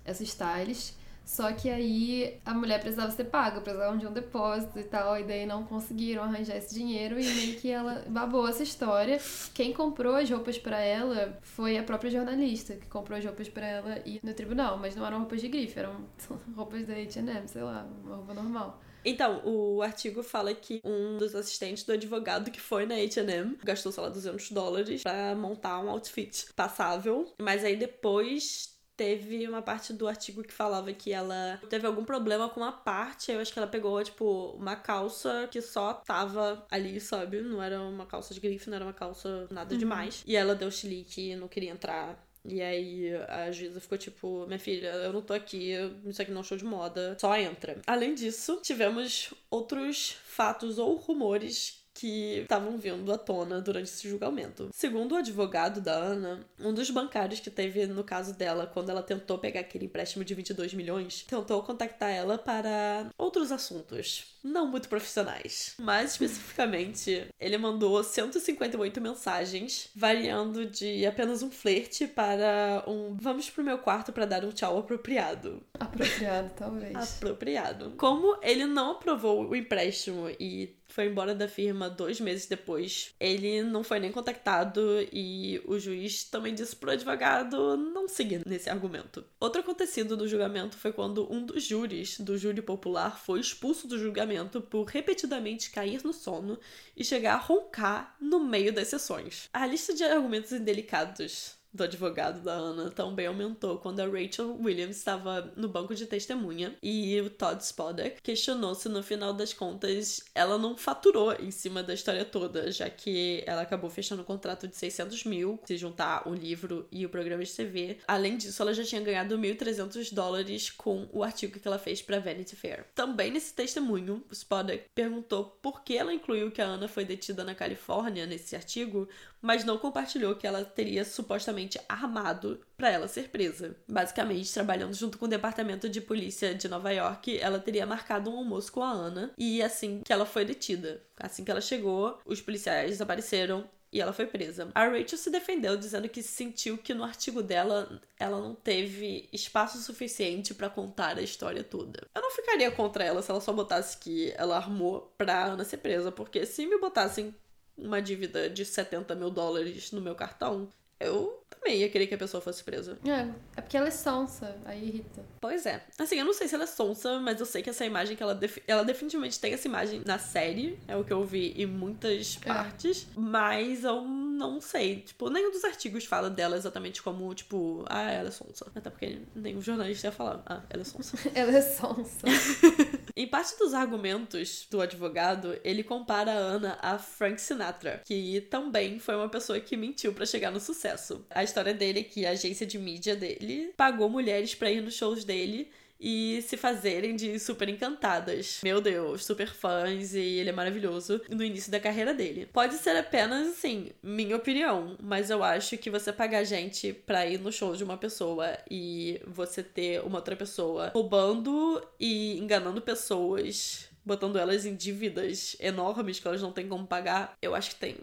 essa 0.03 0.23
stylist 0.23 0.93
só 1.25 1.51
que 1.51 1.69
aí 1.69 2.39
a 2.45 2.53
mulher 2.53 2.79
precisava 2.79 3.11
ser 3.11 3.25
paga, 3.25 3.59
precisavam 3.59 3.97
de 3.97 4.05
um 4.05 4.13
depósito 4.13 4.77
e 4.79 4.83
tal, 4.83 5.19
e 5.19 5.23
daí 5.23 5.45
não 5.45 5.63
conseguiram 5.65 6.23
arranjar 6.23 6.55
esse 6.55 6.73
dinheiro 6.73 7.19
e 7.19 7.25
meio 7.25 7.59
que 7.59 7.69
ela 7.69 8.05
babou 8.07 8.47
essa 8.47 8.61
história. 8.61 9.19
Quem 9.53 9.73
comprou 9.73 10.15
as 10.15 10.29
roupas 10.29 10.59
para 10.59 10.79
ela 10.79 11.37
foi 11.41 11.77
a 11.77 11.83
própria 11.83 12.11
jornalista, 12.11 12.75
que 12.75 12.87
comprou 12.87 13.17
as 13.17 13.25
roupas 13.25 13.49
para 13.49 13.65
ela 13.65 14.01
ir 14.05 14.19
no 14.21 14.33
tribunal, 14.35 14.77
mas 14.77 14.95
não 14.95 15.05
eram 15.05 15.19
roupas 15.19 15.41
de 15.41 15.47
grife, 15.47 15.79
eram 15.79 16.05
roupas 16.55 16.85
da 16.85 16.93
H&M, 16.93 17.47
sei 17.47 17.63
lá, 17.63 17.87
uma 18.03 18.17
roupa 18.17 18.33
normal. 18.35 18.79
Então, 19.03 19.41
o 19.45 19.83
artigo 19.83 20.23
fala 20.23 20.53
que 20.53 20.81
um 20.83 21.17
dos 21.17 21.35
assistentes 21.35 21.83
do 21.83 21.93
advogado 21.93 22.49
que 22.49 22.59
foi 22.59 22.87
na 22.87 22.95
H&M 22.95 23.55
gastou, 23.63 23.91
sei 23.91 24.03
lá, 24.03 24.09
200 24.09 24.51
dólares 24.51 25.03
para 25.03 25.35
montar 25.35 25.79
um 25.79 25.89
outfit 25.89 26.47
passável, 26.55 27.31
mas 27.39 27.63
aí 27.63 27.75
depois 27.75 28.74
teve 28.95 29.47
uma 29.47 29.61
parte 29.61 29.93
do 29.93 30.07
artigo 30.07 30.43
que 30.43 30.53
falava 30.53 30.91
que 30.93 31.11
ela 31.11 31.59
teve 31.69 31.85
algum 31.85 32.03
problema 32.03 32.49
com 32.49 32.59
uma 32.59 32.71
parte. 32.71 33.31
Eu 33.31 33.39
acho 33.39 33.51
que 33.51 33.59
ela 33.59 33.67
pegou, 33.67 34.01
tipo, 34.03 34.51
uma 34.57 34.75
calça 34.75 35.47
que 35.51 35.61
só 35.61 35.93
tava 35.93 36.65
ali, 36.69 36.99
sabe? 36.99 37.41
Não 37.41 37.61
era 37.61 37.81
uma 37.81 38.05
calça 38.05 38.33
de 38.33 38.39
grife, 38.39 38.69
não 38.69 38.75
era 38.75 38.85
uma 38.85 38.93
calça 38.93 39.47
nada 39.51 39.73
uhum. 39.73 39.79
demais. 39.79 40.23
E 40.25 40.35
ela 40.35 40.55
deu 40.55 40.71
chilique 40.71 41.31
e 41.31 41.35
não 41.35 41.47
queria 41.47 41.71
entrar. 41.71 42.23
E 42.47 42.61
aí 42.61 43.11
a 43.27 43.51
juíza 43.51 43.79
ficou 43.79 43.97
tipo, 43.97 44.45
minha 44.45 44.59
filha, 44.59 44.87
eu 44.87 45.11
não 45.11 45.21
tô 45.21 45.33
aqui, 45.33 45.73
isso 46.05 46.21
aqui 46.21 46.29
não 46.29 46.37
é 46.37 46.41
um 46.41 46.43
show 46.43 46.57
de 46.57 46.63
moda, 46.63 47.17
só 47.19 47.35
entra. 47.35 47.81
Além 47.87 48.13
disso, 48.13 48.59
tivemos 48.61 49.33
outros 49.49 50.17
fatos 50.23 50.77
ou 50.77 50.95
rumores 50.95 51.84
que 51.95 52.41
estavam 52.41 52.77
vindo 52.77 53.11
à 53.11 53.17
tona 53.17 53.61
durante 53.61 53.85
esse 53.85 54.07
julgamento. 54.07 54.69
Segundo 54.73 55.13
o 55.13 55.15
advogado 55.15 55.79
da 55.79 55.93
Ana, 55.93 56.45
um 56.59 56.73
dos 56.73 56.89
bancários 56.89 57.39
que 57.39 57.49
teve 57.49 57.87
no 57.87 58.03
caso 58.03 58.33
dela 58.33 58.67
quando 58.67 58.89
ela 58.89 59.01
tentou 59.01 59.37
pegar 59.37 59.61
aquele 59.61 59.85
empréstimo 59.85 60.25
de 60.25 60.35
22 60.35 60.73
milhões, 60.73 61.23
tentou 61.23 61.63
contactar 61.63 62.11
ela 62.11 62.37
para 62.37 63.09
outros 63.17 63.51
assuntos 63.51 64.35
não 64.45 64.67
muito 64.67 64.87
profissionais. 64.87 65.73
Mais 65.79 66.11
especificamente, 66.11 67.27
ele 67.39 67.57
mandou 67.57 68.01
158 68.03 69.01
mensagens, 69.01 69.89
variando 69.95 70.67
de 70.67 71.05
apenas 71.05 71.41
um 71.41 71.49
flerte 71.49 72.05
para 72.05 72.83
um 72.87 73.17
vamos 73.19 73.49
pro 73.49 73.63
meu 73.63 73.79
quarto 73.79 74.13
para 74.13 74.25
dar 74.25 74.45
um 74.45 74.51
tchau 74.51 74.77
apropriado. 74.77 75.63
Apropriado, 75.79 76.51
talvez. 76.55 76.95
Apropriado. 76.95 77.93
Como 77.97 78.37
ele 78.43 78.65
não 78.65 78.91
aprovou 78.91 79.49
o 79.49 79.55
empréstimo 79.55 80.29
e 80.39 80.75
foi 80.95 81.07
embora 81.07 81.35
da 81.35 81.45
firma 81.45 81.89
dois 81.89 82.21
meses 82.21 82.45
depois. 82.45 83.13
Ele 83.19 83.61
não 83.61 83.83
foi 83.83 83.99
nem 83.99 84.13
contactado 84.13 84.81
e 85.11 85.61
o 85.65 85.77
juiz 85.77 86.23
também 86.23 86.55
disse 86.55 86.73
pro 86.73 86.91
advogado 86.91 87.75
não 87.75 88.07
seguir 88.07 88.43
nesse 88.45 88.69
argumento. 88.69 89.25
Outro 89.37 89.59
acontecido 89.59 90.15
no 90.15 90.25
julgamento 90.25 90.77
foi 90.77 90.93
quando 90.93 91.29
um 91.29 91.45
dos 91.45 91.65
júris 91.65 92.17
do 92.17 92.37
júri 92.37 92.61
popular 92.61 93.19
foi 93.19 93.41
expulso 93.41 93.89
do 93.89 93.99
julgamento 93.99 94.61
por 94.61 94.85
repetidamente 94.85 95.69
cair 95.69 96.01
no 96.01 96.13
sono 96.13 96.57
e 96.95 97.03
chegar 97.03 97.33
a 97.33 97.39
roncar 97.39 98.15
no 98.17 98.39
meio 98.39 98.71
das 98.71 98.87
sessões. 98.87 99.49
A 99.51 99.67
lista 99.67 99.93
de 99.93 100.05
argumentos 100.05 100.53
indelicados 100.53 101.54
do 101.75 101.83
advogado 101.83 102.41
da 102.41 102.53
Ana 102.53 102.89
também 102.89 103.27
aumentou 103.27 103.77
quando 103.77 103.99
a 103.99 104.05
Rachel 104.05 104.57
Williams 104.59 104.97
estava 104.97 105.51
no 105.55 105.67
banco 105.67 105.93
de 105.93 106.05
testemunha 106.05 106.75
e 106.81 107.19
o 107.19 107.29
Todd 107.29 107.63
Spodek 107.63 108.21
questionou 108.21 108.73
se 108.73 108.87
no 108.87 109.03
final 109.03 109.33
das 109.33 109.53
contas 109.53 110.23
ela 110.33 110.57
não 110.57 110.77
faturou 110.77 111.33
em 111.33 111.51
cima 111.51 111.83
da 111.83 111.93
história 111.93 112.23
toda, 112.23 112.71
já 112.71 112.89
que 112.89 113.43
ela 113.45 113.61
acabou 113.61 113.89
fechando 113.89 114.21
um 114.21 114.25
contrato 114.25 114.67
de 114.67 114.75
600 114.75 115.25
mil 115.25 115.59
se 115.65 115.77
juntar 115.77 116.27
o 116.27 116.33
livro 116.33 116.87
e 116.91 117.05
o 117.05 117.09
programa 117.09 117.43
de 117.43 117.51
TV. 117.51 117.97
Além 118.07 118.37
disso, 118.37 118.61
ela 118.61 118.73
já 118.73 118.83
tinha 118.83 119.01
ganhado 119.01 119.37
1.300 119.37 120.13
dólares 120.13 120.69
com 120.69 121.07
o 121.11 121.23
artigo 121.23 121.59
que 121.59 121.67
ela 121.67 121.79
fez 121.79 122.01
para 122.01 122.19
Vanity 122.19 122.55
Fair. 122.55 122.85
Também 122.95 123.31
nesse 123.31 123.53
testemunho, 123.53 124.23
Spodek 124.33 124.85
perguntou 124.95 125.57
por 125.61 125.83
que 125.83 125.97
ela 125.97 126.13
incluiu 126.13 126.51
que 126.51 126.61
a 126.61 126.65
Ana 126.65 126.87
foi 126.87 127.03
detida 127.03 127.43
na 127.43 127.53
Califórnia 127.53 128.25
nesse 128.25 128.55
artigo, 128.55 129.09
mas 129.45 129.63
não 129.63 129.77
compartilhou 129.77 130.35
que 130.35 130.47
ela 130.47 130.65
teria 130.65 131.05
supostamente 131.05 131.79
armado 131.87 132.59
para 132.75 132.89
ela 132.89 133.07
ser 133.07 133.29
presa. 133.29 133.77
Basicamente, 133.87 134.51
trabalhando 134.51 134.95
junto 134.95 135.19
com 135.19 135.25
o 135.25 135.29
departamento 135.29 135.87
de 135.87 136.01
polícia 136.01 136.55
de 136.55 136.67
Nova 136.67 136.89
York, 136.89 137.37
ela 137.37 137.59
teria 137.59 137.85
marcado 137.85 138.31
um 138.31 138.37
almoço 138.37 138.71
com 138.71 138.81
a 138.81 138.89
Ana 138.89 139.31
e 139.37 139.61
assim 139.61 140.01
que 140.03 140.11
ela 140.11 140.25
foi 140.25 140.43
detida. 140.45 141.03
Assim 141.15 141.45
que 141.45 141.51
ela 141.51 141.61
chegou, 141.61 142.19
os 142.25 142.41
policiais 142.41 142.99
apareceram 142.99 143.69
e 143.93 144.01
ela 144.01 144.11
foi 144.11 144.25
presa. 144.25 144.69
A 144.73 144.87
Rachel 144.87 145.17
se 145.17 145.29
defendeu 145.29 145.77
dizendo 145.77 146.09
que 146.09 146.23
sentiu 146.23 146.77
que 146.77 146.93
no 146.93 147.03
artigo 147.03 147.41
dela 147.43 148.01
ela 148.19 148.41
não 148.41 148.55
teve 148.55 149.29
espaço 149.31 149.77
suficiente 149.77 150.53
para 150.53 150.69
contar 150.69 151.17
a 151.17 151.21
história 151.21 151.63
toda. 151.63 152.05
Eu 152.13 152.21
não 152.21 152.31
ficaria 152.31 152.69
contra 152.71 153.05
ela 153.05 153.21
se 153.21 153.29
ela 153.29 153.39
só 153.39 153.53
botasse 153.53 153.97
que 153.97 154.33
ela 154.35 154.57
armou 154.57 155.13
pra 155.17 155.45
Ana 155.45 155.63
ser 155.63 155.77
presa, 155.77 156.11
porque 156.11 156.45
se 156.45 156.65
me 156.65 156.77
botassem 156.77 157.33
uma 157.77 158.01
dívida 158.01 158.49
de 158.49 158.65
70 158.65 159.15
mil 159.15 159.29
dólares 159.29 159.91
no 159.91 160.01
meu 160.01 160.15
cartão, 160.15 160.69
eu 160.99 161.44
também 161.59 161.79
ia 161.79 161.89
querer 161.89 162.07
que 162.07 162.15
a 162.15 162.17
pessoa 162.17 162.41
fosse 162.41 162.63
presa. 162.63 162.97
É, 163.05 163.27
é 163.57 163.61
porque 163.61 163.75
ela 163.77 163.87
é 163.87 163.91
sonsa, 163.91 164.55
aí 164.65 164.83
irrita. 164.87 165.23
Pois 165.41 165.65
é. 165.65 165.83
Assim, 165.97 166.17
eu 166.19 166.25
não 166.25 166.33
sei 166.33 166.47
se 166.47 166.55
ela 166.55 166.63
é 166.63 166.67
sonsa, 166.67 167.19
mas 167.19 167.39
eu 167.39 167.45
sei 167.45 167.61
que 167.61 167.69
essa 167.69 167.85
imagem 167.85 168.15
que 168.15 168.23
ela, 168.23 168.35
defi 168.35 168.61
ela 168.67 168.83
definitivamente 168.83 169.39
tem 169.39 169.53
essa 169.53 169.67
imagem 169.67 170.01
na 170.05 170.17
série, 170.19 170.77
é 170.87 170.95
o 170.95 171.03
que 171.03 171.13
eu 171.13 171.23
vi 171.25 171.53
em 171.57 171.65
muitas 171.65 172.37
É. 172.43 172.47
partes, 172.47 173.07
mas 173.15 173.83
eu 173.83 174.01
não 174.03 174.59
sei. 174.59 175.01
Tipo, 175.01 175.29
nenhum 175.29 175.51
dos 175.51 175.63
artigos 175.63 176.05
fala 176.05 176.29
dela 176.29 176.57
exatamente 176.57 177.01
como, 177.01 177.33
tipo, 177.33 177.83
ah, 177.87 178.11
ela 178.11 178.27
é 178.27 178.31
sonsa. 178.31 178.67
Até 178.75 178.89
porque 178.89 179.21
nenhum 179.33 179.61
jornalista 179.61 180.07
ia 180.07 180.11
falar, 180.11 180.43
ah, 180.45 180.61
ela 180.69 180.81
é 180.81 180.85
sonsa. 180.85 181.17
Ela 181.33 181.51
é 181.57 181.61
sonsa. 181.61 182.27
Em 183.15 183.27
parte 183.27 183.57
dos 183.57 183.73
argumentos 183.73 184.67
do 184.69 184.81
advogado, 184.81 185.57
ele 185.63 185.83
compara 185.83 186.31
a 186.31 186.35
Ana 186.35 186.77
a 186.81 186.97
Frank 186.97 187.39
Sinatra, 187.39 188.01
que 188.05 188.41
também 188.51 188.99
foi 188.99 189.15
uma 189.15 189.29
pessoa 189.29 189.59
que 189.59 189.77
mentiu 189.77 190.13
pra 190.13 190.25
chegar 190.25 190.51
no 190.51 190.59
sucesso. 190.59 191.25
A 191.29 191.41
história 191.45 191.73
dele 191.73 192.01
é 192.01 192.03
que 192.03 192.25
a 192.25 192.31
agência 192.31 192.65
de 192.65 192.77
mídia 192.77 193.15
dele 193.15 193.73
pagou 193.77 194.09
mulheres 194.09 194.53
pra 194.53 194.69
ir 194.69 194.81
nos 194.81 194.95
shows 194.95 195.23
dele 195.23 195.71
e 195.99 196.41
se 196.41 196.57
fazerem 196.57 197.15
de 197.15 197.39
super 197.39 197.69
encantadas. 197.69 198.59
Meu 198.63 198.81
Deus, 198.81 199.25
super 199.25 199.53
fãs 199.53 200.13
e 200.13 200.19
ele 200.19 200.49
é 200.49 200.53
maravilhoso 200.53 201.21
no 201.29 201.43
início 201.43 201.71
da 201.71 201.79
carreira 201.79 202.13
dele. 202.13 202.47
Pode 202.51 202.75
ser 202.75 202.95
apenas, 202.97 203.47
assim, 203.47 203.91
minha 204.03 204.35
opinião, 204.35 204.97
mas 205.01 205.29
eu 205.29 205.43
acho 205.43 205.77
que 205.77 205.89
você 205.89 206.11
pagar 206.11 206.43
gente 206.43 206.93
pra 206.93 207.25
ir 207.25 207.39
no 207.39 207.51
show 207.51 207.75
de 207.75 207.83
uma 207.83 207.97
pessoa 207.97 208.57
e 208.69 209.21
você 209.25 209.63
ter 209.63 210.01
uma 210.01 210.17
outra 210.17 210.35
pessoa 210.35 210.91
roubando 210.93 211.81
e 211.99 212.37
enganando 212.39 212.81
pessoas, 212.81 213.89
botando 214.05 214.37
elas 214.37 214.65
em 214.65 214.75
dívidas 214.75 215.55
enormes 215.59 216.19
que 216.19 216.27
elas 216.27 216.41
não 216.41 216.51
têm 216.51 216.67
como 216.67 216.85
pagar, 216.85 217.37
eu 217.41 217.55
acho 217.55 217.71
que 217.71 217.77
tem 217.77 217.95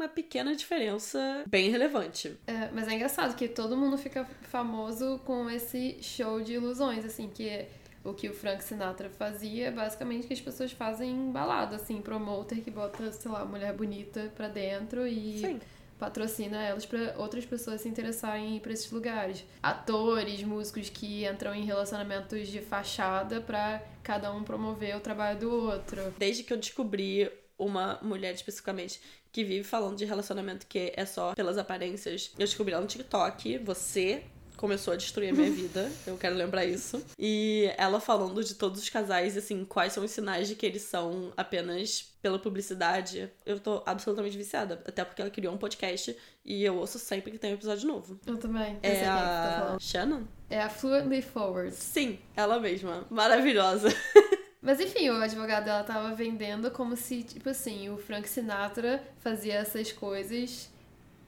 uma 0.00 0.08
pequena 0.08 0.54
diferença 0.56 1.44
bem 1.46 1.70
relevante. 1.70 2.36
É, 2.46 2.70
mas 2.72 2.88
é 2.88 2.94
engraçado 2.94 3.36
que 3.36 3.46
todo 3.46 3.76
mundo 3.76 3.98
fica 3.98 4.24
famoso 4.42 5.20
com 5.24 5.48
esse 5.50 5.98
show 6.02 6.40
de 6.40 6.54
ilusões, 6.54 7.04
assim, 7.04 7.28
que 7.28 7.66
o 8.02 8.14
que 8.14 8.28
o 8.28 8.32
Frank 8.34 8.64
Sinatra 8.64 9.10
fazia 9.10 9.68
é 9.68 9.70
basicamente 9.70 10.26
que 10.26 10.32
as 10.32 10.40
pessoas 10.40 10.72
fazem 10.72 11.10
em 11.10 11.30
balada, 11.30 11.76
assim, 11.76 12.00
promoter 12.00 12.62
que 12.62 12.70
bota, 12.70 13.12
sei 13.12 13.30
lá, 13.30 13.44
mulher 13.44 13.74
bonita 13.74 14.32
pra 14.34 14.48
dentro 14.48 15.06
e 15.06 15.38
Sim. 15.38 15.60
patrocina 15.98 16.62
elas 16.62 16.86
pra 16.86 17.14
outras 17.18 17.44
pessoas 17.44 17.82
se 17.82 17.88
interessarem 17.88 18.52
em 18.52 18.56
ir 18.56 18.60
pra 18.60 18.72
esses 18.72 18.90
lugares. 18.90 19.44
Atores, 19.62 20.42
músicos 20.42 20.88
que 20.88 21.26
entram 21.26 21.54
em 21.54 21.66
relacionamentos 21.66 22.48
de 22.48 22.62
fachada 22.62 23.38
pra 23.42 23.82
cada 24.02 24.32
um 24.32 24.42
promover 24.42 24.96
o 24.96 25.00
trabalho 25.00 25.38
do 25.38 25.50
outro. 25.52 26.14
Desde 26.18 26.42
que 26.42 26.54
eu 26.54 26.56
descobri 26.56 27.30
uma 27.60 27.98
mulher 28.02 28.34
especificamente 28.34 29.00
que 29.32 29.44
vive 29.44 29.64
falando 29.64 29.96
de 29.96 30.04
relacionamento 30.04 30.66
que 30.66 30.92
é 30.96 31.06
só 31.06 31.34
pelas 31.34 31.56
aparências, 31.56 32.32
eu 32.38 32.46
descobri 32.46 32.72
ela 32.72 32.82
no 32.82 32.88
TikTok. 32.88 33.58
Você 33.58 34.24
começou 34.56 34.92
a 34.92 34.96
destruir 34.96 35.30
a 35.30 35.32
minha 35.32 35.50
vida, 35.50 35.90
eu 36.06 36.18
quero 36.18 36.36
lembrar 36.36 36.66
isso. 36.66 37.02
E 37.18 37.72
ela 37.78 37.98
falando 37.98 38.44
de 38.44 38.54
todos 38.54 38.82
os 38.82 38.88
casais, 38.90 39.36
assim, 39.36 39.64
quais 39.64 39.92
são 39.92 40.04
os 40.04 40.10
sinais 40.10 40.48
de 40.48 40.54
que 40.54 40.66
eles 40.66 40.82
são 40.82 41.32
apenas 41.36 42.12
pela 42.20 42.38
publicidade. 42.38 43.30
Eu 43.46 43.58
tô 43.58 43.82
absolutamente 43.86 44.36
viciada. 44.36 44.82
Até 44.86 45.02
porque 45.02 45.22
ela 45.22 45.30
criou 45.30 45.54
um 45.54 45.56
podcast 45.58 46.14
e 46.44 46.62
eu 46.62 46.76
ouço 46.76 46.98
sempre 46.98 47.30
que 47.30 47.38
tem 47.38 47.52
um 47.52 47.54
episódio 47.54 47.88
novo. 47.88 48.20
Eu 48.26 48.36
também. 48.36 48.78
É 48.82 48.96
que 48.96 49.04
tá 49.04 49.14
a 49.14 49.60
falando. 49.60 49.80
Shannon? 49.80 50.22
É 50.50 50.60
a 50.60 50.68
Fluently 50.68 51.22
Forward. 51.22 51.74
Sim, 51.74 52.18
ela 52.36 52.60
mesma. 52.60 53.06
Maravilhosa. 53.08 53.88
Mas 54.62 54.78
enfim, 54.78 55.08
o 55.08 55.22
advogado 55.22 55.64
dela 55.64 55.82
tava 55.82 56.14
vendendo 56.14 56.70
como 56.70 56.96
se, 56.96 57.22
tipo 57.22 57.48
assim, 57.48 57.88
o 57.88 57.96
Frank 57.96 58.28
Sinatra 58.28 59.02
fazia 59.18 59.54
essas 59.54 59.90
coisas 59.90 60.70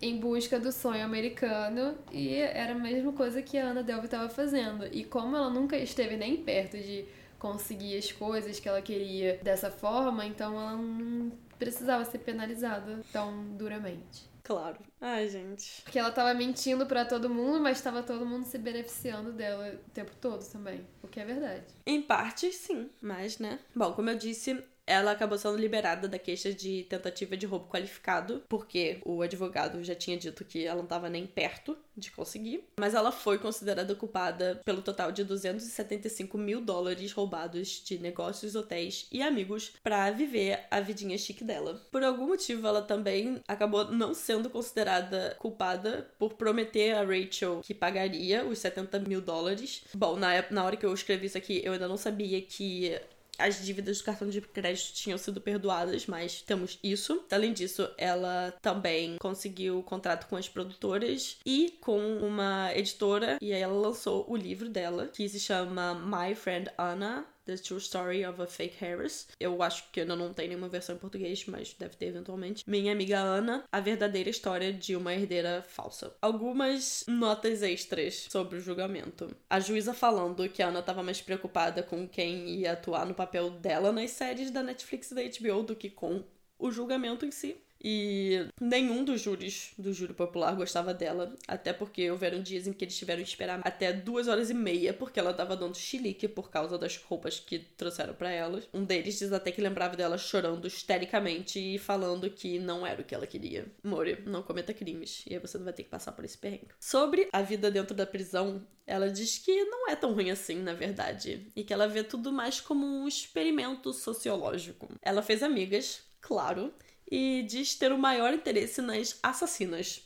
em 0.03 0.19
busca 0.19 0.59
do 0.59 0.73
sonho 0.73 1.05
americano 1.05 1.97
e 2.11 2.35
era 2.35 2.73
a 2.73 2.79
mesma 2.79 3.13
coisa 3.13 3.41
que 3.41 3.57
a 3.57 3.67
Ana 3.67 3.83
Delvey 3.83 4.09
tava 4.09 4.29
fazendo. 4.29 4.87
E 4.93 5.05
como 5.05 5.37
ela 5.37 5.49
nunca 5.49 5.77
esteve 5.77 6.17
nem 6.17 6.37
perto 6.37 6.77
de 6.77 7.07
conseguir 7.39 7.97
as 7.97 8.13
coisas 8.13 8.61
que 8.61 8.69
ela 8.69 8.83
queria 8.83 9.39
dessa 9.43 9.71
forma, 9.71 10.27
então 10.27 10.61
ela 10.61 10.77
não 10.77 11.33
precisava 11.59 12.05
ser 12.05 12.19
penalizada 12.19 13.01
tão 13.13 13.45
duramente. 13.57 14.32
Claro. 14.43 14.79
Ai, 15.01 15.29
gente. 15.29 15.83
Porque 15.83 15.99
ela 15.99 16.11
tava 16.11 16.35
mentindo 16.35 16.85
pra 16.87 17.05
todo 17.05 17.31
mundo, 17.31 17.61
mas 17.61 17.81
tava 17.81 18.03
todo 18.03 18.27
mundo 18.27 18.45
se 18.45 18.59
beneficiando 18.59 19.33
dela 19.33 19.73
o 19.87 19.91
tempo 19.91 20.13
todo 20.21 20.45
também. 20.51 20.87
O 21.03 21.09
que 21.09 21.21
é 21.21 21.25
verdade. 21.25 21.65
Em 21.87 22.03
parte, 22.03 22.53
sim, 22.53 22.91
mas, 23.01 23.39
né? 23.39 23.59
Bom, 23.75 23.93
como 23.93 24.11
eu 24.11 24.17
disse, 24.19 24.63
ela 24.93 25.13
acabou 25.13 25.39
sendo 25.39 25.57
liberada 25.57 26.09
da 26.09 26.19
queixa 26.19 26.53
de 26.53 26.85
tentativa 26.85 27.37
de 27.37 27.47
roubo 27.47 27.69
qualificado, 27.69 28.43
porque 28.49 29.01
o 29.05 29.23
advogado 29.23 29.83
já 29.83 29.95
tinha 29.95 30.17
dito 30.17 30.45
que 30.45 30.65
ela 30.65 30.77
não 30.77 30.85
estava 30.85 31.09
nem 31.09 31.27
perto 31.27 31.77
de 31.97 32.11
conseguir. 32.11 32.65
Mas 32.79 32.95
ela 32.95 33.13
foi 33.13 33.39
considerada 33.39 33.95
culpada 33.95 34.61
pelo 34.65 34.83
total 34.83 35.13
de 35.13 35.25
275 35.25 36.39
mil 36.39 36.61
dólares 36.61 37.13
roubados 37.13 37.83
de 37.85 37.99
negócios, 37.99 38.55
hotéis 38.55 39.07
e 39.11 39.23
amigos 39.23 39.73
para 39.83 40.11
viver 40.11 40.61
a 40.71 40.81
vidinha 40.81 41.19
chique 41.19 41.45
dela. 41.45 41.81
Por 41.91 42.03
algum 42.03 42.29
motivo, 42.29 42.67
ela 42.67 42.83
também 42.83 43.41
acabou 43.47 43.91
não 43.91 44.15
sendo 44.15 44.51
considerada 44.51 45.37
culpada 45.39 46.09
por 46.19 46.35
prometer 46.35 46.95
a 46.95 47.05
Rachel 47.05 47.61
que 47.63 47.75
pagaria 47.75 48.45
os 48.45 48.59
70 48.59 48.99
mil 49.01 49.21
dólares. 49.21 49.85
Bom, 49.95 50.17
na, 50.17 50.45
na 50.51 50.65
hora 50.65 50.77
que 50.77 50.87
eu 50.87 50.95
escrevi 50.95 51.27
isso 51.27 51.39
aqui, 51.39 51.61
eu 51.65 51.73
ainda 51.73 51.89
não 51.89 51.97
sabia 51.97 52.41
que 52.41 53.01
as 53.43 53.65
dívidas 53.65 53.99
do 53.99 54.05
cartão 54.05 54.29
de 54.29 54.41
crédito 54.41 54.95
tinham 54.95 55.19
sido 55.19 55.41
perdoadas, 55.41 56.07
mas 56.07 56.43
temos 56.43 56.79
isso. 56.83 57.25
Além 57.31 57.53
disso, 57.53 57.89
ela 57.99 58.55
também 58.63 59.17
conseguiu 59.19 59.79
o 59.79 59.83
contrato 59.83 60.29
com 60.29 60.37
as 60.37 60.49
produtoras 60.49 61.39
e 61.45 61.77
com 61.81 62.19
uma 62.19 62.71
editora, 62.75 63.39
e 63.41 63.53
aí 63.53 63.61
ela 63.61 63.75
lançou 63.75 64.25
o 64.29 64.37
livro 64.37 64.69
dela, 64.69 65.09
que 65.09 65.29
se 65.29 65.41
chama 65.41 65.95
My 65.95 66.35
Friend 66.35 66.71
Anna. 66.79 67.27
The 67.45 67.57
True 67.57 67.79
Story 67.79 68.25
of 68.25 68.41
a 68.41 68.47
Fake 68.47 68.77
Harris. 68.81 69.29
Eu 69.39 69.63
acho 69.63 69.91
que 69.91 70.01
ainda 70.01 70.17
não 70.17 70.33
tem 70.33 70.49
nenhuma 70.49 70.69
versão 70.69 70.95
em 70.95 70.99
português, 70.99 71.45
mas 71.47 71.75
deve 71.75 71.97
ter 71.97 72.07
eventualmente. 72.07 72.65
Minha 72.67 72.93
amiga 72.93 73.19
Ana, 73.19 73.65
a 73.71 73.81
verdadeira 73.81 74.31
história 74.31 74.73
de 74.73 74.97
uma 74.97 75.13
herdeira 75.13 75.63
falsa. 75.63 76.15
Algumas 76.21 77.05
notas 77.09 77.63
extras 77.63 78.29
sobre 78.31 78.59
o 78.59 78.61
julgamento. 78.61 79.35
A 79.49 79.61
juíza 79.61 79.95
falando 79.95 80.49
que 80.49 80.63
a 80.63 80.69
Ana 80.69 80.81
estava 80.81 81.03
mais 81.03 81.21
preocupada 81.21 81.83
com 81.83 82.09
quem 82.09 82.49
ia 82.49 82.73
atuar 82.73 83.07
no 83.07 83.15
papel 83.15 83.51
dela 83.51 83.93
nas 83.93 84.11
séries 84.11 84.51
da 84.51 84.63
Netflix 84.63 85.11
e 85.11 85.15
da 85.15 85.23
HBO 85.23 85.63
do 85.63 85.77
que 85.77 85.91
com 85.91 86.25
o 86.59 86.71
julgamento 86.71 87.27
em 87.27 87.31
si. 87.31 87.57
E 87.83 88.47
nenhum 88.61 89.05
dos 89.05 89.21
júris 89.21 89.73
do 89.77 89.93
júri 89.93 90.15
popular 90.15 90.55
gostava 90.55 90.95
dela, 90.95 91.35
até 91.49 91.73
porque 91.73 92.11
houveram 92.11 92.41
dias 92.41 92.67
em 92.67 92.73
que 92.73 92.85
eles 92.85 92.97
tiveram 92.97 93.23
que 93.23 93.29
esperar 93.29 93.61
até 93.65 93.93
duas 93.93 94.29
horas 94.29 94.51
e 94.51 94.55
meia, 94.55 94.95
porque 94.95 95.19
ela 95.19 95.35
tava 95.35 95.57
dando 95.57 95.77
chilique 95.77 96.29
por 96.29 96.51
causa 96.51 96.79
das 96.79 96.97
roupas 96.97 97.41
que 97.41 97.59
trouxeram 97.59 98.15
pra 98.15 98.31
elas. 98.31 98.69
Um 98.73 98.85
deles 98.85 99.19
diz 99.19 99.33
até 99.33 99.51
que 99.51 99.61
lembrava 99.61 99.97
dela 99.97 100.17
chorando 100.17 100.67
histericamente 100.67 101.59
e 101.59 101.79
falando 101.79 102.31
que 102.31 102.59
não 102.59 102.87
era 102.87 103.01
o 103.01 103.05
que 103.05 103.15
ela 103.15 103.27
queria. 103.27 103.67
Mori, 103.83 104.23
não 104.27 104.43
cometa 104.43 104.73
crimes, 104.73 105.25
e 105.29 105.35
aí 105.35 105.41
você 105.41 105.59
não 105.59 105.65
vai 105.65 105.73
ter 105.73 105.83
que 105.83 105.91
passar 105.91 106.13
por 106.13 106.25
esse 106.25 106.39
perrengue. 106.39 106.69
Sobre 106.79 107.29
a 107.33 107.43
vida 107.43 107.71
dentro 107.71 107.95
da 107.95 108.07
prisão, 108.07 108.65
ela 108.87 109.11
diz 109.11 109.39
que 109.39 109.65
não 109.65 109.89
é 109.89 109.97
tão 109.97 110.13
ruim 110.13 110.31
assim, 110.31 110.57
na 110.57 110.75
verdade, 110.75 111.51
e 111.55 111.65
que 111.65 111.73
ela 111.73 111.89
vê 111.89 112.05
tudo 112.05 112.33
mais 112.33 112.61
como 112.61 112.87
um 112.87 113.09
experimento 113.09 113.93
sociológico. 113.93 114.89
Ela 115.01 115.23
fez 115.23 115.43
amigas, 115.43 116.03
claro, 116.21 116.73
e 117.13 117.43
diz 117.43 117.75
ter 117.75 117.93
o 117.93 117.99
maior 117.99 118.33
interesse 118.33 118.81
nas 118.81 119.19
assassinas. 119.23 120.03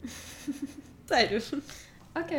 Sério. 1.06 1.40
Ok. 2.12 2.36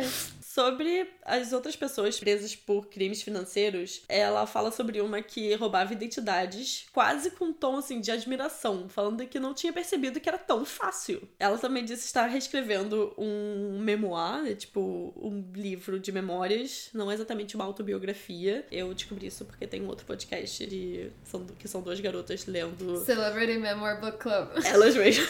Sobre 0.58 1.08
as 1.24 1.52
outras 1.52 1.76
pessoas 1.76 2.18
presas 2.18 2.56
por 2.56 2.88
crimes 2.88 3.22
financeiros, 3.22 4.02
ela 4.08 4.44
fala 4.44 4.72
sobre 4.72 5.00
uma 5.00 5.22
que 5.22 5.54
roubava 5.54 5.92
identidades, 5.92 6.84
quase 6.92 7.30
com 7.30 7.44
um 7.44 7.52
tom 7.52 7.76
assim 7.76 8.00
de 8.00 8.10
admiração, 8.10 8.88
falando 8.88 9.24
que 9.24 9.38
não 9.38 9.54
tinha 9.54 9.72
percebido 9.72 10.18
que 10.18 10.28
era 10.28 10.36
tão 10.36 10.64
fácil. 10.64 11.22
Ela 11.38 11.56
também 11.58 11.84
disse 11.84 12.06
estar 12.06 12.26
reescrevendo 12.26 13.14
um 13.16 13.78
memoir, 13.78 14.42
né, 14.42 14.54
tipo 14.56 15.14
um 15.16 15.48
livro 15.54 16.00
de 16.00 16.10
memórias, 16.10 16.90
não 16.92 17.08
é 17.08 17.14
exatamente 17.14 17.54
uma 17.54 17.64
autobiografia. 17.64 18.66
Eu 18.68 18.92
descobri 18.92 19.28
isso 19.28 19.44
porque 19.44 19.64
tem 19.64 19.80
um 19.80 19.86
outro 19.86 20.06
podcast 20.06 20.66
de 20.66 21.12
são, 21.22 21.46
que 21.46 21.68
são 21.68 21.82
duas 21.82 22.00
garotas 22.00 22.46
lendo 22.46 22.96
Celebrity 23.04 23.58
Memoir 23.58 24.00
Book 24.00 24.18
Club. 24.18 24.48
elas 24.64 24.96
mesmas. 24.96 25.28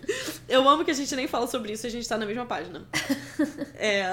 Eu 0.46 0.68
amo 0.68 0.84
que 0.84 0.90
a 0.90 0.94
gente 0.94 1.16
nem 1.16 1.26
fala 1.26 1.46
sobre 1.46 1.72
isso 1.72 1.86
a 1.86 1.90
gente 1.90 2.06
tá 2.06 2.16
na 2.18 2.26
mesma 2.26 2.44
página. 2.44 2.86
É, 3.78 4.04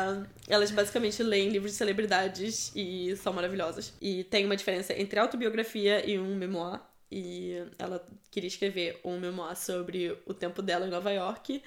elas 0.47 0.71
basicamente 0.71 1.21
leem 1.23 1.49
livros 1.49 1.71
de 1.71 1.77
celebridades 1.77 2.71
e 2.75 3.15
são 3.17 3.33
maravilhosas. 3.33 3.93
E 4.01 4.23
tem 4.25 4.45
uma 4.45 4.55
diferença 4.55 4.93
entre 4.93 5.19
autobiografia 5.19 6.07
e 6.09 6.19
um 6.19 6.35
memoir. 6.35 6.81
e 7.11 7.63
ela 7.77 8.05
queria 8.31 8.47
escrever 8.47 8.99
um 9.03 9.19
memoir 9.19 9.55
sobre 9.55 10.17
o 10.25 10.33
tempo 10.33 10.61
dela 10.61 10.87
em 10.87 10.89
Nova 10.89 11.11
York. 11.11 11.61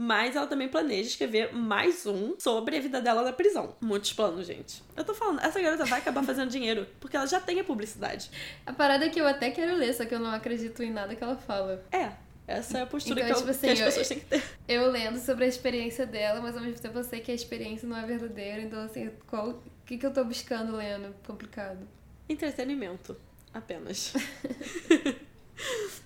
Mas 0.00 0.36
ela 0.36 0.46
também 0.46 0.68
planeja 0.68 1.08
escrever 1.08 1.52
mais 1.52 2.06
um 2.06 2.38
sobre 2.38 2.76
a 2.76 2.80
vida 2.80 3.00
dela 3.00 3.20
na 3.24 3.32
prisão. 3.32 3.74
Muitos 3.80 4.12
planos, 4.12 4.46
gente. 4.46 4.80
Eu 4.96 5.02
tô 5.02 5.12
falando, 5.12 5.40
essa 5.40 5.60
garota 5.60 5.84
vai 5.84 5.98
acabar 5.98 6.22
fazendo 6.22 6.48
dinheiro, 6.50 6.86
porque 7.00 7.16
ela 7.16 7.26
já 7.26 7.40
tem 7.40 7.58
a 7.58 7.64
publicidade. 7.64 8.30
A 8.64 8.72
parada 8.72 9.06
é 9.06 9.08
que 9.08 9.20
eu 9.20 9.26
até 9.26 9.50
quero 9.50 9.74
ler, 9.76 9.92
só 9.92 10.04
que 10.04 10.14
eu 10.14 10.20
não 10.20 10.30
acredito 10.30 10.84
em 10.84 10.92
nada 10.92 11.16
que 11.16 11.24
ela 11.24 11.36
fala. 11.36 11.84
É, 11.90 12.12
essa 12.48 12.78
é 12.78 12.82
a 12.82 12.86
postura 12.86 13.20
Então, 13.20 13.26
que, 13.26 13.32
eu- 13.32 13.38
tipo 13.38 13.50
assim, 13.50 13.66
que 13.66 13.72
as 13.74 13.78
eu- 13.78 13.84
pessoas 13.86 14.08
têm 14.08 14.18
que 14.18 14.24
ter. 14.26 14.42
Eu 14.66 14.90
lendo 14.90 15.18
sobre 15.18 15.44
a 15.44 15.48
experiência 15.48 16.04
dela, 16.06 16.40
mas 16.40 16.56
ao 16.56 16.62
mesmo 16.62 16.80
tempo 16.80 16.98
eu 16.98 17.04
sei 17.04 17.20
que 17.20 17.30
a 17.30 17.34
experiência 17.34 17.88
não 17.88 17.96
é 17.96 18.04
verdadeira, 18.06 18.60
então 18.62 18.80
assim, 18.82 19.10
qual. 19.26 19.50
O 19.50 19.62
que, 19.86 19.96
que 19.96 20.04
eu 20.04 20.12
tô 20.12 20.22
buscando 20.24 20.76
lendo? 20.76 21.14
Complicado. 21.26 21.86
Entretenimento. 22.28 23.16
Apenas. 23.54 24.12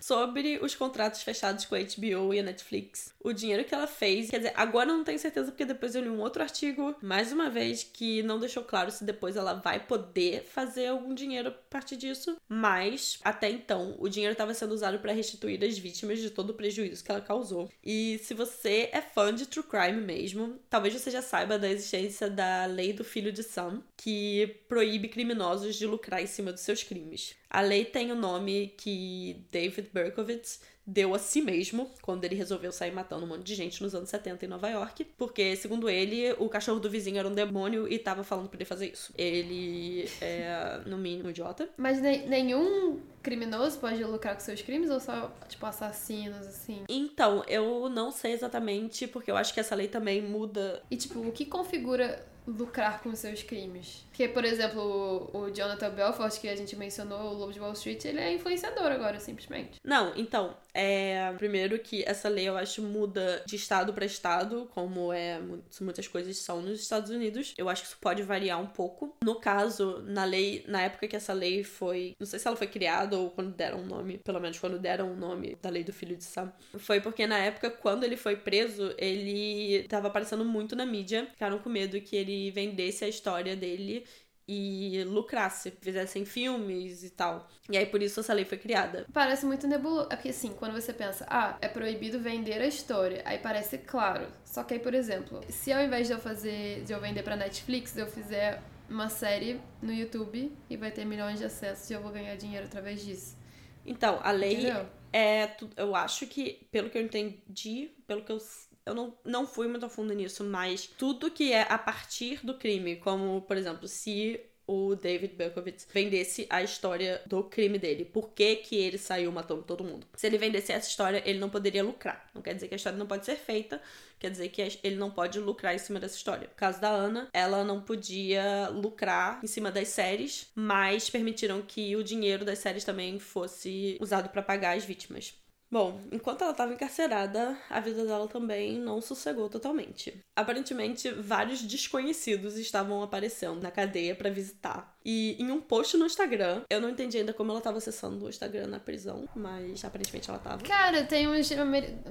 Sobre 0.01 0.59
os 0.63 0.75
contratos 0.75 1.23
fechados 1.23 1.65
com 1.65 1.75
a 1.75 1.79
HBO 1.79 2.35
e 2.35 2.41
a 2.41 2.43
Netflix. 2.43 3.15
O 3.21 3.33
dinheiro 3.33 3.65
que 3.65 3.75
ela 3.75 3.87
fez. 3.87 4.31
Quer 4.31 4.39
dizer, 4.39 4.53
agora 4.57 4.91
eu 4.91 4.97
não 4.97 5.05
tenho 5.05 5.19
certeza, 5.19 5.51
porque 5.51 5.65
depois 5.65 5.95
eu 5.95 6.03
li 6.03 6.09
um 6.09 6.21
outro 6.21 6.43
artigo, 6.43 6.95
mais 7.01 7.33
uma 7.33 7.49
vez, 7.49 7.85
que 7.85 8.23
não 8.23 8.39
deixou 8.39 8.65
claro 8.65 8.91
se 8.91 9.05
depois 9.05 9.37
ela 9.37 9.55
vai 9.55 9.81
poder 9.81 10.43
fazer 10.45 10.87
algum 10.87 11.15
dinheiro 11.15 11.49
a 11.49 11.53
partir 11.53 11.97
disso. 11.97 12.37
Mas, 12.49 13.19
até 13.23 13.51
então, 13.51 13.97
o 13.99 14.09
dinheiro 14.09 14.33
estava 14.33 14.55
sendo 14.55 14.73
usado 14.73 14.99
para 14.99 15.13
restituir 15.13 15.63
as 15.63 15.79
vítimas 15.79 16.19
de 16.19 16.31
todo 16.31 16.51
o 16.51 16.55
prejuízo 16.55 17.05
que 17.05 17.11
ela 17.11 17.21
causou. 17.21 17.71
E 17.83 18.21
se 18.25 18.35
você 18.35 18.91
é 18.93 19.01
fã 19.01 19.35
de 19.35 19.47
true 19.47 19.65
crime 19.65 20.01
mesmo, 20.01 20.59
talvez 20.69 20.95
você 20.95 21.11
já 21.11 21.23
saiba 21.23 21.59
da 21.59 21.71
existência 21.71 22.29
da 22.29 22.67
lei 22.67 22.93
do 22.93 23.05
filho 23.05 23.33
de 23.33 23.43
Sam, 23.43 23.83
que 23.97 24.63
proíbe 24.69 25.09
criminosos 25.09 25.77
de 25.77 25.87
lucrar 25.87 26.23
em 26.23 26.27
cima 26.27 26.53
dos 26.53 26.63
seus 26.63 26.83
crimes. 26.83 27.35
A 27.53 27.61
lei 27.61 27.85
tem 27.85 28.11
o 28.11 28.15
nome 28.15 28.73
que 28.79 29.45
David 29.53 29.91
Berkowitz 29.93 30.63
deu 30.87 31.15
a 31.15 31.19
si 31.19 31.43
mesmo 31.43 31.89
quando 32.01 32.25
ele 32.25 32.35
resolveu 32.35 32.73
sair 32.73 32.91
matando 32.93 33.25
um 33.25 33.29
monte 33.29 33.43
de 33.45 33.55
gente 33.55 33.81
nos 33.83 33.95
anos 33.95 34.09
70 34.09 34.47
em 34.47 34.49
Nova 34.49 34.69
York, 34.71 35.05
porque, 35.19 35.55
segundo 35.55 35.89
ele, 35.89 36.33
o 36.39 36.49
cachorro 36.49 36.81
do 36.81 36.89
vizinho 36.91 37.19
era 37.19 37.29
um 37.29 37.35
demônio 37.35 37.87
e 37.87 37.99
tava 37.99 38.25
falando 38.25 38.49
pra 38.49 38.57
ele 38.57 38.65
fazer 38.65 38.91
isso. 38.91 39.13
Ele 39.17 40.09
é, 40.21 40.81
no 40.87 40.97
mínimo, 40.97 41.29
idiota. 41.29 41.69
Mas 41.77 42.01
ne- 42.01 42.27
nenhum 42.27 42.99
criminoso 43.23 43.79
pode 43.79 44.03
lucrar 44.03 44.35
com 44.35 44.41
seus 44.41 44.63
crimes 44.63 44.91
ou 44.91 44.99
só, 44.99 45.31
tipo, 45.47 45.65
assassinos, 45.67 46.47
assim? 46.47 46.83
Então, 46.89 47.45
eu 47.47 47.89
não 47.91 48.11
sei 48.11 48.33
exatamente, 48.33 49.07
porque 49.07 49.31
eu 49.31 49.37
acho 49.37 49.53
que 49.55 49.61
essa 49.61 49.75
lei 49.75 49.89
também 49.89 50.23
muda. 50.23 50.83
E, 50.91 50.97
tipo, 50.97 51.21
o 51.21 51.31
que 51.31 51.45
configura 51.45 52.27
lucrar 52.47 53.03
com 53.03 53.15
seus 53.15 53.43
crimes? 53.43 54.05
Porque, 54.09 54.29
por 54.29 54.45
exemplo, 54.45 55.31
o, 55.33 55.51
Jonathan 55.51 55.91
Belfort, 55.91 56.39
que 56.41 56.49
a 56.49 56.57
gente 56.57 56.77
mencionou, 56.77 57.33
o 57.33 57.35
Lobo 57.35 57.53
de 57.53 57.61
Wall 57.61 57.73
Street, 57.73 58.05
ele 58.05 58.19
é 58.21 58.33
influenciador 58.35 58.87
agora, 58.91 59.19
simplesmente. 59.21 59.79
Não, 59.85 60.13
então, 60.17 60.57
é. 60.75 61.33
Primeiro 61.39 61.79
que 61.79 62.03
essa 62.07 62.29
lei 62.29 62.49
eu 62.49 62.57
acho 62.57 62.83
muda 62.83 63.43
de 63.47 63.57
estado 63.57 63.93
pra 63.93 64.05
estado, 64.05 64.69
como 64.75 65.13
é 65.13 65.39
mu- 65.41 65.63
muitas 65.81 66.07
coisas 66.09 66.37
são 66.39 66.61
nos 66.61 66.81
Estados 66.81 67.11
Unidos. 67.11 67.55
Eu 67.57 67.69
acho 67.69 67.83
que 67.83 67.89
isso 67.89 67.99
pode 68.01 68.23
variar 68.23 68.61
um 68.61 68.67
pouco. 68.67 69.17
No 69.25 69.41
caso, 69.41 70.03
na 70.07 70.25
lei, 70.25 70.65
na 70.69 70.83
época 70.83 71.09
que 71.09 71.17
essa 71.17 71.33
lei 71.33 71.65
foi. 71.65 72.15
Não 72.19 72.27
sei 72.27 72.39
se 72.39 72.47
ela 72.47 72.57
foi 72.57 72.67
criada 72.67 73.17
ou 73.19 73.31
quando 73.31 73.55
deram 73.55 73.79
um 73.81 73.87
nome, 73.87 74.19
pelo 74.19 74.41
menos 74.41 74.59
quando 74.59 74.79
deram 74.79 75.13
o 75.13 75.17
nome 75.17 75.57
da 75.63 75.71
lei 75.71 75.85
do 75.85 75.93
filho 75.93 76.17
de 76.17 76.25
Sam. 76.25 76.53
Foi 76.79 77.01
porque 77.01 77.27
na 77.27 77.39
época, 77.39 77.71
quando 77.71 78.05
ele 78.05 78.17
foi 78.17 78.37
preso, 78.37 78.95
ele 78.99 79.85
tava 79.89 80.09
aparecendo 80.09 80.45
muito 80.45 80.77
na 80.77 80.85
mídia. 80.87 81.27
Ficaram 81.33 81.59
com 81.59 81.69
medo 81.71 82.01
que 82.01 82.15
ele 82.17 82.32
vendesse 82.53 83.05
a 83.05 83.09
história 83.09 83.55
dele 83.57 84.05
e 84.47 85.05
lucrasse, 85.05 85.71
fizessem 85.81 86.25
filmes 86.25 87.05
e 87.05 87.11
tal. 87.11 87.49
E 87.71 87.77
aí 87.77 87.87
por 87.87 88.03
isso 88.03 88.21
essa 88.21 88.33
lei 88.35 88.45
foi 88.45 88.59
criada. 88.59 89.07
Parece 89.13 89.47
muito 89.47 89.67
nebuloso. 89.67 90.09
É 90.11 90.17
porque, 90.17 90.31
assim, 90.31 90.53
quando 90.53 90.73
você 90.73 90.93
pensa, 90.93 91.25
ah, 91.29 91.57
é 91.61 91.69
proibido 91.69 92.19
vender 92.19 92.61
a 92.61 92.67
história, 92.67 93.23
aí 93.25 93.39
parece 93.39 93.79
claro. 93.79 94.27
Só 94.45 94.65
que 94.65 94.75
aí, 94.75 94.81
por 94.81 94.95
exemplo, 94.95 95.41
se 95.49 95.73
ao 95.73 95.81
invés 95.83 96.07
de 96.09 96.13
eu 96.13 96.19
fazer, 96.19 96.83
de 96.85 96.93
eu 96.93 97.01
vender 97.01 97.23
pra 97.23 97.37
Netflix, 97.37 97.97
eu 97.97 98.07
fizer 98.07 98.61
uma 98.89 99.09
série 99.09 99.61
no 99.81 99.93
YouTube 99.93 100.53
e 100.69 100.77
vai 100.77 100.91
ter 100.91 101.05
milhões 101.05 101.39
de 101.39 101.45
acessos 101.47 101.89
e 101.89 101.95
eu 101.95 102.03
vou 102.03 102.11
ganhar 102.13 102.37
dinheiro 102.37 102.67
através 102.67 103.03
disso. 103.03 103.37
Então, 103.85 104.21
a 104.23 104.31
lei 104.31 104.55
Entendeu? 104.55 104.87
é. 105.13 105.57
Eu 105.77 105.95
acho 105.95 106.27
que, 106.27 106.67
pelo 106.71 106.91
que 106.91 106.99
eu 106.99 107.03
entendi, 107.03 107.91
pelo 108.07 108.23
que 108.25 108.33
eu. 108.33 108.39
Eu 108.85 108.95
não, 108.95 109.17
não 109.25 109.47
fui 109.47 109.69
muito 109.69 109.87
a 109.87 109.89
fundo 109.89 110.13
nisso, 110.13 110.43
mas 110.45 110.87
tudo 110.87 111.31
que 111.31 111.53
é 111.53 111.63
a 111.63 111.79
partir 111.79 112.45
do 112.45 112.59
crime, 112.59 112.97
como, 112.97 113.43
por 113.43 113.57
exemplo, 113.57 113.87
se 113.87 114.41
o 114.67 114.95
David 114.95 115.35
Berkowitz 115.35 115.87
vendesse 115.93 116.47
a 116.49 116.63
história 116.63 117.21
do 117.27 117.45
crime 117.45 117.79
dele, 117.79 118.05
por 118.05 118.31
que, 118.31 118.57
que 118.57 118.77
ele 118.77 118.99
saiu 118.99 119.31
matando 119.33 119.63
todo 119.63 119.85
mundo. 119.85 120.07
Se 120.17 120.27
ele 120.27 120.39
vendesse 120.39 120.73
essa 120.73 120.89
história, 120.89 121.23
ele 121.27 121.39
não 121.39 121.51
poderia 121.51 121.83
lucrar. 121.83 122.31
Não 122.35 122.43
quer 122.43 122.55
dizer 122.55 122.69
que 122.69 122.75
a 122.75 122.77
história 122.77 122.99
não 122.99 123.07
pode 123.07 123.27
ser 123.27 123.37
feita, 123.37 123.81
quer 124.19 124.31
dizer 124.31 124.49
que 124.49 124.63
ele 124.83 124.97
não 124.97 125.11
pode 125.11 125.39
lucrar 125.41 125.75
em 125.75 125.79
cima 125.79 125.99
dessa 125.99 126.17
história. 126.17 126.49
No 126.49 126.55
caso 126.55 126.81
da 126.81 126.89
Ana, 126.89 127.29
ela 127.33 127.65
não 127.65 127.81
podia 127.81 128.69
lucrar 128.69 129.41
em 129.43 129.47
cima 129.47 129.71
das 129.71 129.89
séries, 129.89 130.51
mas 130.55 131.11
permitiram 131.11 131.61
que 131.63 131.95
o 131.97 132.05
dinheiro 132.05 132.45
das 132.45 132.59
séries 132.59 132.85
também 132.85 133.19
fosse 133.19 133.99
usado 134.01 134.29
para 134.29 134.43
pagar 134.43 134.77
as 134.77 134.85
vítimas. 134.85 135.35
Bom, 135.73 135.99
enquanto 136.13 136.43
ela 136.43 136.51
estava 136.51 136.75
encarcerada, 136.75 137.57
a 137.71 137.81
vida 137.81 138.05
dela 138.05 138.29
também 138.29 138.79
não 138.79 139.01
sossegou 139.01 139.49
totalmente. 139.49 140.23
Aparentemente, 140.37 141.11
vários 141.11 141.63
desconhecidos 141.63 142.59
estavam 142.59 143.03
aparecendo 143.03 143.59
na 143.63 143.71
cadeia 143.71 144.15
para 144.15 144.29
visitar. 144.29 144.95
E 145.03 145.35
em 145.43 145.51
um 145.51 145.63
post 145.63 145.97
no 145.97 146.05
Instagram, 146.05 146.61
eu 146.69 146.79
não 146.79 146.91
entendi 146.91 147.17
ainda 147.17 147.33
como 147.33 147.53
ela 147.53 147.59
estava 147.59 147.79
acessando 147.79 148.27
o 148.27 148.29
Instagram 148.29 148.67
na 148.67 148.79
prisão, 148.79 149.27
mas 149.35 149.83
aparentemente 149.83 150.29
ela 150.29 150.37
estava. 150.37 150.63
Cara, 150.63 151.05
tem 151.05 151.27
uns, 151.27 151.49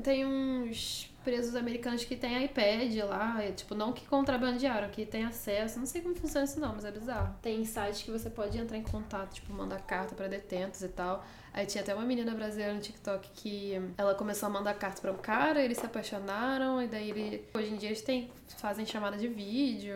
tem 0.02 0.26
uns 0.26 1.12
presos 1.24 1.56
americanos 1.56 2.04
que 2.04 2.16
têm 2.16 2.44
iPad 2.44 2.96
lá, 3.08 3.46
e, 3.46 3.52
tipo, 3.52 3.76
não 3.76 3.94
que 3.94 4.08
contrabandearam, 4.08 4.90
que 4.90 5.06
tem 5.06 5.24
acesso. 5.24 5.78
Não 5.78 5.86
sei 5.86 6.02
como 6.02 6.16
funciona 6.16 6.46
isso 6.46 6.60
não, 6.60 6.74
mas 6.74 6.84
é 6.84 6.92
bizarro. 6.92 7.36
Tem 7.44 7.64
sites 7.64 8.02
que 8.02 8.10
você 8.10 8.28
pode 8.28 8.58
entrar 8.58 8.78
em 8.78 8.84
contato, 8.84 9.36
tipo, 9.36 9.54
mandar 9.54 9.82
carta 9.82 10.16
pra 10.16 10.28
detentos 10.28 10.82
e 10.82 10.90
tal. 10.90 11.24
Aí 11.54 11.66
tinha 11.66 11.84
até 11.84 11.94
uma 11.94 12.06
menina 12.06 12.34
brasileira 12.34 12.74
no 12.74 12.80
TikTok 12.80 13.30
que 13.34 13.74
ela 13.98 14.16
começou 14.16 14.48
a 14.48 14.50
mandar 14.50 14.74
cartas 14.76 15.00
pra 15.00 15.12
um 15.12 15.18
cara, 15.18 15.62
eles 15.62 15.78
se 15.78 15.86
apaixonaram, 15.86 16.82
e 16.82 16.88
daí 16.88 17.10
ele. 17.10 17.46
Hoje 17.54 17.74
em 17.74 17.76
dia 17.76 17.90
eles 17.90 18.02
têm, 18.02 18.32
fazem 18.58 18.86
chamada 18.86 19.18
de 19.18 19.28
vídeo, 19.28 19.96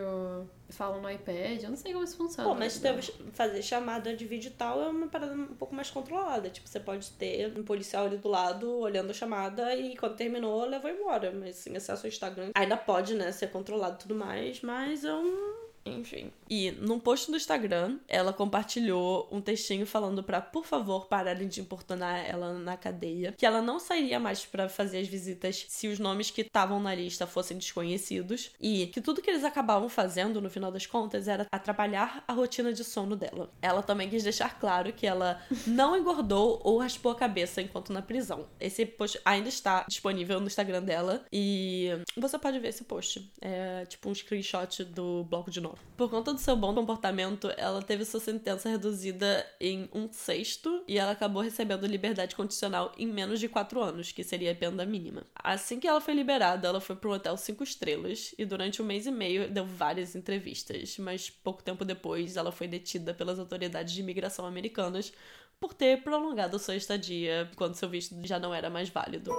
falam 0.68 1.00
no 1.00 1.10
iPad, 1.10 1.62
eu 1.62 1.70
não 1.70 1.76
sei 1.76 1.92
como 1.92 2.04
isso 2.04 2.16
funciona. 2.16 2.48
Pô, 2.48 2.54
mas 2.54 2.78
né? 2.80 2.98
fazer 3.32 3.62
chamada 3.62 4.14
de 4.14 4.26
vídeo 4.26 4.48
e 4.48 4.52
tal 4.52 4.82
é 4.82 4.88
uma 4.88 5.06
parada 5.06 5.32
um 5.32 5.46
pouco 5.46 5.74
mais 5.74 5.90
controlada. 5.90 6.50
Tipo, 6.50 6.68
você 6.68 6.80
pode 6.80 7.10
ter 7.12 7.56
um 7.58 7.62
policial 7.62 8.06
ali 8.06 8.18
do 8.18 8.28
lado 8.28 8.70
olhando 8.78 9.10
a 9.10 9.14
chamada 9.14 9.74
e 9.74 9.96
quando 9.96 10.16
terminou, 10.16 10.64
levou 10.66 10.90
embora. 10.90 11.32
Mas 11.32 11.56
sem 11.56 11.76
acesso 11.76 12.06
ao 12.06 12.08
Instagram. 12.08 12.50
Ainda 12.54 12.76
pode, 12.76 13.14
né, 13.14 13.32
ser 13.32 13.50
controlado 13.50 13.96
e 13.96 13.98
tudo 13.98 14.14
mais, 14.14 14.60
mas 14.60 15.04
é 15.04 15.14
um. 15.14 15.65
Enfim. 15.86 16.30
E 16.48 16.70
num 16.72 16.98
post 16.98 17.30
do 17.30 17.36
Instagram, 17.36 17.98
ela 18.08 18.32
compartilhou 18.32 19.28
um 19.30 19.40
textinho 19.40 19.86
falando 19.86 20.22
pra, 20.22 20.40
por 20.40 20.64
favor, 20.64 21.06
pararem 21.06 21.48
de 21.48 21.60
importunar 21.60 22.24
ela 22.28 22.52
na 22.54 22.76
cadeia. 22.76 23.32
Que 23.32 23.46
ela 23.46 23.62
não 23.62 23.78
sairia 23.78 24.18
mais 24.18 24.44
pra 24.44 24.68
fazer 24.68 24.98
as 24.98 25.08
visitas 25.08 25.66
se 25.68 25.88
os 25.88 25.98
nomes 25.98 26.30
que 26.30 26.42
estavam 26.42 26.80
na 26.80 26.94
lista 26.94 27.26
fossem 27.26 27.56
desconhecidos. 27.56 28.50
E 28.60 28.86
que 28.88 29.00
tudo 29.00 29.22
que 29.22 29.30
eles 29.30 29.44
acabavam 29.44 29.88
fazendo, 29.88 30.40
no 30.40 30.50
final 30.50 30.70
das 30.70 30.86
contas, 30.86 31.28
era 31.28 31.46
atrapalhar 31.50 32.24
a 32.26 32.32
rotina 32.32 32.72
de 32.72 32.84
sono 32.84 33.16
dela. 33.16 33.50
Ela 33.60 33.82
também 33.82 34.08
quis 34.08 34.22
deixar 34.22 34.58
claro 34.58 34.92
que 34.92 35.06
ela 35.06 35.40
não 35.66 35.96
engordou 35.96 36.60
ou 36.64 36.78
raspou 36.78 37.12
a 37.12 37.16
cabeça 37.16 37.60
enquanto 37.60 37.92
na 37.92 38.02
prisão. 38.02 38.46
Esse 38.60 38.86
post 38.86 39.20
ainda 39.24 39.48
está 39.48 39.84
disponível 39.88 40.40
no 40.40 40.46
Instagram 40.46 40.82
dela. 40.82 41.24
E 41.32 41.90
você 42.16 42.38
pode 42.38 42.58
ver 42.58 42.68
esse 42.68 42.84
post. 42.84 43.30
É 43.40 43.84
tipo 43.86 44.08
um 44.08 44.14
screenshot 44.14 44.84
do 44.84 45.24
bloco 45.24 45.50
de 45.50 45.60
notas. 45.60 45.75
Por 45.96 46.10
conta 46.10 46.34
do 46.34 46.38
seu 46.38 46.54
bom 46.54 46.74
comportamento, 46.74 47.50
ela 47.56 47.80
teve 47.80 48.04
sua 48.04 48.20
sentença 48.20 48.68
reduzida 48.68 49.46
em 49.58 49.88
um 49.94 50.12
sexto 50.12 50.84
e 50.86 50.98
ela 50.98 51.12
acabou 51.12 51.42
recebendo 51.42 51.86
liberdade 51.86 52.36
condicional 52.36 52.92
em 52.98 53.06
menos 53.06 53.40
de 53.40 53.48
quatro 53.48 53.82
anos, 53.82 54.12
que 54.12 54.22
seria 54.22 54.52
a 54.52 54.54
pena 54.54 54.84
mínima. 54.84 55.22
Assim 55.34 55.80
que 55.80 55.88
ela 55.88 56.00
foi 56.00 56.12
liberada, 56.12 56.68
ela 56.68 56.82
foi 56.82 56.96
para 56.96 57.08
um 57.08 57.14
hotel 57.14 57.34
cinco 57.38 57.64
estrelas 57.64 58.34
e 58.36 58.44
durante 58.44 58.82
um 58.82 58.84
mês 58.84 59.06
e 59.06 59.10
meio 59.10 59.50
deu 59.50 59.64
várias 59.64 60.14
entrevistas, 60.14 60.98
mas 60.98 61.30
pouco 61.30 61.62
tempo 61.62 61.82
depois 61.82 62.36
ela 62.36 62.52
foi 62.52 62.68
detida 62.68 63.14
pelas 63.14 63.38
autoridades 63.38 63.94
de 63.94 64.00
imigração 64.02 64.44
americanas 64.44 65.10
por 65.58 65.72
ter 65.72 66.02
prolongado 66.02 66.58
sua 66.58 66.76
estadia 66.76 67.50
quando 67.56 67.74
seu 67.74 67.88
visto 67.88 68.14
já 68.22 68.38
não 68.38 68.52
era 68.52 68.68
mais 68.68 68.90
válido. 68.90 69.30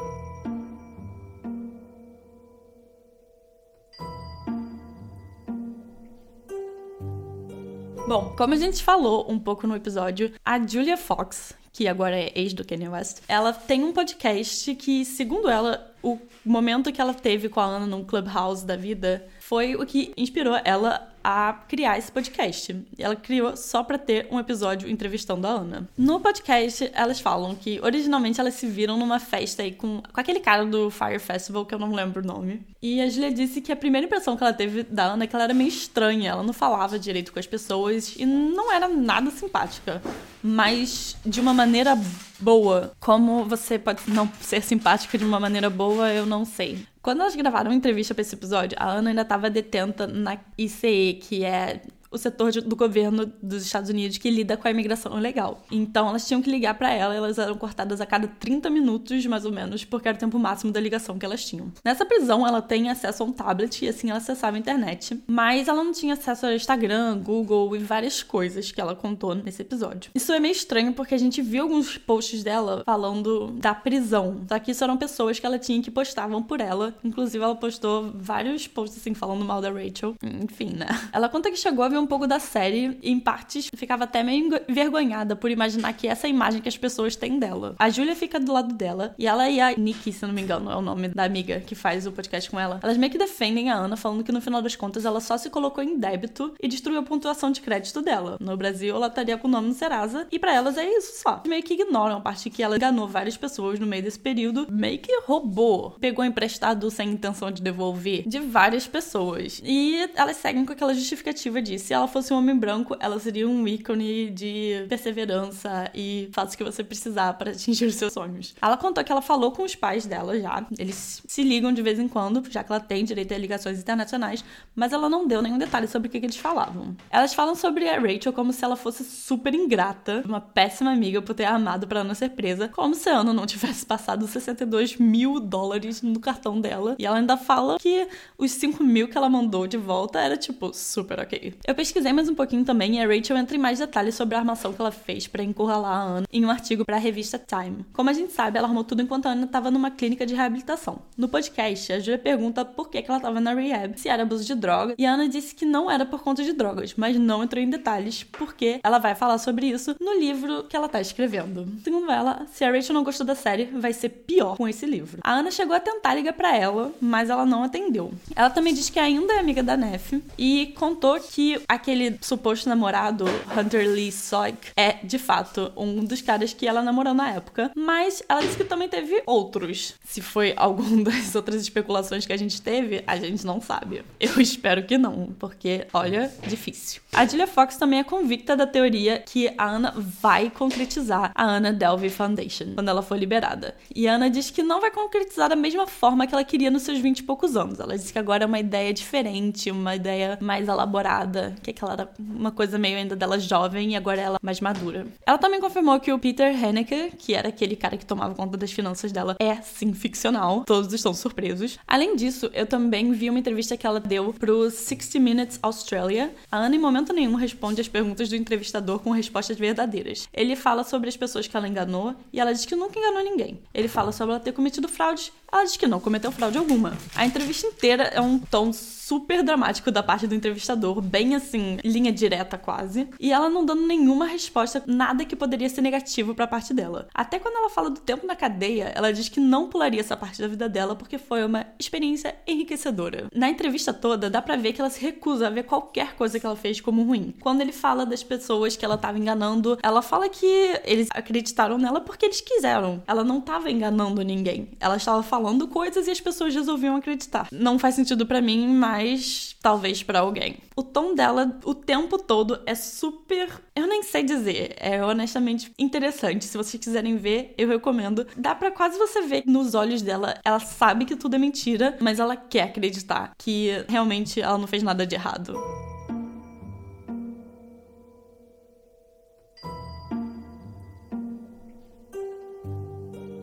Bom, 8.08 8.34
como 8.38 8.54
a 8.54 8.58
gente 8.58 8.82
falou 8.82 9.30
um 9.30 9.38
pouco 9.38 9.68
no 9.68 9.76
episódio, 9.76 10.32
a 10.46 10.66
Julia 10.66 10.96
Fox, 10.96 11.54
que 11.74 11.90
agora 11.90 12.16
é 12.16 12.32
ex 12.36 12.54
do 12.54 12.66
Kanye 12.66 12.88
West, 12.88 13.18
ela 13.28 13.52
tem 13.52 13.84
um 13.84 13.92
podcast 13.92 14.74
que, 14.76 15.04
segundo 15.04 15.50
ela, 15.50 15.94
o 16.02 16.18
momento 16.46 16.90
que 16.94 17.02
ela 17.02 17.14
teve 17.14 17.50
com 17.50 17.60
a 17.60 17.66
Ana 17.66 17.86
num 17.86 18.06
clubhouse 18.06 18.66
da 18.66 18.78
vida 18.78 19.28
foi 19.42 19.76
o 19.76 19.86
que 19.86 20.14
inspirou 20.16 20.58
ela 20.64 21.14
a 21.30 21.52
criar 21.68 21.98
esse 21.98 22.10
podcast. 22.10 22.74
Ela 22.98 23.14
criou 23.14 23.58
só 23.58 23.84
para 23.84 23.98
ter 23.98 24.30
um 24.32 24.40
episódio 24.40 24.90
entrevistando 24.90 25.46
a 25.46 25.50
Ana. 25.50 25.90
No 25.98 26.22
podcast, 26.22 26.90
elas 26.94 27.20
falam 27.20 27.54
que 27.54 27.82
originalmente 27.84 28.40
elas 28.40 28.54
se 28.54 28.66
viram 28.66 28.98
numa 28.98 29.20
festa 29.20 29.62
aí 29.62 29.74
com, 29.74 30.02
com 30.02 30.22
aquele 30.22 30.40
cara 30.40 30.66
do 30.66 30.90
Fire 30.90 31.20
Festival, 31.20 31.66
que 31.66 31.76
eu 31.76 31.80
não 31.80 31.92
lembro 31.92 32.24
o 32.24 32.26
nome. 32.26 32.62
E 32.82 33.02
a 33.02 33.10
Julia 33.10 33.30
disse 33.30 33.60
que 33.60 33.74
a 33.74 33.76
primeira 33.76 34.08
impressão 34.08 34.38
que 34.38 34.44
ela 34.44 34.54
teve 34.54 34.84
da 34.84 35.04
Ana 35.04 35.26
é 35.26 35.28
que 35.28 35.36
ela 35.36 35.44
era 35.44 35.54
meio 35.54 35.68
estranha, 35.68 36.32
ela 36.32 36.44
não 36.44 36.54
falava 36.54 36.98
direito 36.98 37.34
com 37.34 37.40
as 37.40 37.48
pessoas 37.48 38.16
e 38.16 38.26
não 38.26 38.72
era 38.72 38.88
nada 38.88 39.30
simpática. 39.30 40.02
Mas 40.42 41.18
de 41.26 41.42
uma 41.42 41.54
maneira 41.54 42.00
boa. 42.40 42.94
Como 43.02 43.44
você 43.44 43.78
pode 43.78 44.02
não 44.08 44.32
ser 44.40 44.62
simpática 44.62 45.18
de 45.18 45.26
uma 45.26 45.42
maneira 45.42 45.70
boa, 45.70 46.10
eu 46.14 46.26
não 46.26 46.46
sei. 46.46 46.86
Quando 47.08 47.22
elas 47.22 47.38
gravaram 47.38 47.72
a 47.72 47.74
entrevista 47.74 48.14
para 48.14 48.22
esse 48.22 48.36
episódio, 48.36 48.78
a 48.78 48.92
Ana 48.92 49.12
ainda 49.12 49.22
estava 49.22 49.50
detenta 49.50 50.06
na 50.06 50.38
ICE, 50.58 51.18
que 51.22 51.46
é 51.46 51.82
o 52.10 52.18
setor 52.18 52.52
de, 52.52 52.62
do 52.62 52.76
governo 52.76 53.32
dos 53.42 53.64
Estados 53.64 53.90
Unidos 53.90 54.18
que 54.18 54.30
lida 54.30 54.58
com 54.58 54.68
a 54.68 54.72
imigração 54.72 55.18
ilegal. 55.18 55.64
Então 55.72 56.08
elas 56.08 56.28
tinham 56.28 56.42
que 56.42 56.50
ligar 56.50 56.74
para 56.76 56.92
ela, 56.94 57.16
elas 57.16 57.38
eram 57.38 57.56
cortadas 57.56 58.02
a 58.02 58.06
cada 58.06 58.28
30 58.28 58.70
minutos, 58.70 59.26
mais 59.26 59.46
ou 59.46 59.52
menos, 59.52 59.84
porque 59.84 60.08
era 60.08 60.16
o 60.16 60.20
tempo 60.20 60.40
máximo 60.40 60.72
da 60.72 60.80
ligação 60.80 61.18
que 61.18 61.26
elas 61.26 61.46
tinham. 61.46 61.72
Nessa 61.84 62.06
prisão, 62.06 62.46
ela 62.46 62.62
tem 62.62 62.90
acesso 62.90 63.24
a 63.24 63.26
um 63.26 63.32
tablet 63.32 63.84
e 63.84 63.90
assim 63.90 64.10
ela 64.10 64.20
acessava 64.20 64.56
a 64.58 64.60
internet, 64.60 65.22
mas 65.28 65.68
ela 65.68 65.84
não 65.84 65.92
tinha 65.92 66.14
acesso 66.14 66.46
ao 66.46 66.54
Instagram, 66.54 67.20
Google 67.20 67.76
e 67.76 67.80
várias 67.80 68.24
coisas 68.24 68.72
que 68.72 68.80
ela 68.80 68.96
contou 68.96 69.36
nesse 69.36 69.62
episódio. 69.62 70.12
Isso 70.16 70.32
é 70.32 70.40
meio 70.40 70.52
estranho 70.52 70.94
porque 70.94 71.16
a 71.16 71.18
gente 71.18 71.42
viu 71.42 71.64
alguns 71.64 71.98
posts 71.98 72.44
dela 72.44 72.84
falando 72.86 73.52
da 73.52 73.74
prisão, 73.74 74.42
só 74.48 74.60
que 74.60 74.72
isso 74.72 74.84
eram 74.84 74.98
pessoas 74.98 75.40
que 75.40 75.46
ela 75.46 75.60
tinha 75.60 75.82
que 75.82 75.92
postavam 75.92 76.42
por 76.42 76.62
ela. 76.62 76.96
Inclusive, 77.04 77.44
ela 77.44 77.56
postou 77.56 78.12
vários 78.16 78.68
posts 78.68 79.00
assim 79.00 79.14
falando 79.14 79.44
mal 79.44 79.62
da 79.62 79.70
Rachel. 79.70 80.16
Enfim, 80.44 80.74
né? 80.76 80.88
Ela 81.12 81.30
conta 81.30 81.52
que 81.52 81.58
chegou 81.58 81.84
a 81.84 81.90
ver 81.90 81.97
um 82.00 82.08
pouco 82.08 82.28
da 82.28 82.40
série 82.40 82.98
em 83.02 83.20
partes, 83.20 83.70
ficava 83.76 84.04
até 84.04 84.24
meio 84.24 84.50
envergonhada 84.68 85.36
por 85.36 85.52
imaginar 85.52 85.94
que 85.94 86.08
essa 86.08 86.28
imagem 86.28 86.62
que 86.62 86.70
as 86.70 86.78
pessoas 86.78 87.16
têm 87.16 87.40
dela. 87.40 87.76
A 87.80 87.90
Julia 87.90 88.16
fica 88.16 88.40
do 88.40 88.54
lado 88.54 88.74
dela 88.74 89.16
e 89.18 89.28
ela 89.28 89.50
e 89.50 89.60
a 89.60 89.76
Nikki, 89.76 90.12
se 90.12 90.26
não 90.26 90.34
me 90.34 90.42
engano, 90.42 90.72
é 90.72 90.76
o 90.76 90.82
nome 90.82 91.08
da 91.10 91.24
amiga 91.24 91.60
que 91.60 91.76
faz 91.76 92.06
o 92.08 92.12
podcast 92.12 92.50
com 92.50 92.60
ela, 92.60 92.80
elas 92.82 92.98
meio 92.98 93.12
que 93.12 93.18
defendem 93.18 93.70
a 93.70 93.76
Ana, 93.76 93.98
falando 93.98 94.24
que 94.24 94.32
no 94.32 94.42
final 94.42 94.62
das 94.62 94.76
contas 94.76 95.06
ela 95.06 95.20
só 95.20 95.38
se 95.38 95.50
colocou 95.50 95.84
em 95.84 95.98
débito 95.98 96.54
e 96.62 96.68
destruiu 96.68 97.00
a 97.00 97.04
pontuação 97.04 97.52
de 97.52 97.62
crédito 97.62 98.02
dela. 98.02 98.38
No 98.40 98.56
Brasil, 98.58 98.96
ela 98.96 99.08
estaria 99.08 99.38
com 99.38 99.48
o 99.48 99.52
nome 99.52 99.70
no 99.70 99.74
Serasa 99.74 100.28
e 100.32 100.40
para 100.40 100.54
elas 100.54 100.78
é 100.78 100.86
isso 100.86 101.22
só. 101.22 101.44
Meio 101.48 101.64
que 101.64 101.74
ignoram 101.74 102.18
a 102.18 102.22
parte 102.22 102.50
que 102.50 102.64
ela 102.64 102.76
enganou 102.76 103.08
várias 103.08 103.38
pessoas 103.38 103.80
no 103.80 103.88
meio 103.88 104.04
desse 104.04 104.20
período, 104.20 104.68
meio 104.70 105.00
que 105.00 105.22
roubou, 105.26 105.96
pegou 106.00 106.24
emprestado 106.24 106.90
sem 106.90 107.10
intenção 107.10 107.52
de 107.52 107.62
devolver 107.62 108.24
de 108.28 108.40
várias 108.40 108.88
pessoas. 108.88 109.62
E 109.64 110.10
elas 110.16 110.38
seguem 110.38 110.66
com 110.66 110.74
aquela 110.74 110.94
justificativa 110.94 111.62
de 111.62 111.74
se 111.88 111.94
ela 111.94 112.06
fosse 112.06 112.34
um 112.34 112.38
homem 112.38 112.54
branco, 112.54 112.98
ela 113.00 113.18
seria 113.18 113.48
um 113.48 113.66
ícone 113.66 114.30
de 114.30 114.86
perseverança 114.90 115.90
e 115.96 116.28
faça 116.34 116.54
o 116.54 116.58
que 116.58 116.64
você 116.66 116.84
precisar 116.84 117.36
para 117.36 117.52
atingir 117.52 117.86
os 117.86 117.96
seus 117.96 118.12
sonhos. 118.12 118.54
Ela 118.62 118.76
contou 118.76 119.02
que 119.06 119.12
ela 119.12 119.22
falou 119.22 119.54
com 119.54 119.64
os 119.64 119.74
pais 119.74 120.06
dela 120.06 120.38
já. 120.38 120.66
Eles 120.78 121.24
se 121.26 121.44
ligam 121.44 121.72
de 121.72 121.82
vez 121.82 121.98
em 121.98 122.10
quando, 122.10 122.44
já 122.52 122.62
que 122.62 122.74
ela 122.74 122.82
tem 122.82 123.06
direito 123.06 123.34
a 123.34 123.38
ligações 123.38 123.80
internacionais, 123.80 124.44
mas 124.76 124.92
ela 124.92 125.08
não 125.08 125.26
deu 125.26 125.42
nenhum 125.42 125.58
detalhe 125.58 125.88
sobre 125.88 126.10
o 126.10 126.12
que, 126.12 126.20
que 126.20 126.26
eles 126.26 126.36
falavam. 126.36 126.94
Elas 127.10 127.34
falam 127.34 127.56
sobre 127.56 127.88
a 127.88 127.98
Rachel 127.98 128.34
como 128.34 128.52
se 128.52 128.66
ela 128.66 128.76
fosse 128.76 129.06
super 129.06 129.54
ingrata, 129.54 130.24
uma 130.26 130.42
péssima 130.42 130.92
amiga 130.92 131.22
por 131.22 131.36
ter 131.36 131.46
amado 131.46 131.88
para 131.88 132.02
Ana 132.02 132.16
ser 132.16 132.32
presa, 132.32 132.68
como 132.68 132.96
se 132.96 133.08
a 133.08 133.20
Ana 133.20 133.32
não 133.32 133.46
tivesse 133.46 133.86
passado 133.86 134.28
62 134.28 134.98
mil 134.98 135.40
dólares 135.40 136.02
no 136.02 136.20
cartão 136.20 136.60
dela. 136.60 136.98
E 137.00 137.06
ela 137.06 137.18
ainda 137.18 137.38
fala 137.38 137.78
que 137.80 138.10
os 138.38 138.52
5 138.52 138.84
mil 138.84 139.08
que 139.08 139.18
ela 139.18 139.30
mandou 139.30 139.66
de 139.68 139.78
volta 139.78 140.20
era 140.20 140.36
tipo 140.36 140.74
super 140.74 141.22
ok. 141.22 141.54
Eu 141.66 141.77
pesquisei 141.78 142.12
mais 142.12 142.28
um 142.28 142.34
pouquinho 142.34 142.66
também 142.66 142.96
e 142.96 143.00
a 143.00 143.06
Rachel 143.08 143.38
entra 143.38 143.56
em 143.56 143.60
mais 143.60 143.78
detalhes 143.78 144.16
sobre 144.16 144.34
a 144.34 144.40
armação 144.40 144.74
que 144.74 144.82
ela 144.82 144.92
fez 144.92 145.28
para 145.28 145.44
encurralar 145.44 145.92
a 145.92 146.02
Ana 146.02 146.28
em 146.34 146.44
um 146.44 146.50
artigo 146.50 146.84
para 146.84 146.96
a 146.96 147.00
revista 147.00 147.38
Time. 147.38 147.86
Como 147.94 148.10
a 148.10 148.14
gente 148.14 148.34
sabe, 148.34 148.58
ela 148.58 148.68
armou 148.68 148.84
tudo 148.84 149.04
enquanto 149.04 149.28
a 149.28 149.30
Ana 149.30 149.46
estava 149.46 149.70
numa 149.70 149.92
clínica 149.92 150.26
de 150.26 150.34
reabilitação. 150.34 150.98
No 151.16 151.30
podcast, 151.30 151.94
a 151.94 152.00
Julia 152.00 152.18
pergunta 152.18 152.66
por 152.66 152.90
que, 152.90 153.00
que 153.00 153.12
ela 153.12 153.20
estava 153.20 153.40
na 153.40 153.54
rehab, 153.54 153.94
se 153.96 154.10
era 154.10 154.24
abuso 154.24 154.44
de 154.44 154.56
droga, 154.56 154.96
e 154.98 155.06
a 155.06 155.14
Ana 155.14 155.30
disse 155.30 155.54
que 155.54 155.66
não 155.66 155.90
era 155.90 156.04
por 156.04 156.24
conta 156.24 156.44
de 156.44 156.52
drogas, 156.52 156.96
mas 156.98 157.16
não 157.16 157.44
entrou 157.44 157.64
em 157.64 157.70
detalhes 157.70 158.24
porque 158.24 158.80
ela 158.84 158.98
vai 158.98 159.14
falar 159.14 159.38
sobre 159.38 159.68
isso 159.68 159.96
no 160.02 160.18
livro 160.18 160.64
que 160.64 160.76
ela 160.76 160.90
tá 160.90 161.00
escrevendo. 161.00 161.68
Segundo 161.84 162.12
ela, 162.12 162.48
se 162.52 162.66
a 162.66 162.72
Rachel 162.72 162.96
não 162.96 163.04
gostou 163.04 163.24
da 163.26 163.36
série, 163.36 163.66
vai 163.66 163.94
ser 163.94 164.10
pior 164.10 164.58
com 164.58 164.68
esse 164.68 164.88
livro. 164.88 165.20
A 165.24 165.32
Ana 165.32 165.52
chegou 165.52 165.76
a 165.76 165.80
tentar 165.80 166.16
ligar 166.16 166.34
para 166.34 166.58
ela, 166.58 166.92
mas 167.00 167.30
ela 167.30 167.46
não 167.46 167.62
atendeu. 167.62 168.12
Ela 168.36 168.50
também 168.50 168.74
diz 168.74 168.90
que 168.90 169.00
ainda 169.00 169.34
é 169.34 169.40
amiga 169.40 169.62
da 169.62 169.78
Neff 169.78 170.24
e 170.40 170.74
contou 170.76 171.20
que 171.20 171.62
aquele 171.68 172.18
suposto 172.22 172.70
namorado, 172.70 173.26
Hunter 173.58 173.90
Lee 173.90 174.12
Soik, 174.12 174.72
é 174.76 174.94
de 175.04 175.20
fato 175.20 175.72
um 175.76 176.06
dos 176.06 176.22
caras 176.22 176.54
que 176.54 176.68
ela 176.68 176.82
namorou 176.82 177.14
na 177.14 177.32
época. 177.32 177.72
Mas 177.76 178.24
ela 178.28 178.42
disse 178.42 178.58
que 178.58 178.64
também 178.64 178.88
teve 178.88 179.22
outros. 179.26 179.96
Se 180.04 180.22
foi 180.22 180.54
algum 180.56 181.02
das 181.04 181.36
outras 181.36 181.62
especulações 181.62 182.26
que 182.26 182.34
a 182.34 182.38
gente 182.38 182.62
teve, 182.62 183.04
a 183.06 183.18
gente 183.18 183.46
não 183.46 183.60
sabe. 183.60 184.04
Eu 184.20 184.40
espero 184.40 184.86
que 184.86 184.98
não, 184.98 185.30
porque, 185.38 185.88
olha, 185.94 186.32
difícil. 186.48 187.02
A 187.14 187.26
Julia 187.26 187.48
Fox 187.48 187.78
também 187.78 188.00
é 188.00 188.04
convicta 188.04 188.56
da 188.56 188.66
teoria 188.66 189.20
que 189.20 189.52
a 189.58 189.66
Ana 189.66 189.94
vai 189.96 190.50
concretizar 190.50 191.32
a 191.36 191.44
Ana 191.44 191.74
Delvey 191.74 192.10
Foundation 192.10 192.74
quando 192.76 192.90
ela 192.90 193.02
for 193.02 193.18
liberada. 193.18 193.76
E 193.94 194.08
a 194.08 194.16
Ana 194.16 194.30
diz 194.30 194.50
que 194.50 194.64
não 194.64 194.80
vai 194.80 194.92
concretizar 194.92 195.50
da 195.50 195.56
mesma 195.56 195.88
forma 195.88 196.26
que 196.28 196.34
ela 196.34 196.44
queria 196.44 196.72
nos 196.72 196.84
seus 196.84 197.00
20 197.00 197.20
e 197.20 197.24
poucos 197.24 197.58
anos. 197.58 197.80
Ela 197.80 197.98
diz 197.98 198.12
que 198.12 198.20
agora 198.20 198.44
é 198.44 198.48
uma 198.48 198.60
ideia 198.60 198.94
diferente, 198.94 199.72
uma 199.72 199.96
ideia 199.96 200.38
mais 200.42 200.68
elaborada, 200.68 201.57
que 201.62 201.72
aquela 201.72 201.94
era 201.94 202.10
uma 202.20 202.52
coisa 202.52 202.78
meio 202.78 202.98
ainda 202.98 203.16
dela 203.16 203.40
jovem 203.40 203.92
e 203.92 203.96
agora 203.96 204.22
ela 204.22 204.38
mais 204.42 204.60
madura. 204.60 205.08
Ela 205.26 205.38
também 205.38 205.60
confirmou 205.60 206.00
que 206.00 206.12
o 206.12 206.20
Peter 206.20 206.54
Haneke, 206.64 207.14
que 207.18 207.34
era 207.34 207.50
aquele 207.50 207.76
cara 207.76 207.98
que 207.98 208.06
tomava 208.06 208.36
conta 208.36 208.58
das 208.58 208.72
finanças 208.72 209.12
dela, 209.12 209.36
é 209.40 209.56
sim 209.58 209.94
ficcional. 209.94 210.64
Todos 210.66 210.94
estão 210.94 211.14
surpresos. 211.14 211.78
Além 211.88 212.16
disso, 212.16 212.50
eu 212.54 212.66
também 212.66 213.12
vi 213.12 213.30
uma 213.30 213.40
entrevista 213.40 213.78
que 213.78 213.86
ela 213.86 214.00
deu 214.00 214.34
pro 214.34 214.70
60 214.70 215.20
Minutes 215.20 215.60
Australia. 215.62 216.34
A 216.52 216.58
Ana, 216.58 216.76
em 216.76 216.80
momento 216.80 217.14
nenhum, 217.14 217.36
responde 217.36 217.82
as 217.82 217.88
perguntas 217.88 218.30
do 218.30 218.36
entrevistador 218.36 219.00
com 219.00 219.12
respostas 219.12 219.58
verdadeiras. 219.58 220.28
Ele 220.34 220.56
fala 220.56 220.84
sobre 220.84 221.10
as 221.10 221.18
pessoas 221.18 221.48
que 221.48 221.56
ela 221.56 221.68
enganou 221.68 222.16
e 222.32 222.40
ela 222.40 222.54
diz 222.54 222.66
que 222.66 222.76
nunca 222.76 223.00
enganou 223.00 223.24
ninguém. 223.24 223.60
Ele 223.74 223.88
fala 223.88 224.12
sobre 224.12 224.36
ela 224.36 224.44
ter 224.44 224.52
cometido 224.52 224.88
fraude. 224.88 225.32
Ela 225.52 225.64
diz 225.64 225.78
que 225.78 225.88
não 225.88 226.00
cometeu 226.00 226.32
fraude 226.32 226.58
alguma. 226.58 226.98
A 227.16 227.26
entrevista 227.26 227.68
inteira 227.68 228.04
é 228.04 228.20
um 228.20 228.38
tom 228.38 228.74
super 228.74 229.42
dramático 229.42 229.90
da 229.90 230.04
parte 230.04 230.28
do 230.28 230.36
entrevistador, 230.36 231.02
bem 231.02 231.34
assim, 231.36 231.47
linha 231.84 232.12
direta 232.12 232.58
quase, 232.58 233.08
e 233.20 233.32
ela 233.32 233.50
não 233.50 233.66
dando 233.66 233.86
nenhuma 233.86 234.26
resposta, 234.26 234.84
nada 234.86 235.24
que 235.24 235.36
poderia 235.36 235.70
ser 235.70 235.82
negativo 235.82 236.34
para 236.34 236.46
a 236.46 236.48
parte 236.48 236.74
dela. 236.74 237.08
Até 237.14 237.40
quando 237.40 237.56
ela 237.56 237.70
fala 237.70 237.90
do 237.90 238.00
tempo 238.02 238.26
na 238.26 238.36
cadeia, 238.36 238.92
ela 238.96 239.14
diz 239.14 239.30
que 239.30 239.40
não 239.40 239.70
pularia 239.70 240.00
essa 240.00 240.18
parte 240.18 240.42
da 240.42 240.48
vida 240.48 240.68
dela 240.68 240.96
porque 240.96 241.18
foi 241.18 241.46
uma 241.46 241.66
experiência 241.80 242.36
enriquecedora. 242.48 243.28
Na 243.34 243.50
entrevista 243.50 243.94
toda, 243.94 244.30
dá 244.30 244.42
pra 244.42 244.56
ver 244.56 244.74
que 244.74 244.82
ela 244.82 244.90
se 244.90 245.02
recusa 245.02 245.48
a 245.48 245.50
ver 245.50 245.64
qualquer 245.64 246.16
coisa 246.16 246.40
que 246.40 246.46
ela 246.46 246.56
fez 246.56 246.82
como 246.82 247.04
ruim. 247.04 247.34
Quando 247.40 247.62
ele 247.62 247.72
fala 247.72 248.06
das 248.06 248.24
pessoas 248.24 248.76
que 248.76 248.84
ela 248.84 248.98
tava 248.98 249.18
enganando, 249.18 249.78
ela 249.84 250.02
fala 250.02 250.30
que 250.30 250.46
eles 250.84 251.08
acreditaram 251.12 251.78
nela 251.78 252.02
porque 252.02 252.26
eles 252.26 252.42
quiseram. 252.42 253.04
Ela 253.08 253.24
não 253.24 253.42
tava 253.42 253.70
enganando 253.70 254.22
ninguém. 254.22 254.70
Ela 254.80 254.98
estava 254.98 255.22
falando 255.24 255.68
coisas 255.68 256.08
e 256.08 256.12
as 256.12 256.22
pessoas 256.22 256.54
resolviam 256.54 256.96
acreditar. 256.96 257.48
Não 257.52 257.78
faz 257.78 257.96
sentido 257.96 258.26
para 258.26 258.42
mim, 258.42 258.68
mas 258.68 259.56
talvez 259.62 260.04
para 260.04 260.20
alguém. 260.20 260.58
O 260.76 260.84
tom 260.84 261.14
dela 261.14 261.37
o 261.66 261.76
tempo 261.76 262.18
todo 262.18 262.62
é 262.66 262.74
super, 262.74 263.50
eu 263.76 263.88
nem 263.88 264.04
sei 264.04 264.24
dizer, 264.24 264.76
é 264.78 265.04
honestamente 265.04 265.72
interessante. 265.78 266.46
Se 266.46 266.58
vocês 266.58 266.82
quiserem 266.84 267.18
ver, 267.18 267.54
eu 267.58 267.68
recomendo. 267.68 268.26
Dá 268.36 268.56
para 268.56 268.72
quase 268.72 268.98
você 268.98 269.22
ver 269.22 269.44
nos 269.46 269.76
olhos 269.76 270.02
dela, 270.02 270.40
ela 270.44 270.60
sabe 270.60 271.06
que 271.06 271.16
tudo 271.16 271.36
é 271.36 271.40
mentira, 271.40 271.98
mas 272.00 272.20
ela 272.20 272.36
quer 272.36 272.64
acreditar 272.64 273.34
que 273.38 273.70
realmente 273.88 274.42
ela 274.42 274.58
não 274.58 274.68
fez 274.68 274.84
nada 274.84 275.06
de 275.06 275.16
errado. 275.16 275.54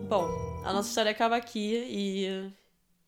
Bom, 0.09 0.29
a 0.65 0.73
nossa 0.73 0.89
história 0.89 1.11
acaba 1.11 1.37
aqui 1.37 1.75
e 1.89 2.51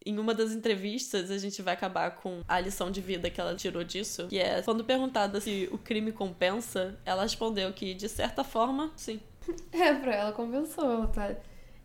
em 0.06 0.18
uma 0.18 0.32
das 0.32 0.52
entrevistas, 0.52 1.30
a 1.30 1.38
gente 1.38 1.60
vai 1.60 1.74
acabar 1.74 2.12
com 2.12 2.40
a 2.46 2.60
lição 2.60 2.90
de 2.90 3.00
vida 3.00 3.28
que 3.28 3.40
ela 3.40 3.54
tirou 3.54 3.82
disso, 3.82 4.28
que 4.28 4.38
é 4.38 4.62
quando 4.62 4.84
perguntada 4.84 5.40
se 5.40 5.68
o 5.72 5.78
crime 5.78 6.12
compensa, 6.12 6.98
ela 7.04 7.22
respondeu 7.22 7.72
que 7.72 7.92
de 7.92 8.08
certa 8.08 8.44
forma, 8.44 8.90
sim. 8.96 9.20
É, 9.72 9.94
pra 9.94 10.14
ela 10.14 10.32
compensou, 10.32 11.06
tá 11.08 11.34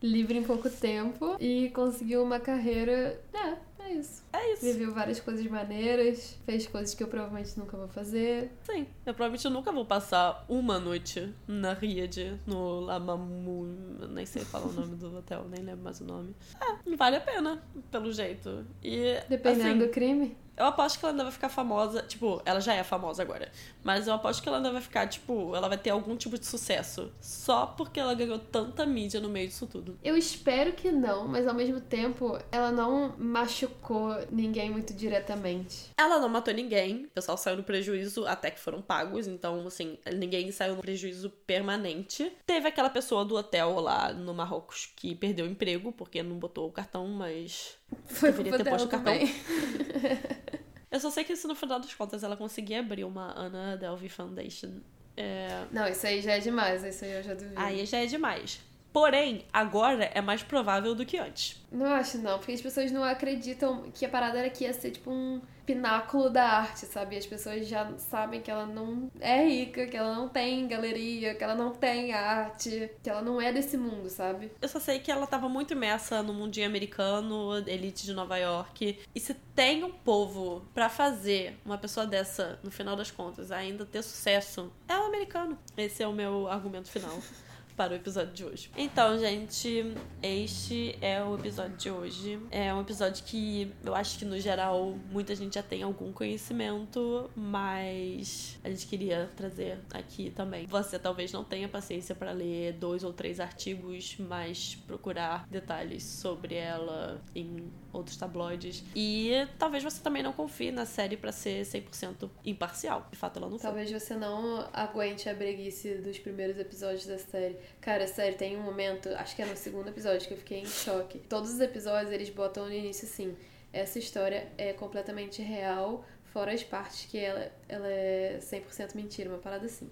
livre 0.01 0.37
em 0.37 0.43
pouco 0.43 0.69
tempo 0.69 1.35
e 1.39 1.69
conseguiu 1.69 2.23
uma 2.23 2.39
carreira, 2.39 3.21
é, 3.33 3.57
é 3.91 3.95
isso. 3.95 4.23
É 4.33 4.53
isso. 4.53 4.65
Viveu 4.65 4.93
várias 4.93 5.19
coisas 5.19 5.45
maneiras, 5.47 6.39
fez 6.45 6.67
coisas 6.67 6.93
que 6.95 7.03
eu 7.03 7.07
provavelmente 7.07 7.57
nunca 7.57 7.75
vou 7.75 7.87
fazer. 7.87 8.51
Sim, 8.63 8.87
eu 9.05 9.13
provavelmente 9.13 9.47
nunca 9.49 9.71
vou 9.71 9.85
passar 9.85 10.45
uma 10.47 10.79
noite 10.79 11.33
na 11.47 11.73
Riad, 11.73 12.39
no 12.47 12.79
Lamamu. 12.79 13.65
Nem 14.09 14.25
sei 14.25 14.43
falar 14.43 14.67
o 14.67 14.73
nome 14.73 14.95
do 14.95 15.15
hotel, 15.17 15.45
nem 15.49 15.63
lembro 15.63 15.83
mais 15.83 15.99
o 15.99 16.05
nome. 16.05 16.35
É, 16.59 16.95
vale 16.95 17.17
a 17.17 17.21
pena, 17.21 17.61
pelo 17.91 18.11
jeito. 18.11 18.65
E. 18.83 19.19
Dependendo 19.29 19.69
assim, 19.69 19.77
do 19.79 19.89
crime. 19.89 20.37
Eu 20.61 20.67
aposto 20.67 20.99
que 20.99 21.05
ela 21.05 21.11
ainda 21.11 21.23
vai 21.23 21.31
ficar 21.31 21.49
famosa. 21.49 22.03
Tipo, 22.03 22.39
ela 22.45 22.59
já 22.59 22.75
é 22.75 22.83
famosa 22.83 23.23
agora. 23.23 23.51
Mas 23.83 24.05
eu 24.05 24.13
aposto 24.13 24.43
que 24.43 24.47
ela 24.47 24.59
ainda 24.59 24.71
vai 24.71 24.79
ficar, 24.79 25.07
tipo, 25.07 25.55
ela 25.55 25.67
vai 25.67 25.77
ter 25.77 25.89
algum 25.89 26.15
tipo 26.15 26.37
de 26.37 26.45
sucesso. 26.45 27.11
Só 27.19 27.65
porque 27.65 27.99
ela 27.99 28.13
ganhou 28.13 28.37
tanta 28.37 28.85
mídia 28.85 29.19
no 29.19 29.27
meio 29.27 29.47
disso 29.47 29.65
tudo. 29.65 29.97
Eu 30.03 30.15
espero 30.15 30.73
que 30.73 30.91
não, 30.91 31.27
mas 31.27 31.47
ao 31.47 31.55
mesmo 31.55 31.81
tempo 31.81 32.37
ela 32.51 32.71
não 32.71 33.15
machucou 33.17 34.15
ninguém 34.29 34.69
muito 34.69 34.93
diretamente. 34.93 35.89
Ela 35.97 36.19
não 36.19 36.29
matou 36.29 36.53
ninguém. 36.53 37.05
O 37.05 37.09
pessoal 37.09 37.39
saiu 37.39 37.57
no 37.57 37.63
prejuízo 37.63 38.27
até 38.27 38.51
que 38.51 38.59
foram 38.59 38.83
pagos. 38.83 39.25
Então, 39.25 39.65
assim, 39.65 39.97
ninguém 40.13 40.51
saiu 40.51 40.75
no 40.75 40.81
prejuízo 40.81 41.31
permanente. 41.47 42.31
Teve 42.45 42.67
aquela 42.67 42.91
pessoa 42.91 43.25
do 43.25 43.35
hotel 43.35 43.79
lá 43.79 44.13
no 44.13 44.31
Marrocos 44.31 44.93
que 44.95 45.15
perdeu 45.15 45.47
o 45.47 45.49
emprego 45.49 45.91
porque 45.91 46.21
não 46.21 46.37
botou 46.37 46.67
o 46.67 46.71
cartão, 46.71 47.07
mas. 47.07 47.79
Foi 48.05 48.31
deveria 48.31 48.57
ter 48.63 48.69
posto 48.69 48.85
o 48.85 48.89
cartão. 48.89 49.13
Eu 50.91 50.99
só 50.99 51.09
sei 51.09 51.23
que 51.23 51.31
isso 51.33 51.47
no 51.47 51.55
final 51.55 51.79
das 51.79 51.93
contas 51.93 52.21
ela 52.23 52.35
conseguia 52.35 52.81
abrir 52.81 53.05
uma 53.05 53.31
Ana 53.39 53.77
Delvey 53.77 54.09
Foundation. 54.09 54.81
É... 55.15 55.65
Não, 55.71 55.87
isso 55.87 56.05
aí 56.05 56.21
já 56.21 56.33
é 56.33 56.39
demais, 56.39 56.83
isso 56.83 57.05
aí 57.05 57.11
eu 57.13 57.23
já 57.23 57.33
duvido. 57.33 57.53
Aí 57.55 57.85
já 57.85 57.99
é 57.99 58.05
demais. 58.05 58.59
Porém, 58.93 59.45
agora 59.53 60.11
é 60.13 60.21
mais 60.21 60.43
provável 60.43 60.93
do 60.93 61.05
que 61.05 61.17
antes. 61.17 61.61
Não 61.71 61.85
acho 61.85 62.17
não, 62.17 62.37
porque 62.37 62.51
as 62.51 62.61
pessoas 62.61 62.91
não 62.91 63.03
acreditam 63.03 63.89
que 63.93 64.05
a 64.05 64.09
parada 64.09 64.39
era 64.39 64.49
que 64.49 64.65
ia 64.65 64.73
ser 64.73 64.91
tipo 64.91 65.09
um 65.09 65.41
pináculo 65.65 66.29
da 66.29 66.43
arte, 66.43 66.85
sabe? 66.85 67.15
As 67.15 67.25
pessoas 67.25 67.65
já 67.65 67.89
sabem 67.97 68.41
que 68.41 68.51
ela 68.51 68.65
não 68.65 69.09
é 69.21 69.45
rica, 69.45 69.87
que 69.87 69.95
ela 69.95 70.13
não 70.13 70.27
tem 70.27 70.67
galeria, 70.67 71.33
que 71.33 71.43
ela 71.43 71.55
não 71.55 71.71
tem 71.71 72.11
arte, 72.11 72.91
que 73.01 73.09
ela 73.09 73.21
não 73.21 73.39
é 73.39 73.53
desse 73.53 73.77
mundo, 73.77 74.09
sabe? 74.09 74.51
Eu 74.61 74.67
só 74.67 74.79
sei 74.79 74.99
que 74.99 75.09
ela 75.09 75.25
tava 75.25 75.47
muito 75.47 75.71
imersa 75.71 76.21
no 76.21 76.33
mundinho 76.33 76.67
americano, 76.67 77.57
elite 77.65 78.05
de 78.05 78.13
Nova 78.13 78.37
York. 78.37 78.99
E 79.15 79.19
se 79.19 79.33
tem 79.55 79.83
um 79.83 79.91
povo 79.91 80.61
pra 80.73 80.89
fazer 80.89 81.57
uma 81.65 81.77
pessoa 81.77 82.05
dessa, 82.05 82.59
no 82.61 82.71
final 82.71 82.95
das 82.97 83.09
contas, 83.09 83.51
ainda 83.51 83.85
ter 83.85 84.01
sucesso, 84.01 84.71
é 84.89 84.97
o 84.97 85.03
americano. 85.03 85.57
Esse 85.77 86.03
é 86.03 86.07
o 86.07 86.11
meu 86.11 86.47
argumento 86.49 86.89
final. 86.89 87.17
Para 87.81 87.93
o 87.93 87.95
episódio 87.95 88.31
de 88.31 88.45
hoje. 88.45 88.69
Então, 88.77 89.17
gente, 89.17 89.95
este 90.21 90.95
é 91.01 91.23
o 91.23 91.33
episódio 91.33 91.75
de 91.77 91.89
hoje. 91.89 92.39
É 92.51 92.71
um 92.71 92.81
episódio 92.81 93.23
que 93.23 93.73
eu 93.83 93.95
acho 93.95 94.19
que, 94.19 94.23
no 94.23 94.39
geral, 94.39 94.95
muita 95.09 95.35
gente 95.35 95.55
já 95.55 95.63
tem 95.63 95.81
algum 95.81 96.13
conhecimento, 96.13 97.27
mas 97.35 98.59
a 98.63 98.69
gente 98.69 98.85
queria 98.85 99.31
trazer 99.35 99.79
aqui 99.91 100.29
também. 100.29 100.67
Você 100.67 100.99
talvez 100.99 101.31
não 101.31 101.43
tenha 101.43 101.67
paciência 101.67 102.13
para 102.13 102.31
ler 102.31 102.73
dois 102.73 103.03
ou 103.03 103.11
três 103.11 103.39
artigos, 103.39 104.15
mas 104.19 104.75
procurar 104.85 105.47
detalhes 105.49 106.03
sobre 106.03 106.53
ela 106.53 107.19
em 107.33 107.67
outros 107.93 108.17
tabloides. 108.17 108.83
E 108.95 109.47
talvez 109.57 109.83
você 109.83 110.01
também 110.01 110.23
não 110.23 110.33
confie 110.33 110.71
na 110.71 110.85
série 110.85 111.17
para 111.17 111.31
ser 111.31 111.63
100% 111.63 112.29
imparcial. 112.45 113.07
De 113.11 113.17
fato, 113.17 113.37
ela 113.37 113.49
não 113.49 113.57
foi. 113.57 113.67
Talvez 113.67 113.91
você 113.91 114.15
não 114.15 114.67
aguente 114.73 115.29
a 115.29 115.33
breguice 115.33 115.95
dos 115.95 116.17
primeiros 116.19 116.57
episódios 116.57 117.05
da 117.05 117.17
série. 117.17 117.57
Cara, 117.79 118.07
sério, 118.07 118.37
tem 118.37 118.57
um 118.57 118.61
momento, 118.61 119.09
acho 119.09 119.35
que 119.35 119.41
é 119.41 119.45
no 119.45 119.55
segundo 119.55 119.89
episódio, 119.89 120.27
que 120.27 120.33
eu 120.33 120.37
fiquei 120.37 120.59
em 120.59 120.65
choque. 120.65 121.19
Todos 121.19 121.53
os 121.53 121.59
episódios 121.59 122.11
eles 122.11 122.29
botam 122.29 122.65
no 122.65 122.73
início 122.73 123.07
assim: 123.07 123.35
essa 123.73 123.99
história 123.99 124.51
é 124.57 124.73
completamente 124.73 125.41
real, 125.41 126.05
fora 126.25 126.53
as 126.53 126.63
partes 126.63 127.05
que 127.05 127.17
ela, 127.17 127.51
ela 127.67 127.87
é 127.87 128.39
100% 128.41 128.95
mentira, 128.95 129.29
uma 129.29 129.37
parada 129.37 129.65
assim. 129.65 129.89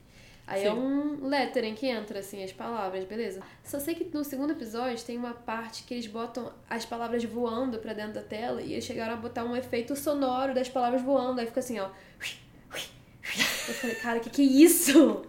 Aí 0.50 0.66
é 0.66 0.72
Sim. 0.72 0.80
um 0.80 1.28
lettering 1.28 1.76
que 1.76 1.86
entra, 1.86 2.20
assim, 2.20 2.44
as 2.44 2.52
palavras, 2.52 3.04
beleza? 3.04 3.40
Só 3.64 3.80
sei 3.80 3.94
que 3.94 4.04
no 4.12 4.24
segundo 4.24 4.52
episódio 4.52 5.06
tem 5.06 5.16
uma 5.16 5.32
parte 5.32 5.84
que 5.84 5.94
eles 5.94 6.08
botam 6.08 6.52
as 6.68 6.84
palavras 6.84 7.24
voando 7.24 7.78
pra 7.78 7.94
dentro 7.94 8.14
da 8.14 8.24
tela 8.24 8.60
e 8.60 8.74
eles 8.74 8.84
chegaram 8.84 9.14
a 9.14 9.18
botar 9.18 9.44
um 9.44 9.56
efeito 9.56 9.96
sonoro 9.96 10.56
das 10.56 10.68
palavras 10.68 11.04
voando. 11.04 11.40
Aí 11.40 11.46
fica 11.46 11.60
assim, 11.60 11.80
ó. 11.80 11.90
Eu 13.68 13.74
falei, 13.76 13.96
cara, 13.98 14.20
que 14.20 14.32
que 14.32 14.42
é 14.42 14.46
isso? 14.46 15.22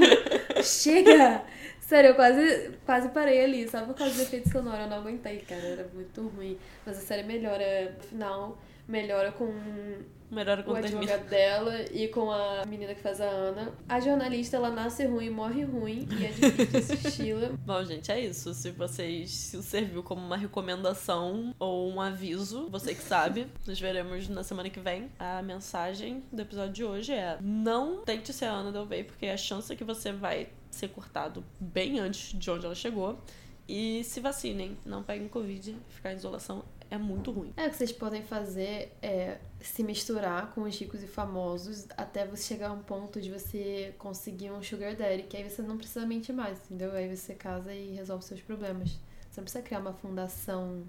Chega! 0.64 1.44
Sério, 1.78 2.08
eu 2.08 2.14
quase, 2.14 2.70
quase 2.86 3.10
parei 3.10 3.44
ali, 3.44 3.68
só 3.68 3.82
por 3.82 3.94
causa 3.94 4.14
do 4.14 4.22
efeito 4.22 4.48
sonoro. 4.48 4.84
Eu 4.84 4.88
não 4.88 4.96
aguentei, 4.96 5.40
cara, 5.40 5.60
era 5.60 5.86
muito 5.92 6.26
ruim. 6.28 6.58
Mas 6.86 6.96
a 6.96 7.00
série 7.02 7.22
melhora, 7.22 7.94
no 7.98 8.02
final, 8.02 8.58
melhora 8.88 9.30
com 9.30 9.52
Melhor 10.30 10.60
o 10.60 10.64
quando 10.64 10.82
termina. 10.82 11.00
advogado 11.02 11.28
dela 11.28 11.82
e 11.92 12.08
com 12.08 12.30
a 12.30 12.64
menina 12.66 12.94
que 12.94 13.00
faz 13.02 13.20
a 13.20 13.26
Ana. 13.26 13.72
A 13.88 14.00
jornalista, 14.00 14.56
ela 14.56 14.70
nasce 14.70 15.04
ruim, 15.06 15.30
morre 15.30 15.64
ruim 15.64 16.08
e 16.18 16.24
é 16.24 16.28
difícil 16.28 16.78
assisti-la. 16.78 17.48
Bom, 17.64 17.84
gente, 17.84 18.10
é 18.10 18.20
isso. 18.20 18.52
Se 18.54 18.70
vocês 18.70 19.30
se 19.30 19.62
serviu 19.62 20.02
como 20.02 20.24
uma 20.24 20.36
recomendação 20.36 21.54
ou 21.58 21.90
um 21.90 22.00
aviso, 22.00 22.68
você 22.70 22.94
que 22.94 23.02
sabe, 23.02 23.46
nos 23.66 23.78
veremos 23.78 24.28
na 24.28 24.42
semana 24.42 24.70
que 24.70 24.80
vem. 24.80 25.10
A 25.18 25.42
mensagem 25.42 26.22
do 26.32 26.42
episódio 26.42 26.72
de 26.72 26.84
hoje 26.84 27.12
é: 27.12 27.38
não 27.40 28.02
tente 28.04 28.32
ser 28.32 28.46
a 28.46 28.52
Ana 28.52 28.72
Del 28.72 28.86
Rey, 28.86 29.04
porque 29.04 29.26
a 29.26 29.36
chance 29.36 29.72
é 29.72 29.76
que 29.76 29.84
você 29.84 30.12
vai 30.12 30.48
ser 30.70 30.88
cortado 30.88 31.44
bem 31.60 32.00
antes 32.00 32.36
de 32.36 32.50
onde 32.50 32.66
ela 32.66 32.74
chegou. 32.74 33.18
E 33.66 34.04
se 34.04 34.20
vacinem, 34.20 34.76
não 34.84 35.02
peguem 35.02 35.26
Covid, 35.26 35.74
ficar 35.88 36.12
em 36.12 36.16
isolação 36.16 36.64
é 36.90 36.98
muito 36.98 37.30
ruim. 37.30 37.52
É, 37.56 37.66
o 37.66 37.70
que 37.70 37.76
vocês 37.76 37.92
podem 37.92 38.22
fazer 38.22 38.96
é 39.02 39.38
se 39.60 39.82
misturar 39.82 40.52
com 40.52 40.62
os 40.62 40.78
ricos 40.78 41.02
e 41.02 41.06
famosos 41.06 41.86
até 41.96 42.26
você 42.26 42.42
chegar 42.42 42.68
a 42.68 42.72
um 42.72 42.82
ponto 42.82 43.20
de 43.20 43.30
você 43.30 43.94
conseguir 43.98 44.50
um 44.50 44.62
sugar 44.62 44.94
daddy, 44.94 45.24
que 45.24 45.36
aí 45.36 45.48
você 45.48 45.62
não 45.62 45.76
precisa 45.76 46.06
mentir 46.06 46.34
mais, 46.34 46.58
entendeu? 46.64 46.92
Aí 46.92 47.14
você 47.14 47.34
casa 47.34 47.72
e 47.72 47.94
resolve 47.94 48.24
seus 48.24 48.40
problemas. 48.40 48.90
Você 49.30 49.40
não 49.40 49.44
precisa 49.44 49.64
criar 49.64 49.80
uma 49.80 49.92
fundação, 49.92 50.84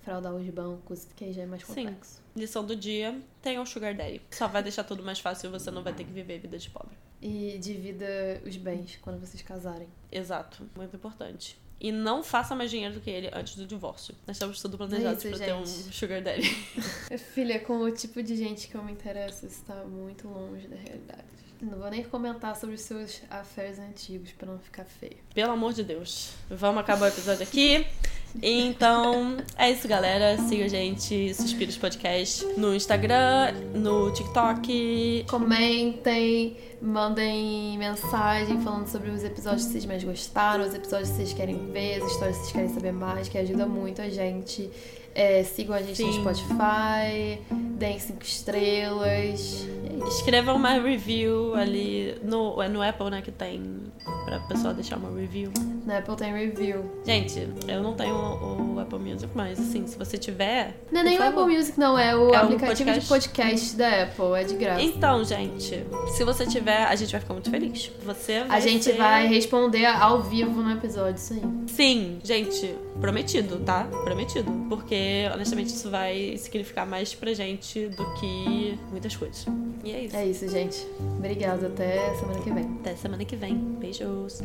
fraudar 0.00 0.34
os 0.34 0.48
bancos, 0.48 1.06
que 1.16 1.24
aí 1.24 1.32
já 1.32 1.42
é 1.42 1.46
mais 1.46 1.62
Sim. 1.62 1.86
complexo. 1.86 2.22
Lição 2.36 2.64
do 2.64 2.76
dia: 2.76 3.20
tenha 3.42 3.60
um 3.60 3.66
Sugar 3.66 3.94
Daddy. 3.94 4.22
Só 4.30 4.46
vai 4.46 4.62
deixar 4.62 4.84
tudo 4.84 5.02
mais 5.02 5.18
fácil 5.18 5.48
e 5.48 5.50
você 5.50 5.70
não 5.70 5.82
vai 5.82 5.92
ter 5.92 6.04
que 6.04 6.12
viver 6.12 6.38
vida 6.38 6.58
de 6.58 6.70
pobre. 6.70 6.96
E 7.20 7.58
divida 7.58 8.40
os 8.46 8.56
bens 8.56 8.98
quando 9.02 9.20
vocês 9.20 9.42
casarem. 9.42 9.88
Exato, 10.10 10.66
muito 10.74 10.96
importante. 10.96 11.59
E 11.80 11.90
não 11.90 12.22
faça 12.22 12.54
mais 12.54 12.70
dinheiro 12.70 12.94
do 12.94 13.00
que 13.00 13.08
ele 13.08 13.30
antes 13.32 13.56
do 13.56 13.66
divórcio. 13.66 14.14
Nós 14.26 14.36
estamos 14.36 14.60
tudo 14.60 14.76
planejados 14.76 15.24
É 15.24 15.28
isso, 15.28 15.38
pra 15.38 15.46
ter 15.46 15.54
um 15.54 15.64
gente. 15.64 15.96
Sugar 15.96 16.22
Daddy. 16.22 16.48
Filha, 17.34 17.58
com 17.60 17.78
o 17.78 17.90
tipo 17.90 18.22
de 18.22 18.36
gente 18.36 18.68
que 18.68 18.74
eu 18.74 18.84
me 18.84 18.92
interesso, 18.92 19.46
isso 19.46 19.62
tá 19.64 19.82
muito 19.84 20.28
longe 20.28 20.68
da 20.68 20.76
realidade. 20.76 21.24
Não 21.62 21.78
vou 21.78 21.90
nem 21.90 22.02
comentar 22.02 22.56
sobre 22.56 22.74
os 22.74 22.82
seus 22.82 23.22
affairs 23.30 23.78
antigos 23.78 24.32
pra 24.32 24.50
não 24.50 24.58
ficar 24.58 24.84
feio. 24.84 25.16
Pelo 25.34 25.52
amor 25.52 25.72
de 25.72 25.82
Deus. 25.82 26.32
Vamos 26.48 26.80
acabar 26.80 27.06
o 27.06 27.08
episódio 27.08 27.42
aqui. 27.42 27.86
Então, 28.42 29.38
é 29.56 29.70
isso, 29.70 29.86
galera. 29.88 30.38
Siga 30.38 30.64
a 30.64 30.68
gente, 30.68 31.34
Suspiros 31.34 31.76
Podcast, 31.76 32.44
no 32.56 32.74
Instagram, 32.74 33.52
no 33.74 34.12
TikTok. 34.12 35.26
Comentem, 35.28 36.56
mandem 36.80 37.76
mensagem 37.78 38.60
falando 38.62 38.86
sobre 38.86 39.10
os 39.10 39.24
episódios 39.24 39.66
que 39.66 39.72
vocês 39.72 39.86
mais 39.86 40.04
gostaram, 40.04 40.64
os 40.64 40.74
episódios 40.74 41.10
que 41.10 41.16
vocês 41.16 41.32
querem 41.32 41.70
ver, 41.72 42.02
as 42.02 42.12
histórias 42.12 42.36
que 42.36 42.42
vocês 42.42 42.52
querem 42.52 42.68
saber 42.68 42.92
mais, 42.92 43.28
que 43.28 43.38
ajuda 43.38 43.66
muito 43.66 44.00
a 44.00 44.08
gente. 44.08 44.70
É, 45.12 45.42
sigam 45.42 45.74
a 45.74 45.82
gente 45.82 46.02
no 46.02 46.12
Sim. 46.12 46.20
Spotify, 46.20 47.40
deem 47.76 47.98
cinco 47.98 48.22
estrelas. 48.22 49.66
E 49.66 49.88
é 49.88 50.06
isso. 50.06 50.18
Escreva 50.18 50.54
uma 50.54 50.74
review 50.74 51.54
ali 51.54 52.16
no, 52.22 52.62
é 52.62 52.68
no 52.68 52.80
Apple, 52.80 53.10
né, 53.10 53.20
que 53.20 53.32
tem 53.32 53.60
pra 54.24 54.38
pessoa 54.40 54.72
deixar 54.72 54.96
uma 54.98 55.10
review. 55.10 55.52
Na 55.86 55.98
Apple 55.98 56.16
tem 56.16 56.32
review. 56.32 56.84
Gente, 57.04 57.48
eu 57.66 57.82
não 57.82 57.94
tenho 57.94 58.14
o, 58.14 58.74
o 58.74 58.80
Apple 58.80 58.98
Music, 58.98 59.30
mas 59.34 59.58
assim, 59.58 59.86
se 59.86 59.96
você 59.98 60.18
tiver. 60.18 60.76
Não 60.92 61.00
é 61.00 61.04
nem 61.04 61.14
o 61.14 61.18
favor. 61.18 61.42
Apple 61.42 61.56
Music, 61.56 61.80
não, 61.80 61.98
é 61.98 62.14
o 62.14 62.28
É 62.34 62.38
um 62.38 62.44
aplicativo 62.44 62.92
de 62.92 63.06
podcast 63.06 63.76
da 63.76 64.02
Apple, 64.04 64.24
é 64.36 64.44
de 64.44 64.54
graça. 64.56 64.82
Então, 64.82 65.24
gente, 65.24 65.84
se 66.16 66.24
você 66.24 66.46
tiver, 66.46 66.84
a 66.84 66.94
gente 66.94 67.10
vai 67.10 67.20
ficar 67.20 67.32
muito 67.34 67.50
feliz. 67.50 67.90
Você 68.04 68.44
vai 68.44 68.56
A 68.56 68.60
gente 68.60 68.84
ser- 68.84 68.96
vai 68.96 69.26
responder 69.26 69.86
ao 69.86 70.22
vivo 70.22 70.60
no 70.62 70.70
episódio, 70.72 71.16
isso 71.16 71.32
aí. 71.32 71.42
Sim, 71.66 72.18
gente, 72.22 72.74
prometido, 73.00 73.58
tá? 73.60 73.84
Prometido. 74.04 74.50
Porque, 74.68 75.28
honestamente, 75.34 75.68
isso 75.68 75.90
vai 75.90 76.36
significar 76.36 76.86
mais 76.86 77.14
pra 77.14 77.32
gente 77.32 77.86
do 77.88 78.04
que 78.14 78.78
muitas 78.90 79.16
coisas. 79.16 79.46
E 79.82 79.92
é 79.92 80.04
isso. 80.04 80.16
É 80.16 80.26
isso, 80.26 80.48
gente. 80.48 80.86
Obrigada. 81.16 81.66
Até 81.68 82.14
semana 82.16 82.40
que 82.40 82.50
vem. 82.50 82.64
Até 82.80 82.94
semana 82.96 83.24
que 83.24 83.36
vem. 83.36 83.54
Beijos. 83.56 84.40